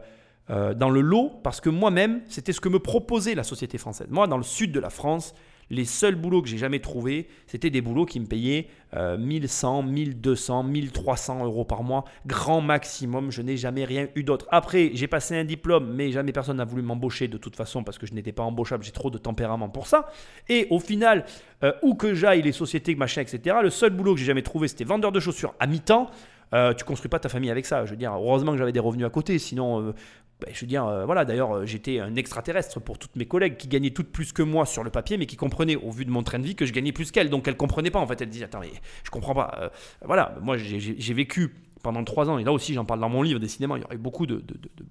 [0.50, 4.08] euh, dans le lot parce que moi-même, c'était ce que me proposait la société française.
[4.10, 5.34] Moi, dans le sud de la France,
[5.70, 10.64] les seuls boulots que j'ai jamais trouvés, c'était des boulots qui me payaient 1100, 1200,
[10.64, 13.30] 1300 euros par mois, grand maximum.
[13.30, 14.48] Je n'ai jamais rien eu d'autre.
[14.52, 17.98] Après, j'ai passé un diplôme, mais jamais personne n'a voulu m'embaucher de toute façon parce
[17.98, 18.84] que je n'étais pas embauchable.
[18.84, 20.10] J'ai trop de tempérament pour ça.
[20.48, 21.26] Et au final,
[21.64, 24.68] euh, où que j'aille, les sociétés, machin, etc., le seul boulot que j'ai jamais trouvé,
[24.68, 26.10] c'était vendeur de chaussures à mi-temps.
[26.54, 27.86] Euh, tu construis pas ta famille avec ça.
[27.86, 29.94] Je veux dire, heureusement que j'avais des revenus à côté, sinon euh,
[30.42, 33.56] ben, je veux dire, euh, voilà, d'ailleurs, euh, j'étais un extraterrestre pour toutes mes collègues
[33.56, 36.12] qui gagnaient toutes plus que moi sur le papier, mais qui comprenaient, au vu de
[36.12, 37.30] mon train de vie, que je gagnais plus qu'elles.
[37.30, 38.20] Donc elles comprenaient pas, en fait.
[38.22, 38.72] Elles disaient, attends, mais
[39.04, 39.58] je comprends pas.
[39.62, 39.70] Euh,
[40.04, 43.40] voilà, moi, j'ai vécu pendant trois ans, et là aussi, j'en parle dans mon livre,
[43.40, 44.44] décidément, il y aurait beaucoup de,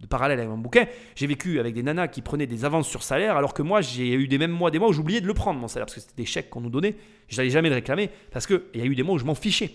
[0.09, 0.87] parallèles avec mon bouquin.
[1.15, 4.15] J'ai vécu avec des nanas qui prenaient des avances sur salaire, alors que moi, j'ai
[4.15, 6.01] eu des mêmes mois, des mois où j'oubliais de le prendre, mon salaire, parce que
[6.01, 6.95] c'était des chèques qu'on nous donnait.
[7.29, 9.35] Je n'allais jamais le réclamer, parce qu'il y a eu des mois où je m'en
[9.35, 9.75] fichais.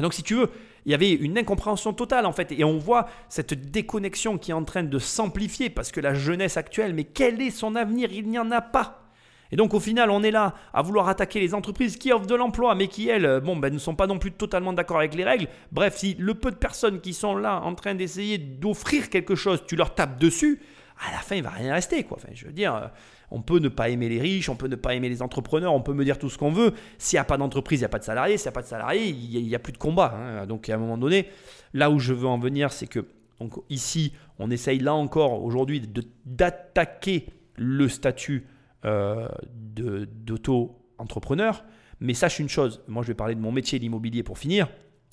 [0.00, 0.50] Donc, si tu veux,
[0.86, 2.52] il y avait une incompréhension totale en fait.
[2.52, 6.56] Et on voit cette déconnexion qui est en train de s'amplifier parce que la jeunesse
[6.56, 8.10] actuelle, mais quel est son avenir?
[8.12, 9.04] Il n'y en a pas.
[9.50, 12.34] Et donc au final, on est là à vouloir attaquer les entreprises qui offrent de
[12.34, 15.24] l'emploi, mais qui elles, bon, ben, ne sont pas non plus totalement d'accord avec les
[15.24, 15.48] règles.
[15.72, 19.62] Bref, si le peu de personnes qui sont là en train d'essayer d'offrir quelque chose,
[19.66, 20.60] tu leur tapes dessus,
[21.06, 22.02] à la fin, il va rien rester.
[22.04, 22.18] Quoi.
[22.18, 22.86] Enfin, je veux dire, euh,
[23.30, 25.80] on peut ne pas aimer les riches, on peut ne pas aimer les entrepreneurs, on
[25.80, 26.74] peut me dire tout ce qu'on veut.
[26.98, 28.36] S'il n'y a pas d'entreprise, il n'y a pas de salariés.
[28.36, 30.14] S'il n'y a pas de salariés, il n'y a, plus de combat.
[30.16, 30.46] Hein.
[30.46, 31.28] Donc à un moment donné,
[31.74, 33.06] là où je veux en venir, c'est que
[33.40, 35.80] donc, ici, on essaye là encore aujourd'hui
[36.26, 37.26] d'attaquer
[37.56, 38.46] le statut
[38.84, 39.28] euh,
[39.76, 41.64] d'auto-entrepreneur.
[42.00, 44.68] Mais sache une chose, moi je vais parler de mon métier, l'immobilier pour finir.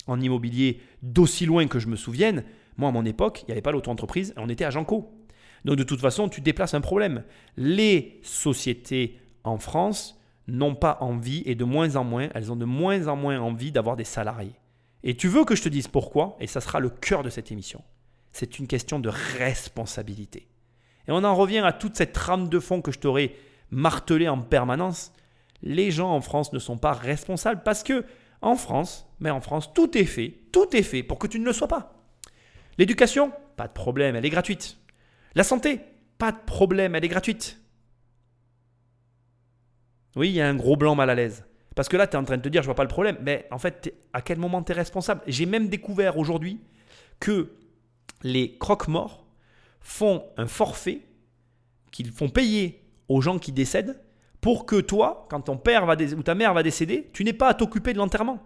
[0.06, 2.44] En immobilier, d'aussi loin que je me souvienne,
[2.76, 5.12] moi à mon époque, il n'y avait pas l'auto-entreprise, on était à Janco.
[5.66, 7.24] Donc de toute façon, tu déplaces un problème.
[7.56, 10.16] Les sociétés en France
[10.46, 13.72] n'ont pas envie, et de moins en moins, elles ont de moins en moins envie
[13.72, 14.54] d'avoir des salariés.
[15.02, 17.50] Et tu veux que je te dise pourquoi, et ça sera le cœur de cette
[17.50, 17.82] émission.
[18.30, 20.46] C'est une question de responsabilité.
[21.08, 23.34] Et on en revient à toute cette trame de fond que je t'aurais
[23.72, 25.12] martelé en permanence.
[25.62, 28.04] Les gens en France ne sont pas responsables parce que
[28.40, 31.44] en France, mais en France, tout est fait, tout est fait pour que tu ne
[31.44, 32.04] le sois pas.
[32.78, 34.78] L'éducation, pas de problème, elle est gratuite.
[35.36, 35.80] La santé,
[36.16, 37.60] pas de problème, elle est gratuite.
[40.16, 41.44] Oui, il y a un gros blanc mal à l'aise.
[41.74, 43.18] Parce que là, tu es en train de te dire, je vois pas le problème.
[43.20, 46.62] Mais en fait, à quel moment tu es responsable J'ai même découvert aujourd'hui
[47.20, 47.52] que
[48.22, 49.26] les croque-morts
[49.80, 51.02] font un forfait
[51.92, 54.00] qu'ils font payer aux gens qui décèdent
[54.40, 57.48] pour que toi, quand ton père va ou ta mère va décéder, tu n'aies pas
[57.48, 58.42] à t'occuper de l'enterrement.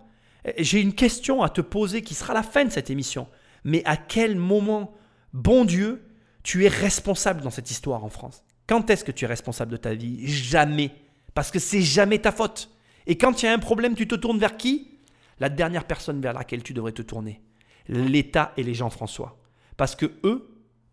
[0.58, 3.28] J'ai une question à te poser qui sera la fin de cette émission.
[3.62, 4.92] Mais à quel moment,
[5.32, 6.02] bon Dieu,
[6.42, 8.42] tu es responsable dans cette histoire en France.
[8.66, 10.26] Quand est-ce que tu es responsable de ta vie?
[10.26, 10.92] Jamais.
[11.34, 12.70] Parce que c'est jamais ta faute.
[13.06, 14.98] Et quand il y a un problème, tu te tournes vers qui?
[15.38, 17.40] La dernière personne vers laquelle tu devrais te tourner.
[17.88, 19.38] L'État et les gens François.
[19.76, 20.48] Parce que eux,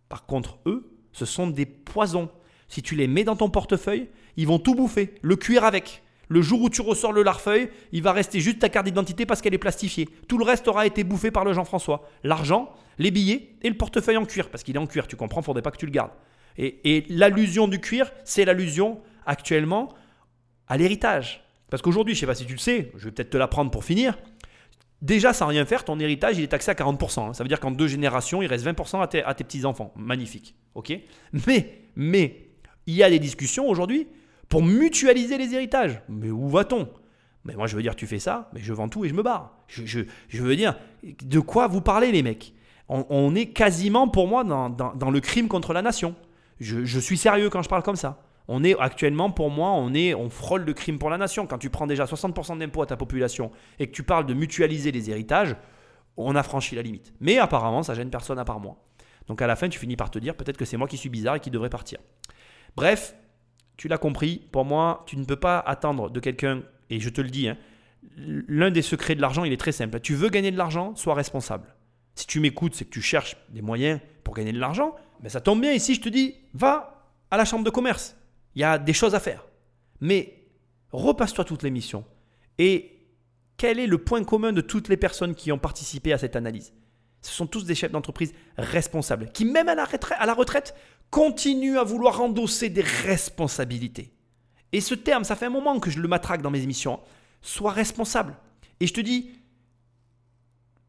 [0.10, 2.30] par contre, eux, ce sont des poisons.
[2.68, 6.04] Si tu les mets dans ton portefeuille, ils vont tout bouffer, le cuire avec.
[6.30, 9.42] Le jour où tu ressors le larfeuille, il va rester juste ta carte d'identité parce
[9.42, 10.10] qu'elle est plastifiée.
[10.28, 12.08] Tout le reste aura été bouffé par le Jean-François.
[12.24, 15.42] L'argent, les billets et le portefeuille en cuir, parce qu'il est en cuir, tu comprends,
[15.42, 16.12] faudrait pas que tu le gardes.
[16.58, 19.90] Et, l'allusion du cuir, c'est l'allusion actuellement
[20.68, 21.44] à l'héritage.
[21.70, 23.84] Parce qu'aujourd'hui, je sais pas si tu le sais, je vais peut-être te l'apprendre pour
[23.84, 24.18] finir.
[25.02, 27.30] Déjà, sans rien faire, ton héritage, il est taxé à 40%.
[27.30, 27.34] Hein.
[27.34, 29.94] Ça veut dire qu'en deux générations, il reste 20% à tes, tes petits-enfants.
[29.96, 30.56] Magnifique.
[30.74, 30.94] ok?
[31.46, 32.48] Mais, mais,
[32.88, 34.08] il y a des discussions aujourd'hui
[34.50, 36.02] pour mutualiser les héritages.
[36.10, 36.90] Mais où va-t-on?
[37.46, 39.24] Mais moi, je veux dire, tu fais ça, mais je vends tout et je me
[39.24, 39.58] barre.
[39.68, 40.04] Je,
[40.34, 42.54] veux dire, de quoi vous parlez, les mecs?
[42.90, 46.16] On, est quasiment, pour moi, dans, le crime contre la nation.
[46.60, 48.22] Je, suis sérieux quand je parle comme ça.
[48.50, 51.48] On est actuellement, pour moi, on, est, on frôle le crime pour la nation.
[51.48, 54.92] Quand tu prends déjà 60% d'impôts à ta population et que tu parles de mutualiser
[54.92, 55.56] les héritages,
[56.16, 57.14] on a franchi la limite.
[57.20, 58.78] Mais apparemment, ça gêne personne à part moi.
[59.28, 61.10] Donc à la fin, tu finis par te dire peut-être que c'est moi qui suis
[61.10, 62.00] bizarre et qui devrais partir.
[62.76, 63.16] Bref,
[63.78, 67.22] tu l'as compris, pour moi, tu ne peux pas attendre de quelqu'un, et je te
[67.22, 67.58] le dis, hein,
[68.16, 70.00] l'un des secrets de l'argent, il est très simple.
[70.00, 71.76] Tu veux gagner de l'argent, sois responsable.
[72.16, 75.42] Si tu m'écoutes, c'est que tu cherches des moyens pour gagner de l'argent, mais ça
[75.42, 78.16] tombe bien ici, je te dis, va à la chambre de commerce.
[78.56, 79.46] Il y a des choses à faire.
[80.02, 80.46] Mais
[80.92, 82.06] repasse-toi toute l'émission.
[82.58, 82.94] Et
[83.58, 86.74] quel est le point commun de toutes les personnes qui ont participé à cette analyse?
[87.22, 90.76] Ce sont tous des chefs d'entreprise responsables, qui même à la retraite
[91.10, 94.14] continue à vouloir endosser des responsabilités.
[94.72, 97.00] Et ce terme, ça fait un moment que je le matraque dans mes émissions.
[97.42, 98.36] Sois responsable.
[98.80, 99.32] Et je te dis,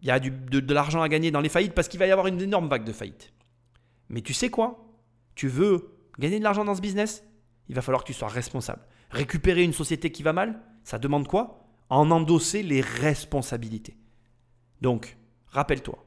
[0.03, 2.11] il y a de, de l'argent à gagner dans les faillites parce qu'il va y
[2.11, 3.33] avoir une énorme vague de faillites.
[4.09, 4.85] Mais tu sais quoi?
[5.35, 7.25] Tu veux gagner de l'argent dans ce business?
[7.69, 8.83] Il va falloir que tu sois responsable.
[9.11, 11.65] Récupérer une société qui va mal, ça demande quoi?
[11.91, 13.97] En endosser les responsabilités.
[14.81, 15.17] Donc,
[15.47, 16.05] rappelle-toi,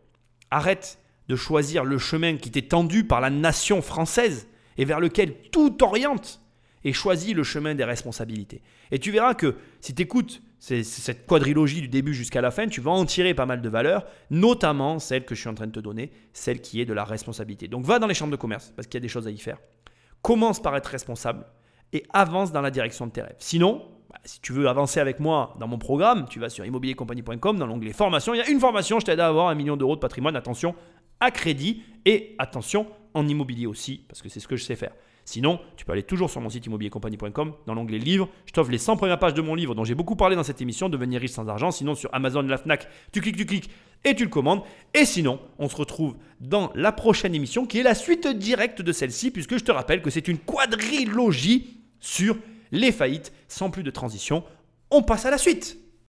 [0.49, 0.99] arrête
[1.31, 5.81] de choisir le chemin qui t'est tendu par la nation française et vers lequel tout
[5.81, 6.41] oriente
[6.83, 8.61] et choisis le chemin des responsabilités.
[8.91, 12.81] Et tu verras que si tu écoutes cette quadrilogie du début jusqu'à la fin, tu
[12.81, 15.71] vas en tirer pas mal de valeurs, notamment celle que je suis en train de
[15.71, 17.69] te donner, celle qui est de la responsabilité.
[17.69, 19.37] Donc va dans les chambres de commerce parce qu'il y a des choses à y
[19.37, 19.57] faire.
[20.21, 21.45] Commence par être responsable
[21.93, 23.37] et avance dans la direction de tes rêves.
[23.39, 27.57] Sinon, bah, si tu veux avancer avec moi dans mon programme, tu vas sur immobiliercompagnie.com
[27.57, 28.33] dans l'onglet formation.
[28.33, 30.35] Il y a une formation, je t'aide à avoir un million d'euros de patrimoine.
[30.35, 30.75] Attention,
[31.21, 34.91] à crédit et attention en immobilier aussi, parce que c'est ce que je sais faire.
[35.23, 38.27] Sinon, tu peux aller toujours sur mon site immobiliercompagnie.com dans l'onglet livres.
[38.45, 40.61] Je t'offre les 100 premières pages de mon livre dont j'ai beaucoup parlé dans cette
[40.61, 41.71] émission, Devenir riche sans argent.
[41.71, 43.69] Sinon, sur Amazon, la Fnac, tu cliques, tu cliques
[44.03, 44.63] et tu le commandes.
[44.93, 48.91] Et sinon, on se retrouve dans la prochaine émission qui est la suite directe de
[48.91, 52.35] celle-ci, puisque je te rappelle que c'est une quadrilogie sur
[52.71, 53.31] les faillites.
[53.47, 54.43] Sans plus de transition,
[54.89, 55.77] on passe à la suite.